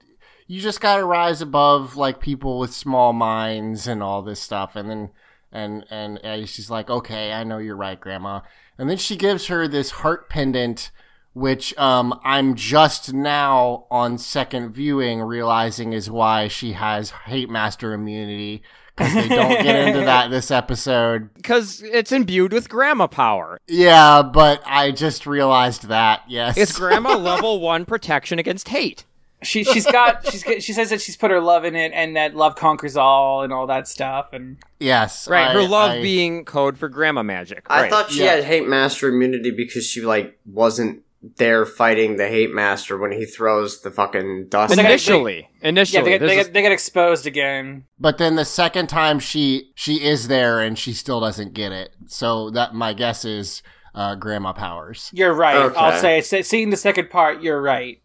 [0.54, 4.88] you just gotta rise above like people with small minds and all this stuff, and
[4.88, 5.10] then
[5.52, 8.42] and and uh, she's like, okay, I know you're right, Grandma,
[8.78, 10.92] and then she gives her this heart pendant
[11.36, 17.92] which um, I'm just now on second viewing realizing is why she has hate master
[17.92, 18.62] immunity
[18.96, 21.34] because they don't get into that this episode.
[21.34, 23.60] Because it's imbued with grandma power.
[23.68, 26.22] Yeah, but I just realized that.
[26.28, 29.06] Yes, It's grandma level one protection against hate.
[29.44, 32.36] She she's got she's she says that she's put her love in it and that
[32.36, 36.78] love conquers all and all that stuff and yes, Right, her love I- being code
[36.78, 37.66] for grandma magic.
[37.70, 37.90] I right.
[37.90, 38.36] thought she Yeah.
[38.36, 41.04] had hate master immunity because she like wasn't
[41.38, 44.72] there fighting the hate master when he throws the fucking dust.
[44.76, 47.86] But they- initially, initially, yeah they get, they, there's get, they get exposed again.
[47.98, 51.92] But then the second time she she is there and she still doesn't get it.
[52.08, 53.64] So that my guess is
[53.96, 55.10] uh, grandma powers.
[55.14, 55.56] You're right.
[55.56, 55.78] Okay.
[55.80, 57.42] I'll say se- seeing the second part.
[57.42, 58.02] You're right.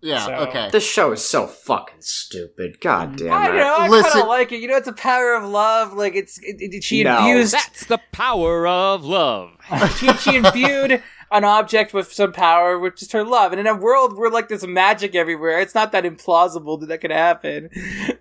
[0.00, 0.24] Yeah.
[0.26, 0.68] So- Okay.
[0.70, 2.80] This show is so fucking stupid.
[2.80, 3.16] God mm.
[3.18, 3.46] damn I it.
[3.48, 3.96] don't know.
[3.98, 4.60] I kind of like it.
[4.60, 5.92] You know, it's a power of love.
[5.92, 7.18] Like it's it, it, she No.
[7.18, 9.50] infused that's the power of love.
[9.98, 13.52] she, she imbued an object with some power with just her love.
[13.52, 17.00] And in a world where like there's magic everywhere, it's not that implausible that that
[17.00, 17.68] could happen.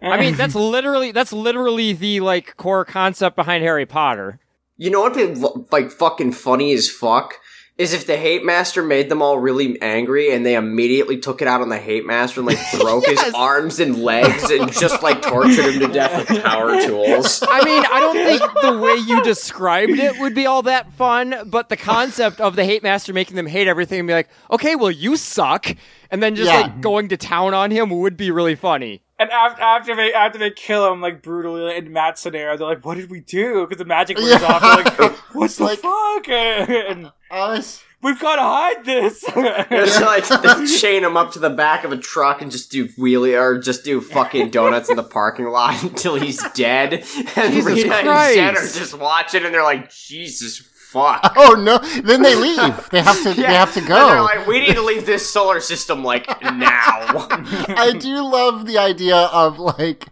[0.01, 4.39] I mean, that's literally that's literally the like core concept behind Harry Potter.
[4.77, 5.41] You know what would be
[5.71, 7.35] like fucking funny as fuck?
[7.77, 11.47] Is if the hate master made them all really angry and they immediately took it
[11.47, 15.21] out on the hate master and like broke his arms and legs and just like
[15.21, 17.43] tortured him to death with power tools.
[17.47, 21.35] I mean, I don't think the way you described it would be all that fun,
[21.45, 24.75] but the concept of the hate master making them hate everything and be like, okay,
[24.75, 25.67] well, you suck,
[26.09, 26.61] and then just Yeah.
[26.61, 29.03] like going to town on him would be really funny.
[29.19, 32.85] And after, after they after they kill him like brutally in Matt's scenario, they're like,
[32.85, 34.47] "What did we do?" Because the magic wears Yeah.
[34.47, 34.61] off.
[34.61, 37.83] They're like, "What's the Like- fuck?" And Us.
[38.01, 39.23] we've got to hide this.
[39.35, 42.87] It's like they chain him up to the back of a truck and just do
[42.89, 46.93] wheelie or just do fucking donuts in the parking lot until he's dead.
[47.35, 48.35] And Jesus Rita and Christ.
[48.35, 50.61] Jen are just watching and they're like, Jesus
[50.97, 51.33] fuck.
[51.37, 51.77] Oh no!
[52.01, 52.89] Then they leave.
[52.89, 53.33] They have to.
[53.37, 54.23] They have to go.
[54.23, 57.27] like, we need to leave this solar system like now.
[57.69, 60.07] I do love the idea of like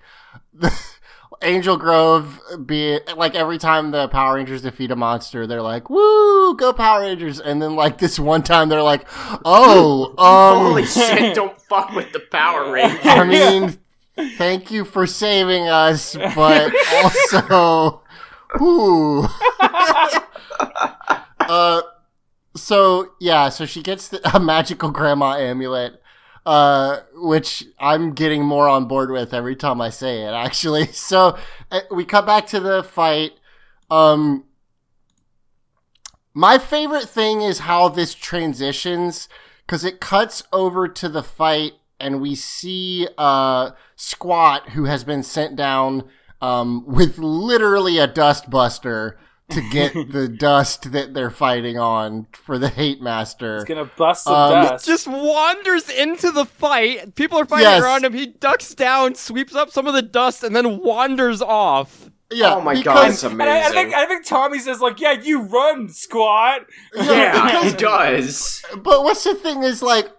[1.42, 6.56] Angel Grove being like every time the Power Rangers defeat a monster, they're like, "Woo,
[6.56, 9.08] go Power Rangers!" And then like this one time, they're like,
[9.44, 13.00] "Oh, um, Holy shit, don't fuck with the Power Rangers.
[13.04, 13.78] I mean,
[14.38, 18.02] thank you for saving us, but also,
[18.60, 19.28] whoo."
[21.40, 21.82] uh,
[22.56, 26.02] so yeah, so she gets the, a magical grandma amulet,
[26.46, 30.32] uh, which I'm getting more on board with every time I say it.
[30.32, 31.38] Actually, so
[31.72, 33.34] uh, we cut back to the fight.
[33.92, 34.46] Um,
[36.34, 39.30] my favorite thing is how this transitions
[39.66, 45.24] because it cuts over to the fight and we see uh Squat who has been
[45.24, 46.04] sent down
[46.42, 49.18] um with literally a dust buster
[49.50, 53.56] to get the dust that they're fighting on for the hate master.
[53.58, 54.86] He's gonna bust some Um, dust.
[54.86, 57.16] Just wanders into the fight.
[57.16, 57.84] People are fighting Yes.
[57.84, 58.14] around him.
[58.14, 62.10] He ducks down, sweeps up some of the dust, and then wanders off.
[62.32, 63.74] Yeah, oh my god, it's and I, I amazing.
[63.74, 66.62] think I think Tommy says like, "Yeah, you run, squat."
[66.96, 68.66] yeah, because he does.
[68.78, 70.10] But what's the thing is like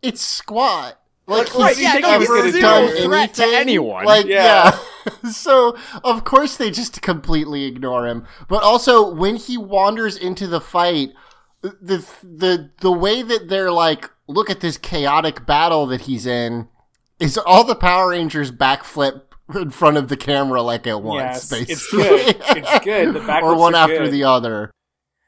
[0.00, 1.00] it's Squat.
[1.26, 4.04] Like, Like, he's yeah, never no, he's done zero threat to anyone.
[4.06, 4.70] Like, Yeah.
[4.70, 4.78] yeah.
[5.30, 8.26] so of course they just completely ignore him.
[8.48, 11.10] But also when he wanders into the fight,
[11.62, 16.68] the the the way that they're like, look at this chaotic battle that he's in,
[17.18, 19.22] is all the Power Rangers backflip
[19.54, 22.02] in front of the camera like at once, Yes, basically.
[22.04, 22.56] it's good.
[22.58, 23.14] It's good.
[23.14, 24.12] The or one are after good.
[24.12, 24.70] the other.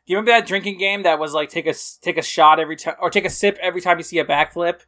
[0.07, 2.59] Do you remember that drinking game that was like take a s- take a shot
[2.61, 4.81] every time or take a sip every time you see a backflip?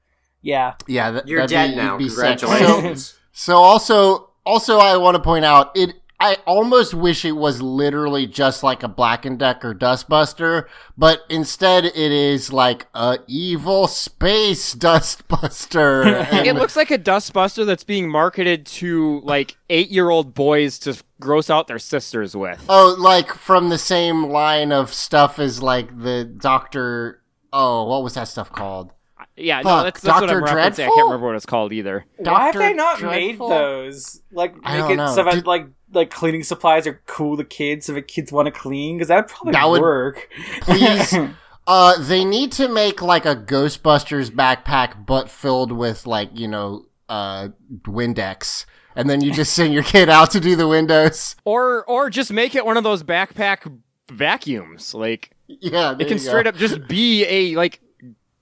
[0.43, 0.75] Yeah.
[0.89, 1.97] Yeah, that, You're dead be- now.
[1.97, 2.41] be sick.
[2.41, 3.15] So- Congratulations.
[3.33, 5.95] So also, also I want to point out it.
[6.21, 10.67] I almost wish it was literally just like a Black and Decker Dustbuster,
[10.97, 16.45] but instead it is like a evil space Dustbuster.
[16.45, 21.67] It looks like a dustbuster that's being marketed to like eight-year-old boys to gross out
[21.67, 22.65] their sisters with.
[22.69, 27.21] oh, like from the same line of stuff as like the Doctor.
[27.53, 28.93] Oh, what was that stuff called?
[29.37, 30.57] Yeah, no, that's, that's what I'm Dr.
[30.57, 30.85] referencing.
[30.85, 32.05] I can't remember what it's called either.
[32.19, 32.59] Why have Dr.
[32.59, 33.49] they not Dreadful?
[33.49, 34.23] made those?
[34.31, 35.15] Like I make don't it know.
[35.15, 38.47] so that Did- like like cleaning supplies are cool to kids so the kids want
[38.47, 40.29] to clean because that'd probably That would- work.
[40.63, 41.15] Please.
[41.65, 46.87] Uh, they need to make like a Ghostbusters backpack, but filled with like you know,
[47.09, 47.51] uh,
[47.85, 51.37] Windex, and then you just send your kid out to do the windows.
[51.45, 53.71] Or or just make it one of those backpack
[54.11, 54.93] vacuums.
[54.93, 57.81] Like Yeah, it can straight up just be a like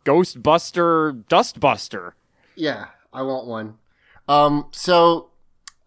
[0.05, 2.13] Ghostbuster Dustbuster.
[2.55, 3.79] Yeah, I want one.
[4.29, 5.31] Um, so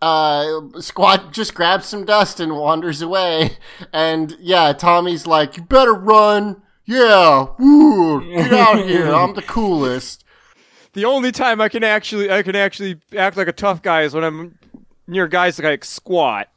[0.01, 3.57] uh, Squat just grabs some dust and wanders away,
[3.93, 9.13] and yeah, Tommy's like, "You better run." Yeah, woo, get out of here.
[9.13, 10.23] I'm the coolest.
[10.93, 14.13] The only time I can actually I can actually act like a tough guy is
[14.13, 14.59] when I'm
[15.07, 16.49] near guys like squat.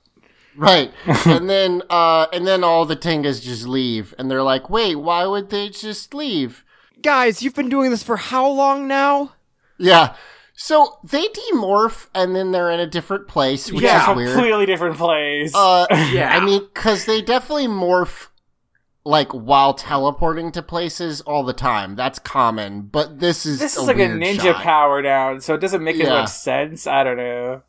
[0.57, 0.93] Right.
[1.27, 5.25] and then uh and then all the Tengas just leave and they're like, "Wait, why
[5.27, 6.65] would they just leave?"
[7.03, 9.33] Guys, you've been doing this for how long now?
[9.79, 10.15] Yeah.
[10.55, 14.33] So they demorph and then they're in a different place, which yeah, is weird.
[14.33, 15.53] completely different place.
[15.55, 16.31] Uh, Yeah.
[16.35, 18.29] I mean, because they definitely morph
[19.05, 21.95] like while teleporting to places all the time.
[21.95, 24.63] That's common, but this is this a is like a ninja shot.
[24.63, 26.87] power down, so it doesn't make as much sense.
[26.87, 27.63] I don't know.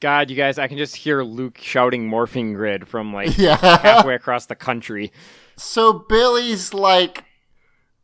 [0.00, 3.56] God, you guys, I can just hear Luke shouting morphing grid from like Yeah.
[3.56, 5.12] halfway across the country.
[5.56, 7.24] So Billy's like,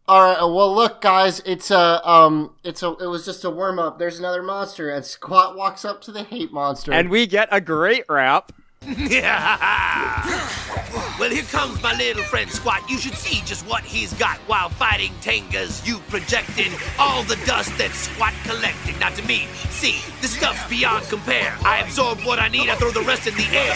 [0.07, 3.79] "All right, well, look, guys, it's a um, it's a it was just a warm
[3.79, 3.99] up.
[3.99, 7.61] There's another monster." And Squat walks up to the hate monster, And we get a
[7.61, 8.53] great rap.
[11.19, 12.83] well, here comes my little friend Squat.
[12.91, 15.87] You should see just what he's got while fighting Tengas.
[15.87, 19.01] You projected all the dust that Squat collected.
[19.01, 21.57] Now, to me, see, this stuff's beyond compare.
[21.65, 23.73] I absorb what I need, I throw the rest in the air.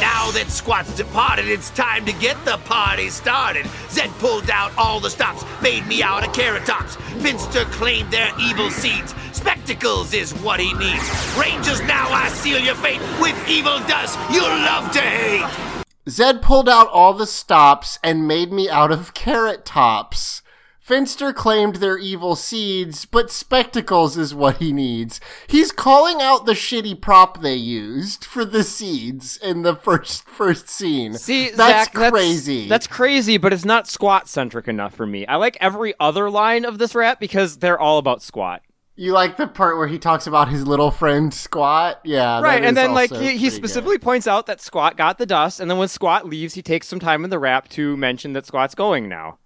[0.00, 3.66] Now that Squat's departed, it's time to get the party started.
[3.88, 6.96] Zedd pulled out all the stops, made me out of carrot tops.
[7.20, 9.14] Finster claimed their evil seeds.
[9.32, 11.04] Spectacles is what he needs.
[11.38, 15.84] Rangers, now I seal your fate with evil dust you'll love to hate.
[16.08, 20.42] Zedd pulled out all the stops and made me out of carrot tops.
[20.78, 25.20] Finster claimed their evil seeds, but spectacles is what he needs.
[25.48, 30.68] He's calling out the shitty prop they used for the seeds in the first first
[30.68, 31.14] scene.
[31.14, 32.68] See, that's Zach, that's crazy.
[32.68, 35.26] That's crazy, but it's not squat centric enough for me.
[35.26, 38.62] I like every other line of this rap because they're all about squat.
[38.98, 42.00] You like the part where he talks about his little friend Squat?
[42.02, 45.26] Yeah, right, and then like he, he pretty specifically points out that Squat got the
[45.26, 48.32] dust, and then when Squat leaves, he takes some time in the rap to mention
[48.32, 49.38] that Squat's going now.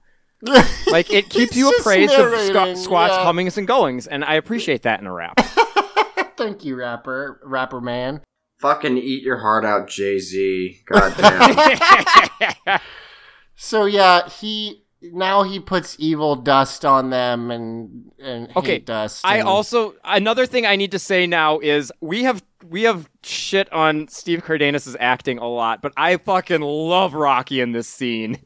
[0.91, 3.23] Like it keeps you just appraised of narrating, Squat, Squat's yeah.
[3.23, 5.39] comings and goings, and I appreciate that in a rap.
[6.37, 8.23] Thank you, rapper, rapper man.
[8.59, 10.81] Fucking eat your heart out, Jay Z.
[10.87, 12.81] Goddamn.
[13.63, 19.25] So yeah, he now he puts evil dust on them and and Okay, hate dust.
[19.25, 23.73] I also another thing I need to say now is we have we have shit
[23.73, 28.39] on Steve Cardenas' acting a lot, but I fucking love Rocky in this scene.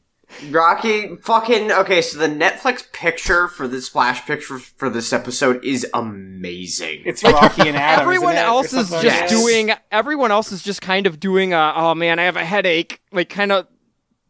[0.49, 2.01] Rocky, fucking okay.
[2.01, 7.03] So the Netflix picture for the splash picture for this episode is amazing.
[7.05, 8.01] It's Rocky and Adam.
[8.01, 9.29] everyone isn't else is just like that.
[9.29, 13.01] doing everyone else is just kind of doing a oh man i have a headache
[13.11, 13.67] like kind of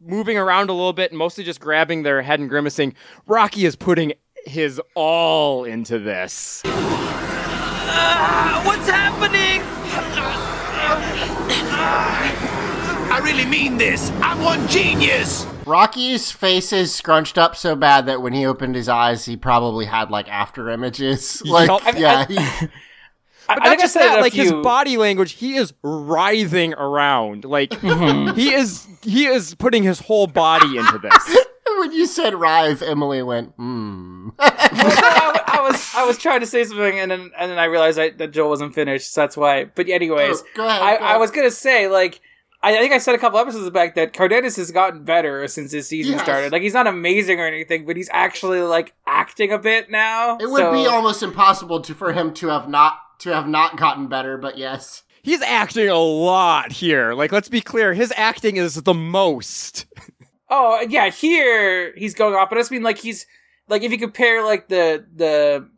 [0.00, 2.94] moving around a little bit and mostly just grabbing their head and grimacing
[3.26, 4.12] rocky is putting
[4.46, 6.62] his all into this
[7.98, 9.62] Ah, what's happening?
[13.08, 14.10] I really mean this.
[14.22, 15.46] I'm one genius.
[15.64, 19.86] Rocky's face is scrunched up so bad that when he opened his eyes, he probably
[19.86, 21.42] had like after images.
[21.46, 21.86] Like, Yup.
[21.86, 22.68] I- yeah, I- he-
[23.48, 26.74] but I not I just said that a like his body language he is writhing
[26.74, 27.78] around like
[28.34, 31.38] he is he is putting his whole body into this
[31.78, 34.30] when you said Rive, Emily went, hmm.
[34.38, 37.98] I, I was I was trying to say something and then and then I realized
[37.98, 39.64] I, that Joel wasn't finished, so that's why.
[39.64, 42.20] But anyways, Oh, go ahead, I, go I was gonna say like
[42.62, 45.72] I, I think I said a couple episodes back that Cardenas has gotten better since
[45.72, 46.22] this season Yes.
[46.22, 46.52] started.
[46.52, 50.38] Like he's not amazing or anything, but he's actually like acting a bit now.
[50.38, 54.08] It would be almost impossible to for him to have not to have not gotten
[54.08, 55.02] better, but yes.
[55.22, 59.86] he's acting a lot here like let's be clear his acting is the most
[60.48, 63.26] Oh yeah, here he's going off, but I just mean like he's
[63.68, 65.68] like if you compare like the the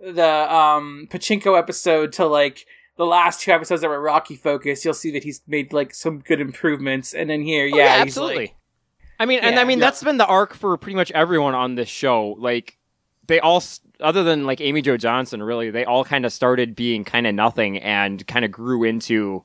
[0.00, 2.66] the um pachinko episode to like
[2.98, 6.18] the last two episodes that were Rocky focused, you'll see that he's made like some
[6.20, 8.36] good improvements, and then here, Oh, yeah, he's, absolutely.
[8.36, 8.54] like-
[9.18, 9.86] I mean, and I mean Yeah.
[9.86, 12.36] that's been the arc for pretty much everyone on this show.
[12.38, 12.76] Like
[13.26, 13.62] they all,
[14.00, 17.34] other than like Amy Jo Johnson, really, they all kind of started being kind of
[17.34, 19.44] nothing and kind of grew into,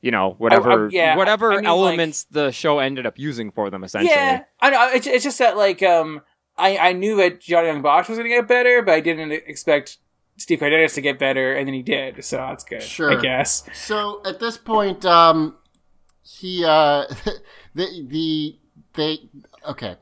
[0.00, 3.50] you know, whatever, I- yeah, whatever I mean, like- elements the show ended up using
[3.50, 3.84] for them.
[3.84, 4.88] Essentially, yeah, I know.
[4.92, 6.22] It's, it's just that like um,
[6.56, 9.32] I I knew that Johnny Yong Bosch was going to get better, but I didn't
[9.32, 9.98] expect
[10.36, 12.82] Steve Cardenas to get better, and then he did, so that's good.
[12.82, 13.16] Sure.
[13.18, 13.64] I guess.
[13.74, 15.56] So at this point, um,
[16.22, 17.04] he uh,
[17.74, 18.58] the the
[18.94, 19.18] they
[19.68, 19.96] okay.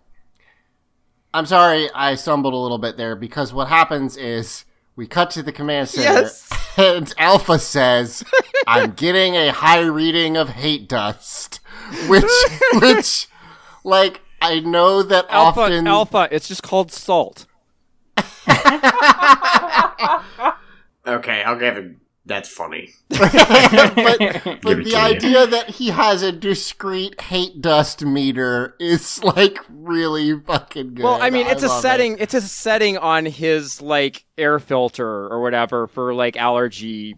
[1.36, 4.64] I'm sorry, I stumbled a little bit there because what happens is
[4.96, 6.48] we cut to the command center, Yes.
[6.78, 8.24] and Alpha says,
[8.66, 11.60] "I'm getting a high reading of hate dust,"
[12.08, 12.24] which
[12.80, 13.28] which
[13.84, 17.44] like I know that Alpha, often Alpha, it's just called salt.
[21.06, 21.96] Okay, I'll give it
[22.27, 22.90] That's funny.
[23.09, 23.20] but
[24.62, 24.97] but the to you.
[24.97, 31.05] idea that he has a discrete hate dust meter is like really fucking good.
[31.05, 31.82] Well, I mean, it's a love it.
[31.82, 32.16] setting.
[32.19, 37.16] It's a setting on his like air filter or whatever for like allergy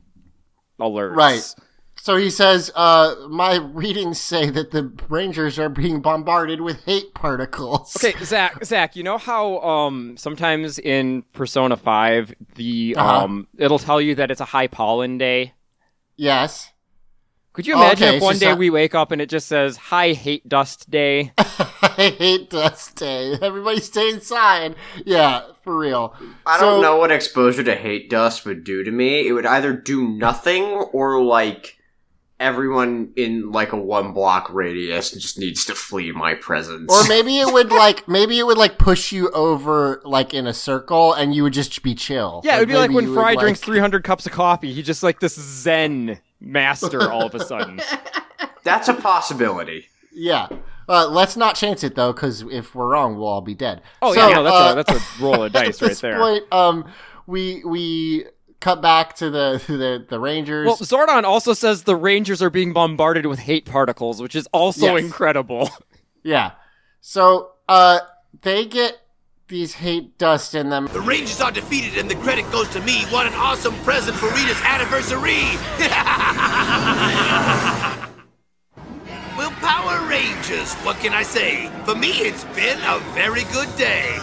[0.79, 1.17] alerts.
[1.17, 1.55] Right.
[2.09, 7.13] So he says, uh, my readings say that the Rangers are being bombarded with hate
[7.13, 7.95] particles.
[8.03, 8.65] Okay, Zach.
[8.65, 13.25] Zach, you know how um sometimes in Persona Five the Uh-huh.
[13.25, 15.53] um it'll tell you that it's a high pollen day.
[16.17, 16.73] Yes.
[17.53, 19.47] Could you imagine okay, if so one day so- we wake up and it just
[19.47, 21.33] says high hate dust day?
[21.39, 23.37] I hate dust day.
[23.43, 24.77] Everybody stay inside.
[25.05, 26.15] Yeah, for real.
[26.47, 29.29] I So- don't know what exposure to hate dust would do to me.
[29.29, 31.75] It would either do nothing or like
[32.40, 36.93] everyone in like a one block radius just needs to flee my presence.
[36.93, 40.55] Or maybe it would like maybe it would like push you over like in a
[40.55, 42.40] circle and you would just be chill.
[42.44, 44.73] Yeah, it would be like when you would, Fry like- drinks 300 cups of coffee.
[44.73, 47.81] He's just like this Zen master all of a sudden.
[48.62, 49.86] That's a possibility.
[50.12, 50.48] Yeah.
[50.89, 53.82] Uh, let's not chance it though, because if we're wrong, we'll all be dead.
[54.01, 56.19] Oh So, yeah, no, that's uh, a that's a roll of dice at right there.
[56.19, 56.90] point, um,
[57.27, 58.24] we we
[58.61, 60.67] cut back to the the, the Rangers.
[60.67, 64.97] Well, Zordon also says the Rangers are being bombarded with hate particles, which is also
[64.97, 65.05] Yes.
[65.05, 65.71] incredible.
[66.23, 66.53] yeah.
[67.01, 68.01] So uh,
[68.43, 68.99] they get
[69.49, 70.89] these hate dust in them.
[70.93, 73.05] The Rangers are defeated and the credit goes to me.
[73.07, 75.41] What an awesome present for Rita's anniversary!
[79.39, 81.71] well, Power Rangers, what can I say?
[81.87, 84.19] For me, it's been a very good day.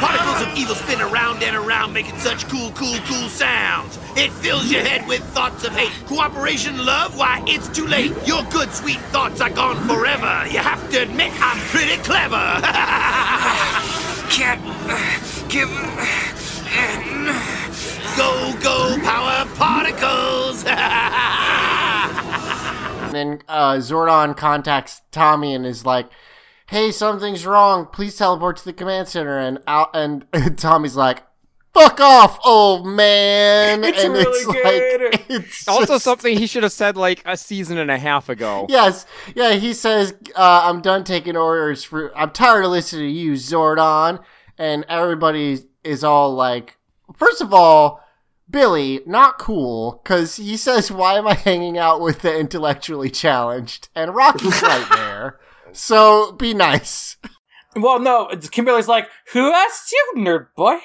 [0.00, 3.98] Particles of evil spin around and around, making such cool, cool, cool sounds.
[4.16, 5.92] It fills your head with thoughts of hate.
[6.06, 8.12] Cooperation, love, why, it's too late.
[8.26, 10.46] Your good, sweet thoughts are gone forever.
[10.50, 12.36] You have to admit I'm pretty clever.
[14.30, 14.62] Can't
[15.48, 15.70] give
[16.76, 17.26] in.
[18.16, 20.64] Go, go, power particles.
[20.66, 20.74] And
[23.14, 26.08] then uh, Zordon contacts Tommy and is like,
[26.68, 27.86] "Hey, something's wrong.
[27.86, 30.26] Please teleport to the command center." And out and
[30.58, 31.22] Tommy's like,
[31.74, 35.12] "Fuck off, old man." It's and really good.
[35.12, 38.28] Like, it's also just- something he should have said like a season and a half
[38.28, 38.66] ago.
[38.68, 39.52] Yes, yeah.
[39.52, 42.16] He says, uh, "I'm done taking orders for.
[42.16, 44.22] I'm tired of listening to you, Zordon."
[44.60, 46.76] And everybody is all like,
[47.16, 48.00] first of all,
[48.50, 53.88] Billy, not cool, because he says, "Why am I hanging out with the intellectually challenged?"
[53.94, 55.38] And Rocky's right there.
[55.78, 57.16] So be nice.
[57.76, 60.78] Well, no, Kimberly's like, who asked you, nerd boy?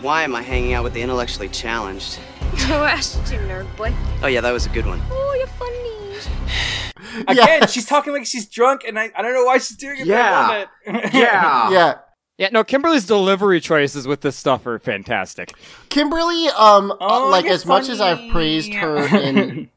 [0.00, 2.14] Why am I hanging out with the intellectually challenged?
[2.68, 3.92] Who asked you, nerd boy?
[4.22, 5.02] Oh yeah, that was a good one.
[5.10, 7.22] Oh, you're funny.
[7.26, 7.72] Again, Yes.
[7.72, 10.06] she's talking like she's drunk, and I, I don't know why she's doing it.
[10.06, 10.66] but I.
[11.12, 11.70] Yeah.
[11.70, 11.98] Yeah.
[12.38, 15.52] Yeah, no, Kimberly's delivery choices with this stuff are fantastic.
[15.90, 19.68] Kimberly, um, Oh, like you're as much as I've praised her in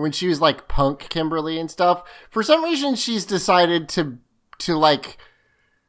[0.00, 4.18] when she was like punk Kimberly and stuff, for some reason she's decided to
[4.60, 5.18] to like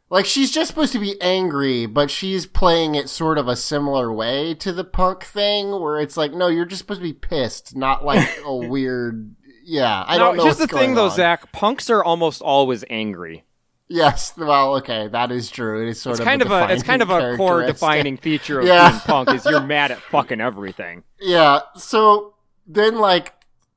[0.09, 4.11] like she's just supposed to be angry, but she's playing it sort of a similar
[4.11, 7.75] way to the punk thing, where it's like, no, you're just supposed to be pissed,
[7.75, 9.35] not like a weird.
[9.63, 10.43] Yeah, I now, don't know.
[10.45, 11.15] here's the thing, though, on.
[11.15, 11.51] Zach.
[11.51, 13.43] Punks are almost always angry.
[13.87, 15.83] Yes, well, okay, that is true.
[15.85, 18.59] It is sort It's of kind of a it's kind of a core defining feature
[18.59, 18.89] of Yeah.
[18.89, 21.03] being punk is you're mad at fucking everything.
[21.19, 21.61] Yeah.
[21.75, 22.33] So
[22.67, 23.33] then, like,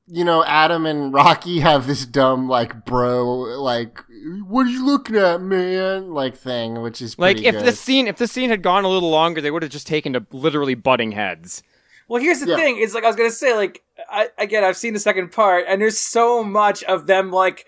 [0.07, 3.25] you know, Adam and Rocky have this dumb, like, bro,
[3.61, 3.99] like,
[4.47, 6.13] what are you looking at, man?
[6.13, 7.65] Like thing, which is Like if good.
[7.65, 10.13] this scene if the scene had gone a little longer, they would have just taken
[10.13, 11.63] to literally butting heads.
[12.09, 12.57] Well, here's the Yeah.
[12.57, 15.65] thing: is like I was gonna say, like I, again, I've seen the second part,
[15.69, 17.67] and there's so much of them like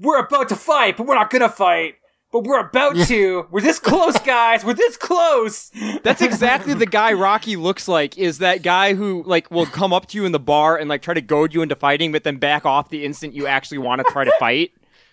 [0.00, 1.94] we're about to fight, but we're not gonna fight,
[2.34, 3.46] but we're about to.
[3.52, 4.64] We're this close, guys.
[4.64, 5.70] We're this close.
[6.02, 8.18] That's exactly the guy Rocky looks like.
[8.18, 11.00] Is that guy who like will come up to you in the bar and like
[11.00, 14.04] try to goad you into fighting, but then back off the instant you actually want
[14.04, 14.72] to try to fight.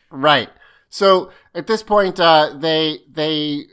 [0.10, 0.50] Right.
[0.90, 3.66] So at this point, uh, they they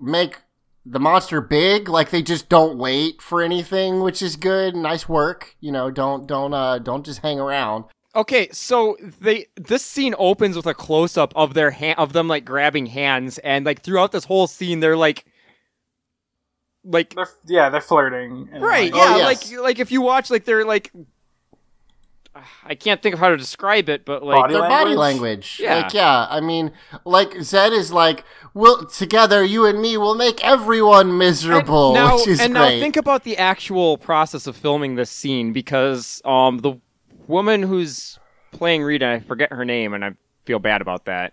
[0.00, 0.38] make
[0.86, 1.90] the monster big.
[1.90, 4.74] Like they just don't wait for anything, which is good.
[4.74, 5.56] Nice work.
[5.60, 7.84] You know, don't don't uh don't just hang around.
[8.14, 12.28] Okay, so they this scene opens with a close up of their hand of them
[12.28, 15.24] like grabbing hands, and like throughout this whole scene, they're like,
[16.84, 18.48] like They're, yeah, they're flirting.
[18.60, 19.50] right, like- yeah, Oh, yes.
[19.52, 20.92] like like if you watch like they're like,
[22.64, 24.98] I can't think of how to describe it, but like Body Their body language?
[24.98, 25.60] language.
[25.62, 25.76] Yeah.
[25.76, 26.26] Like, yeah.
[26.28, 26.72] I mean,
[27.04, 28.24] like Zedd is like,
[28.54, 32.76] "We'll together, you and me, will make everyone miserable," And now, which is and great.
[32.76, 36.74] now think about the actual process of filming this scene because um the
[37.32, 38.18] woman who's
[38.52, 40.12] playing Rita, I forget her name, and I
[40.44, 41.32] feel bad about that.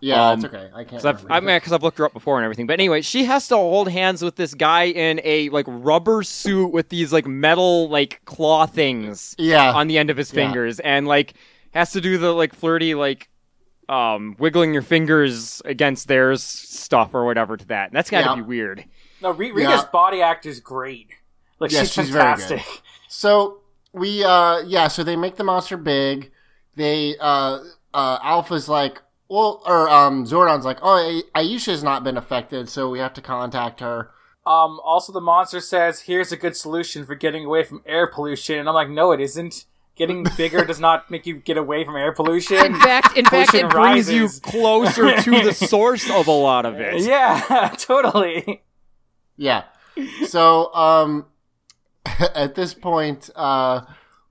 [0.00, 0.70] Yeah, Um, it's okay.
[0.74, 0.90] I can't.
[0.90, 2.66] Cause I've, remember I mean, because I've looked her up before and everything.
[2.68, 6.68] But anyway, she has to hold hands with this guy in a like rubber suit
[6.68, 9.72] with these like metal like claw things, Yeah.
[9.72, 10.44] on the end of his Yeah.
[10.46, 11.34] fingers, and like
[11.74, 13.28] has to do the like flirty like
[13.88, 17.88] um wiggling your fingers against theirs stuff or whatever to that.
[17.88, 18.34] And that's got to Yeah.
[18.36, 18.84] be weird.
[19.20, 19.90] No, Re- Rita's Yeah.
[19.92, 21.08] body act is great.
[21.58, 22.40] Like Yeah, she's, she's very good.
[22.42, 22.82] fantastic.
[23.08, 23.58] So
[23.98, 26.30] we uh yeah, so they make the monster big.
[26.76, 27.60] They uh
[27.94, 32.88] uh Alpha's like well or um Zordon's like, "Oh, Ay- Aisha's not been affected, so
[32.90, 34.10] we have to contact her."
[34.46, 38.58] Um, also, the monster says, "Here's a good solution for getting away from air pollution,"
[38.58, 39.66] and I'm like, "No, it isn't.
[39.94, 43.50] Getting bigger does not make you get away from air pollution." In fact, in fact,
[43.50, 47.02] Pollution it brings you closer to the source of a lot of it.
[47.02, 48.62] Yeah, totally.
[49.36, 49.64] Yeah.
[50.28, 51.26] So um
[52.34, 53.82] at this point uh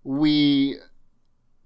[0.03, 0.77] we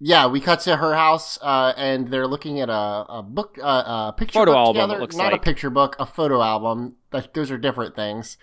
[0.04, 4.10] yeah, we cut to her house, uh, and they're looking at a, a book, uh,
[4.10, 4.96] a picture Photo book album, together.
[4.98, 5.42] it looks Not like.
[5.42, 6.96] a picture book, a photo album.
[7.14, 8.40] Like, those are different things.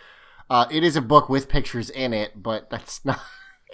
[0.49, 3.19] Uh, it is a book with pictures in it, but that's not.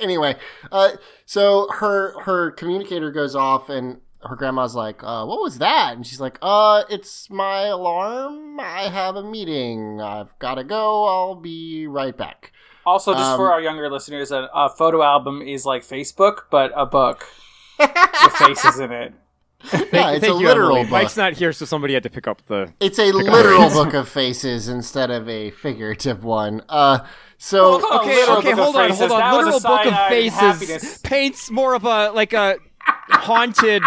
[0.00, 0.36] anyway,
[0.72, 0.92] uh,
[1.26, 6.06] so her her communicator goes off, and her grandma's like, uh, "What was that?" And
[6.06, 8.58] she's like, "Uh, it's my alarm.
[8.60, 10.00] I have a meeting.
[10.00, 11.04] I've got to go.
[11.04, 12.50] I'll be right back."
[12.86, 16.72] Also, just for Um, our younger listeners, a, a photo album is like Facebook, but
[16.76, 17.26] a book
[17.78, 17.90] with
[18.36, 19.14] faces in it.
[19.66, 20.82] Thank, Yeah, it's thank a you, literal Emily.
[20.82, 20.90] book.
[20.90, 22.72] Mike's not here, so somebody had to pick up the.
[22.80, 26.62] It's a literal book of faces instead of a figurative one.
[26.68, 26.98] Uh,
[27.38, 29.18] so Well, Okay, literal okay, hold on, hold on.
[29.20, 30.98] That a Literal book of faces happiness.
[31.02, 32.56] paints more of a like a
[33.08, 33.82] haunted,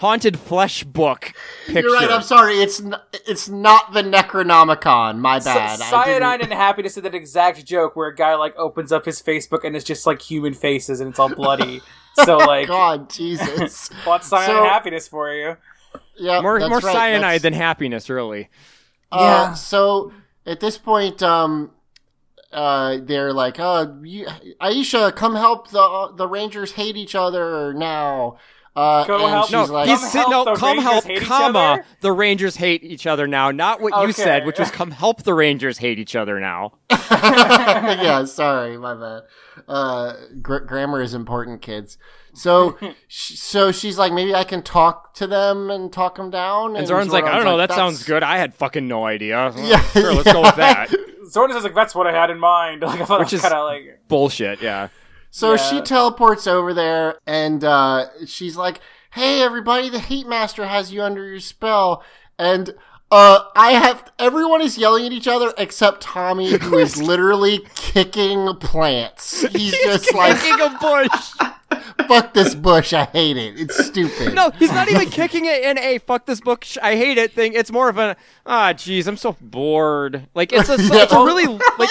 [0.00, 1.32] haunted flesh book
[1.66, 1.80] picture.
[1.82, 2.10] you're right.
[2.10, 2.54] I'm sorry.
[2.56, 2.96] It's n-
[3.26, 5.18] it's not the Necronomicon.
[5.18, 5.80] My bad.
[5.80, 9.04] I Cyanide didn't- and Happiness did that exact joke where a guy like opens up
[9.04, 11.80] his Facebook and it's just like human faces and it's all bloody.
[12.24, 13.88] So like, God, Jesus.
[14.04, 15.56] what's Cyanide So- and Happiness for you?
[16.16, 18.50] Yeah, more that's more right, cyanide that's- than happiness, really.
[19.12, 19.54] Uh, Yeah.
[19.54, 20.12] So
[20.44, 21.70] at this point, um,
[22.52, 24.26] uh, they're like, "Uh, you,
[24.60, 28.36] Aisha, come help the the Rangers hate each other now."
[28.76, 30.92] Uh, Go and help- she's No, like, he's Come sitting help no, the come Rangers
[30.92, 31.84] help, hate each comma, other?
[32.02, 33.50] the Rangers hate each other now.
[33.50, 36.74] Not what you said, which was come help the Rangers hate each other now.
[36.90, 39.22] yeah, sorry, my bad.
[39.68, 41.98] Uh, gr- grammar is important, kids.
[42.32, 42.78] So,
[43.08, 46.76] sh- so she's like, maybe I can talk to them and talk them down.
[46.76, 48.22] And Zordon's like, I don't know, that sounds good.
[48.22, 49.52] I had fucking no idea.
[49.56, 50.90] Yeah, sure, let's go with that.
[51.32, 52.82] Zordon says like, that's what I had in mind.
[52.82, 54.88] Like, I thought Which is- kind of like, Bullshit, yeah.
[55.30, 55.56] So Yeah.
[55.56, 58.80] she teleports over there, and uh, she's like,
[59.12, 59.88] "Hey, everybody!
[59.88, 62.02] The Hate Master has you under your spell."
[62.38, 62.74] And
[63.12, 68.54] uh, I have everyone is yelling at each other except Tommy, who is literally kicking
[68.56, 69.42] plants.
[69.52, 71.32] He's just like, Kicking a bush.
[72.08, 72.92] "Fuck this bush!
[72.92, 73.60] I hate it.
[73.60, 76.96] It's stupid." No, he's not even kicking it in a fuck this book, sh- I
[76.96, 77.52] hate it thing.
[77.52, 78.16] It's more of a,
[78.46, 80.26] ah, jeez, I'm so bored.
[80.34, 81.46] Like, it's a, it's a really,
[81.78, 81.90] like,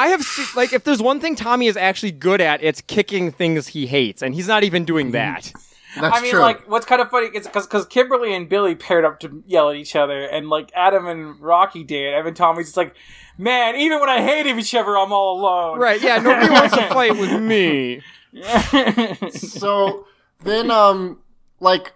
[0.00, 3.30] I have, se- like, if there's one thing Tommy is actually good at, it's kicking
[3.32, 5.52] things he hates, and he's not even doing that.
[6.00, 6.40] That's I mean, true.
[6.40, 9.70] like, what's kind of funny is because because Kimberly and Billy paired up to yell
[9.70, 12.14] at each other, and like Adam and Rocky did.
[12.14, 12.94] Evan Tommy's just like,
[13.36, 15.78] man, even when I hate each other, I'm all alone.
[15.80, 18.02] Right, yeah, nobody wants to fight with me.
[19.30, 20.06] so
[20.44, 21.18] then, um,
[21.60, 21.92] like.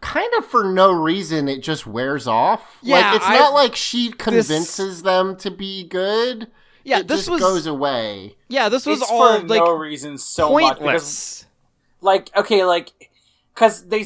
[0.00, 2.78] Kind of for no reason, it just wears off.
[2.80, 6.48] Yeah, like it's I- not like she convinces them to be good.
[6.90, 8.36] Yeah, it this just was- goes away.
[8.48, 11.46] Yeah, this was it's all, for like, no reason so much because, pointless.
[12.00, 13.10] like, okay, like,
[13.54, 14.04] because they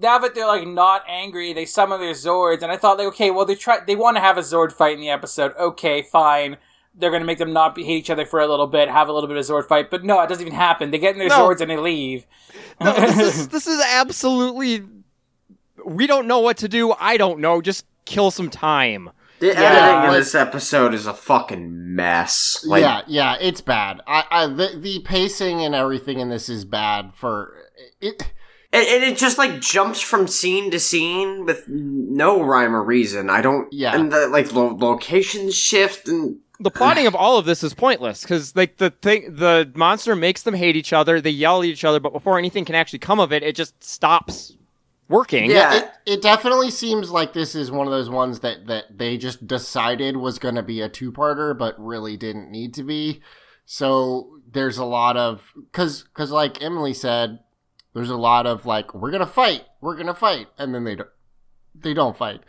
[0.00, 3.30] now that they're like not angry, they summon their Zords, and I thought like, okay,
[3.30, 5.52] well they try they want to have a Zord fight in the episode.
[5.58, 6.56] Okay, fine.
[6.96, 9.28] They're gonna make them not hate each other for a little bit, have a little
[9.28, 10.90] bit of Zord fight, but no, it doesn't even happen.
[10.90, 11.48] They get in their No.
[11.48, 12.26] Zords and they leave.
[12.80, 14.82] No, this is, this is absolutely.
[15.86, 16.94] We don't know what to do.
[16.98, 17.60] I don't know.
[17.60, 19.10] Just kill some time.
[19.44, 22.64] The Yeah, editing in like- this episode is a fucking mess.
[22.66, 24.00] Like, yeah, yeah, it's bad.
[24.06, 27.54] I, I the, the pacing and everything in this is bad for
[28.00, 28.22] it.
[28.72, 33.28] And, and it just like jumps from scene to scene with no rhyme or reason.
[33.28, 33.70] I don't.
[33.70, 33.94] Yeah.
[33.94, 38.22] And the like lo- locations shift and The plotting of all of this is pointless
[38.22, 41.20] because, like, the thing, the monster makes them hate each other.
[41.20, 43.84] They yell at each other, but before anything can actually come of it, it just
[43.84, 44.56] stops
[45.08, 45.50] working.
[45.50, 45.74] Yeah.
[45.74, 49.46] It, it definitely seems like this is one of those ones that that they just
[49.46, 53.20] decided was going to be a two parter, but really didn't need to be.
[53.66, 57.40] So there's a lot of because because like Emily said,
[57.94, 61.10] there's a lot of like we're gonna fight, we're gonna fight, and then they don't
[61.74, 62.40] they don't fight.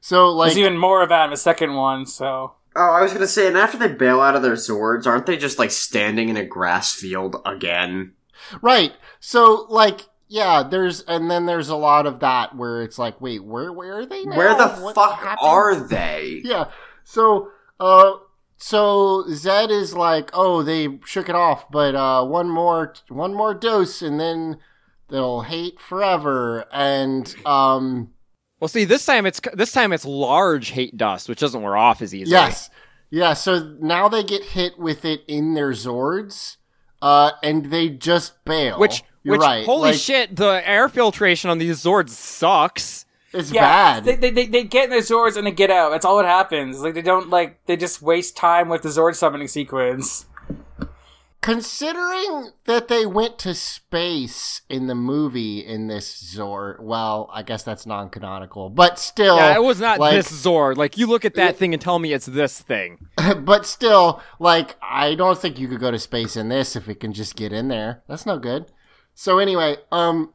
[0.00, 2.06] So like There's even more of that in the second one.
[2.06, 5.26] So Oh, I was gonna say, and after they bail out of their Zords, aren't
[5.26, 8.14] they just like standing in a grass field again?
[8.60, 8.92] Right.
[9.20, 10.02] So, like,
[10.34, 13.98] yeah, there's and then there's a lot of that where it's like, wait, where where
[14.00, 14.36] are they now?
[14.36, 15.38] Where the What fuck happened?
[15.48, 16.40] are they?
[16.44, 16.70] Yeah.
[17.04, 18.14] So, uh,
[18.56, 23.54] so Zedd is like, oh, they shook it off, but uh, one more, one more
[23.54, 24.58] dose, and then
[25.08, 26.64] they'll hate forever.
[26.72, 28.10] And um,
[28.58, 32.02] Well, see, this time it's this time it's large hate dust, which doesn't wear off
[32.02, 32.32] as easily.
[32.32, 32.70] yes,
[33.10, 33.34] yeah.
[33.34, 36.56] So now they get hit with it in their Zords,
[37.00, 38.80] uh, and they just bail.
[38.80, 39.64] Which, You're which, right.
[39.64, 43.06] holy like, shit, the air filtration on these Zords sucks.
[43.32, 44.04] It's yeah, bad.
[44.04, 45.90] They, they, they, they get in their Zords and they get out.
[45.90, 46.80] That's all that happens.
[46.80, 50.26] Like they don't like they just waste time with the Zord summoning sequence.
[51.40, 57.62] Considering that they went to space in the movie in this Zord, well, I guess
[57.62, 60.78] that's non-canonical, but still, yeah, it was not like, this Zord.
[60.78, 63.08] Like, you look at that thing and tell me it's this thing.
[63.40, 66.98] but still, like, I don't think you could go to space in this if it
[66.98, 68.02] can just get in there.
[68.08, 68.72] That's no good.
[69.14, 70.32] So anyway, um,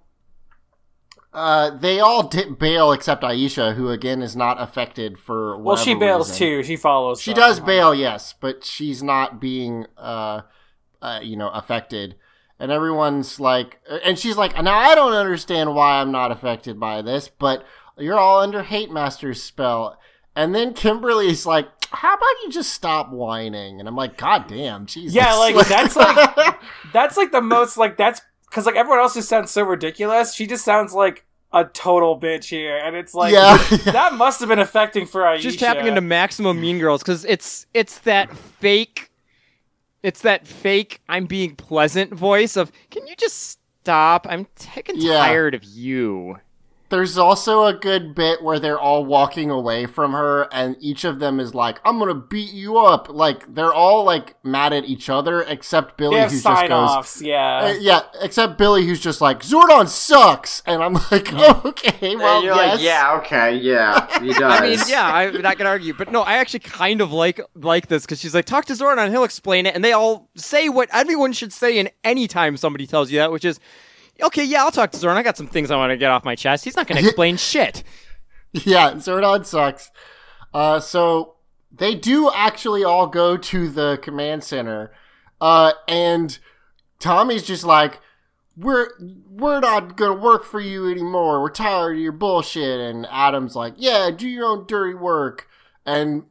[1.34, 5.94] uh, they all did bail except Aisha, who again is not affected for Well, she
[5.94, 6.48] bails reason.
[6.48, 6.64] too.
[6.64, 7.22] She follows.
[7.22, 10.42] She does bail, yes, but she's not being, uh,
[11.02, 12.16] uh, you know, affected.
[12.60, 17.02] And everyone's like, and she's like, now I don't understand why I'm not affected by
[17.02, 17.64] this, but
[17.98, 19.98] you're all under Hate Master's spell.
[20.36, 23.80] And then Kimberly's like, how about you just stop whining?
[23.80, 25.16] And I'm like, God damn, Jesus.
[25.16, 26.60] Yeah, like that's like
[26.94, 30.34] that's like the most like that's because like everyone else just sounds so ridiculous.
[30.34, 33.58] She just sounds like a total bitch here, and it's like Yeah.
[33.86, 35.40] that must have been affecting for Aisha.
[35.42, 39.10] Just tapping into maximum Mean Girls because it's it's that fake,
[40.04, 41.02] it's that fake.
[41.10, 42.72] I'm being pleasant voice of.
[42.92, 44.28] Can you just stop?
[44.30, 45.18] I'm sick and Yeah.
[45.20, 46.38] tired of you.
[46.90, 51.20] There's also a good bit where they're all walking away from her, and each of
[51.20, 55.08] them is like, "I'm gonna beat you up." Like they're all like mad at each
[55.08, 57.58] other, except Billy, who just goes, sign-offs, yeah.
[57.58, 61.32] Uh, yeah, except Billy, who's just like, "Zordon sucks," and I'm like,
[61.66, 62.76] "Okay, well, and you're yes.
[62.76, 64.42] like, yeah, okay, yeah, he does.
[64.42, 67.88] I mean, yeah, I'm not gonna argue, but no, I actually kind of like like
[67.88, 70.70] this because she's like, talk to Zordon, and he'll explain it, and they all say
[70.70, 73.60] what everyone should say in any time somebody tells you that, which is,
[74.24, 75.16] okay, yeah, I'll talk to Zordon.
[75.16, 76.64] I got some things I want to get off my chest.
[76.66, 77.84] He's not gonna explain shit.
[78.54, 79.92] yeah, Zordon sucks."
[80.54, 81.36] Uh, so
[81.72, 84.92] they do actually all go to the command center,
[85.40, 86.40] uh, and
[87.00, 88.00] Tommy's just like,
[88.58, 88.90] "We're
[89.30, 91.42] we're not gonna work for you anymore.
[91.42, 95.48] We're tired of your bullshit." And Adam's like, "Yeah, do your own dirty work."
[95.86, 96.24] And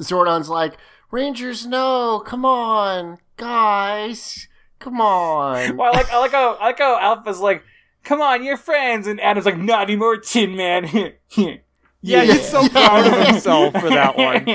[0.00, 0.76] Zordon's like,
[1.10, 4.48] "Rangers, no, come on, guys,
[4.84, 7.62] come on." Well, I like I like how I like how Alpha's like,
[8.04, 11.12] "Come on, you're friends," and Adam's like, "Not anymore, Tin Man."
[12.06, 14.46] Yeah, he's so proud of himself for that one.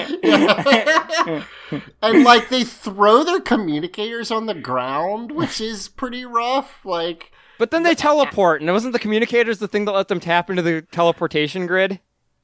[2.04, 6.86] and like they throw their communicators on the ground, which is pretty rough.
[6.86, 10.20] Like, But then they teleport, and it wasn't the communicators the thing that let them
[10.20, 12.00] tap into the teleportation grid.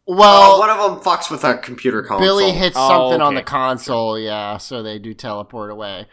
[0.08, 2.26] well, Uh, one of them fucks with a computer console.
[2.26, 6.08] Billy hits Oh, something on the console, yeah, so they do teleport away.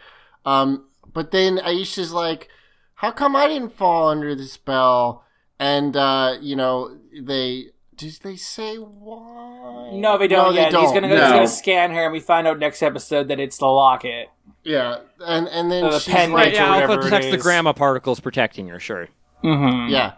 [0.45, 2.49] Um, but then Aisha's like,
[2.95, 5.23] "How come I didn't fall under the spell?"
[5.59, 9.91] And uh, you know, they did they say why?
[9.93, 10.65] no, they don't No, they yet.
[10.65, 10.93] He's don't.
[10.93, 13.67] gonna go, he's gonna scan her, and we find out next episode that it's the
[13.67, 14.29] locket.
[14.63, 17.03] Yeah, and and then Uh, the she's pen like, Right, yeah, or Alpha whatever it
[17.03, 17.43] detects the is.
[17.45, 18.79] gamma particles protecting her.
[18.79, 19.07] Sure.
[19.43, 19.89] Mm-hmm.
[19.91, 20.13] Yeah.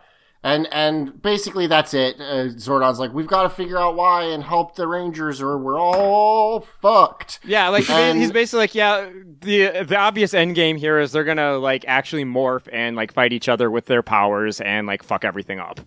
[0.45, 2.17] And and basically that's it.
[2.21, 5.79] Uh, Zordon's like, we've got to figure out why and help the Rangers, or we're
[5.79, 7.39] all fucked.
[7.43, 9.09] Yeah, like And- he's basically like, yeah,
[9.41, 13.33] the the obvious end game here is they're gonna like actually morph and like fight
[13.33, 15.79] each other with their powers and like fuck everything up.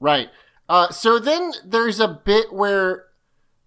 [0.00, 0.30] Right.
[0.66, 3.04] Uh, so then there's a bit where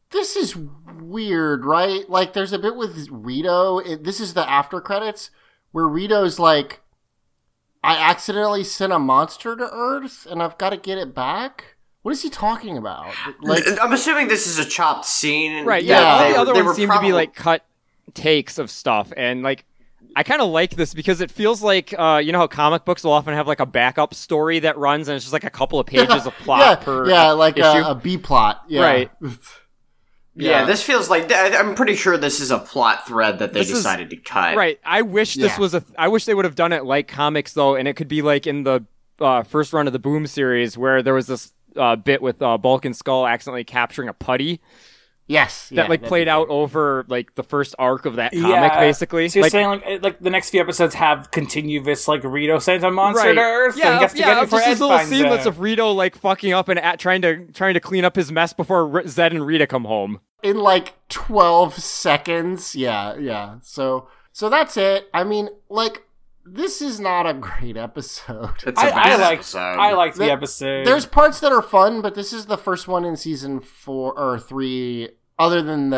[0.09, 0.55] this is
[0.99, 2.09] weird, right?
[2.09, 3.77] Like there's a bit with Rito.
[3.77, 5.29] It, this is the after credits
[5.71, 6.81] where Rito's like,
[7.85, 11.75] I accidentally sent a monster to Earth and I've got to get it back.
[12.01, 13.13] What is he talking about?
[13.41, 15.65] Like, I'm assuming this is a chopped scene.
[15.65, 15.83] Right.
[15.83, 16.07] Yeah, Yeah.
[16.23, 17.65] all the other they ones seem probably- to be like cut
[18.13, 19.65] takes of stuff, and like
[20.15, 23.03] I kind of like this because it feels like uh, you know how comic books
[23.03, 25.79] will often have like a backup story that runs, and it's just like a couple
[25.79, 27.65] of pages of plot yeah, per yeah, like issue.
[27.65, 28.63] a, a B plot.
[28.67, 28.81] Yeah.
[28.83, 29.11] Right.
[30.35, 33.69] Yeah, this feels like I'm pretty sure this is a plot thread that they This
[33.71, 34.55] is- decided to cut.
[34.55, 34.79] Right.
[34.85, 35.59] I wish this Yeah.
[35.59, 35.83] was a.
[35.97, 38.45] I wish they would have done it like comics though, and it could be like
[38.45, 38.83] in the
[39.19, 42.57] uh, first run of the Boom series where there was this uh, bit with uh,
[42.57, 44.59] Bulk and Skull accidentally capturing a putty
[45.27, 45.69] Yes.
[45.69, 48.79] that yeah, like that'd played out over like the first arc of that comic, Yeah.
[48.79, 49.27] basically.
[49.29, 52.83] So you're like, saying like like the next few episodes have continuous like Rito sends
[52.83, 53.33] a monster right.
[53.33, 54.97] to Earth, Yeah, and he gets to yeah, get it of just Ed these little
[54.97, 55.47] finds sequence it.
[55.49, 58.53] of Rito like fucking up and at, trying to trying to clean up his mess
[58.53, 60.19] before R- Zedd and Rita come home.
[60.43, 62.75] in like 12 seconds.
[62.75, 63.55] Yeah, yeah.
[63.63, 65.09] So so that's it.
[65.13, 66.04] I mean, like
[66.45, 68.51] this is not a great episode.
[68.65, 69.59] It's I, a I bad like episode.
[69.59, 70.85] I liked the There- episode.
[70.87, 74.39] There's parts that are fun, but this is the first one in season four or
[74.39, 75.09] three,
[75.39, 75.97] other than the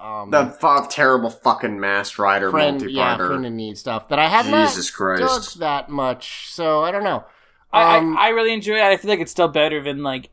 [0.00, 2.96] um, the fu- terrible fucking Masked Rider friend, multi-parter.
[2.96, 5.58] yeah, friend in need stuff that I have Jesus not Christ.
[5.58, 6.50] that much.
[6.50, 7.24] So I don't know.
[7.72, 8.82] I, Um, I I really enjoy it.
[8.82, 10.30] I feel like it's still better than like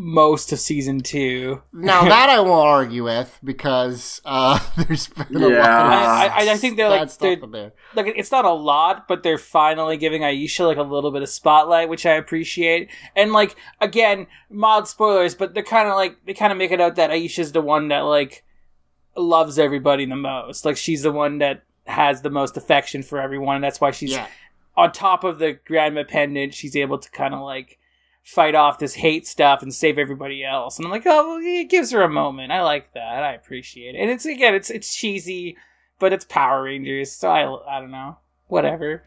[0.00, 1.60] most of season two.
[1.72, 5.50] Now that I won't argue with because uh, there's been a lot.
[5.50, 7.72] Of I, I, I think they're like stuff they're, there.
[7.96, 11.28] like it's not a lot, but they're finally giving Aisha like a little bit of
[11.28, 12.90] spotlight, which I appreciate.
[13.16, 16.80] And like again, mod spoilers, but they're kind of like they kind of make it
[16.80, 18.44] out that Aisha's the one that like
[19.16, 20.64] loves everybody the most.
[20.64, 24.12] Like she's the one that has the most affection for everyone, and that's why she's
[24.12, 24.28] Yeah.
[24.76, 26.54] on top of the grandma pendant.
[26.54, 27.80] She's able to kind of like
[28.28, 30.76] fight off this hate stuff and save everybody else.
[30.76, 32.52] And I'm like, oh, well, it gives her a moment.
[32.52, 33.22] I like that.
[33.24, 33.98] I appreciate it.
[33.98, 35.56] And it's again, it's it's cheesy,
[35.98, 38.18] but it's Power Rangers, so I I don't know,
[38.48, 39.02] whatever.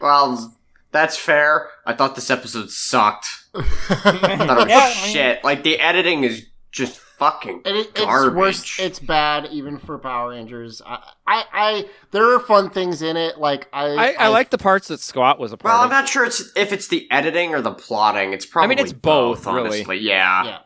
[0.00, 0.56] Well,
[0.90, 1.68] that's fair.
[1.86, 3.26] I thought this episode sucked.
[3.54, 5.44] I thought it was Yeah, I mean- shit.
[5.44, 8.34] Like the editing is just fucking And it, it's garbage.
[8.36, 8.80] worse.
[8.80, 10.82] It's bad even for Power Rangers.
[10.84, 13.38] I, I, I, there are fun things in it.
[13.38, 16.08] Like I, I, I like the parts that Squat was a part well, I'm not
[16.08, 18.32] sure it's if it's the editing or the plotting.
[18.32, 19.60] It's probably I mean, it's both, really.
[19.78, 19.98] honestly.
[19.98, 20.44] Yeah.
[20.44, 20.58] Yeah.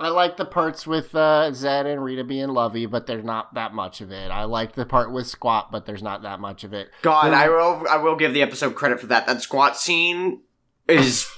[0.00, 3.72] I like the parts with uh, Zedd and Rita being lovey, but there's not that
[3.72, 4.32] much of it.
[4.32, 6.90] I like the part with Squat, but there's not that much of it.
[7.02, 7.86] God, There- I will.
[7.88, 9.26] I will give the episode credit for that.
[9.28, 10.40] That squat scene
[10.88, 11.28] is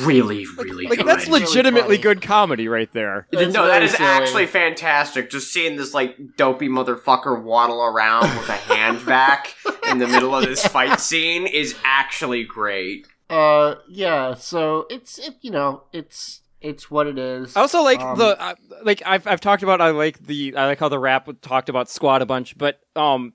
[0.00, 1.06] really, really like good.
[1.06, 3.26] that's legitimately good comedy right there.
[3.32, 5.28] no, that is actually fantastic.
[5.30, 9.54] Just seeing this like dopey motherfucker waddle around with a hand vac
[9.90, 13.06] in the middle of this fight scene is actually great.
[13.28, 14.34] Uh, yeah.
[14.34, 17.56] So it's it, you know, it's it's what it is.
[17.56, 18.54] I also like Um, the uh,
[18.84, 21.90] like I've I've talked about I like the I like how the rap talked about
[21.90, 23.32] Squat a bunch, but um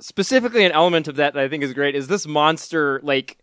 [0.00, 3.38] specifically an element of that that I think is great is this monster like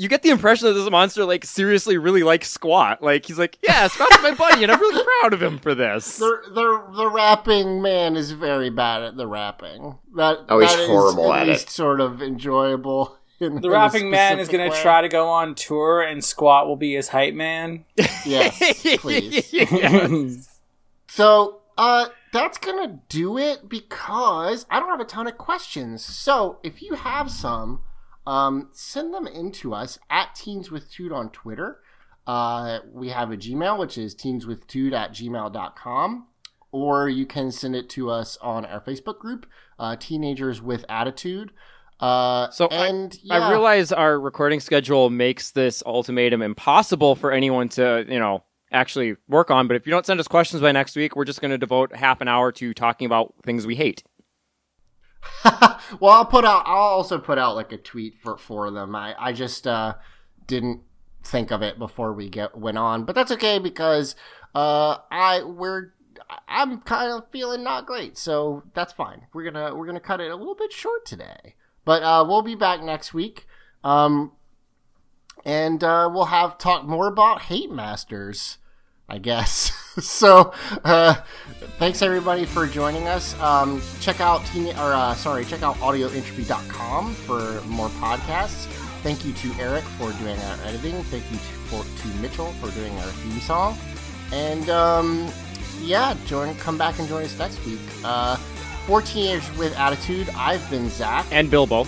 [0.00, 3.02] you get the impression that this monster like seriously really likes Squat.
[3.02, 6.16] Like he's like, yeah, Squat's my buddy, and I'm really proud of him for this.
[6.16, 9.98] the the the rapping man is very bad at the rapping.
[10.16, 13.18] That Oh, he's that is horrible at at least sort of enjoyable.
[13.40, 16.24] In, in The a rapping man is going to try to go on tour, and
[16.24, 17.84] Squat will be his hype man.
[18.24, 18.58] Yes,
[18.98, 20.48] please.
[21.08, 26.04] So, uh, that's gonna do it because I don't have a ton of questions.
[26.04, 27.80] So, if you have some,
[28.30, 31.80] um, send them in to us at Teens with Toot on Twitter.
[32.28, 36.28] Uh, we have a Gmail, which is teenswithtoot at gmail.com.
[36.70, 39.46] Or you can send it to us on our Facebook group,
[39.80, 41.50] uh, Teenagers with Attitude.
[41.98, 43.50] Uh, So and I yeah.
[43.50, 49.50] realize our recording schedule makes this ultimatum impossible for anyone to, you know, actually work
[49.50, 49.66] on.
[49.66, 51.96] But if you don't send us questions by next week, we're just going to devote
[51.96, 54.04] half an hour to talking about things we hate.
[56.00, 56.64] well, I'll put out.
[56.66, 58.94] I'll also put out like a tweet for for them.
[58.94, 59.94] I I just uh,
[60.46, 60.82] didn't
[61.22, 64.14] think of it before we get went on, but that's okay because
[64.54, 65.92] uh, I we're
[66.48, 69.26] I'm kind of feeling not great, so that's fine.
[69.32, 72.54] We're gonna we're gonna cut it a little bit short today, but uh, we'll be
[72.54, 73.46] back next week.
[73.82, 74.32] Um,
[75.44, 78.58] and uh, we'll have talk more about hate masters.
[79.10, 79.72] I guess.
[80.00, 80.52] so,
[80.84, 81.14] uh,
[81.78, 83.38] thanks everybody for joining us.
[83.40, 88.66] Um, check out teen- or uh, sorry, check out audioentropy.com for more podcasts.
[89.02, 91.02] Thank you to Eric for doing our editing.
[91.04, 93.76] Thank you to, for, to Mitchell for doing our theme song.
[94.32, 95.28] And um,
[95.80, 97.80] yeah, join, come back and join us next week.
[98.04, 98.36] Uh,
[98.86, 101.26] for teenagers with attitude, I've been Zach.
[101.32, 101.86] And Bilbo.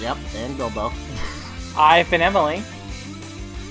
[0.00, 0.92] Yep, and Bilbo.
[1.76, 2.62] I've been Emily.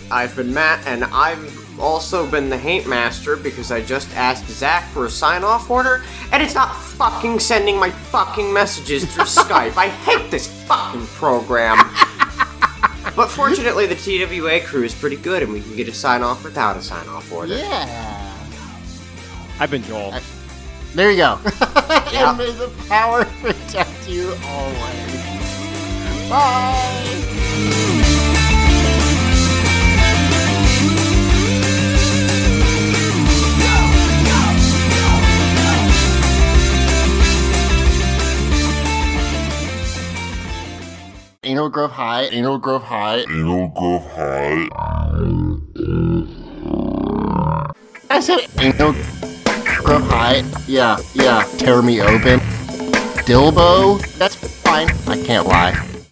[0.09, 4.87] I've been Matt, and I've also been the Hate Master because I just asked Zach
[4.89, 9.77] for a sign off order, and it's not fucking sending my fucking messages through Skype.
[9.77, 11.77] I hate this fucking program.
[13.15, 16.43] but fortunately, the TWA crew is pretty good, and we can get a sign off
[16.43, 17.55] without a sign off order.
[17.57, 18.33] Yeah.
[19.59, 20.13] I've been Joel.
[20.93, 21.39] There you go.
[22.11, 22.29] Yeah.
[22.29, 26.29] and may the power protect you always.
[26.29, 27.83] Bye.
[41.47, 44.67] Anal Grove High, Anal Grove High, Anal Grove High.
[48.09, 48.91] I said Anal
[49.81, 50.43] Grove High.
[50.67, 51.43] Yeah, yeah.
[51.57, 52.41] Tear me open.
[53.23, 53.97] Dilbo?
[54.17, 54.89] That's fine.
[55.07, 55.96] I can't lie.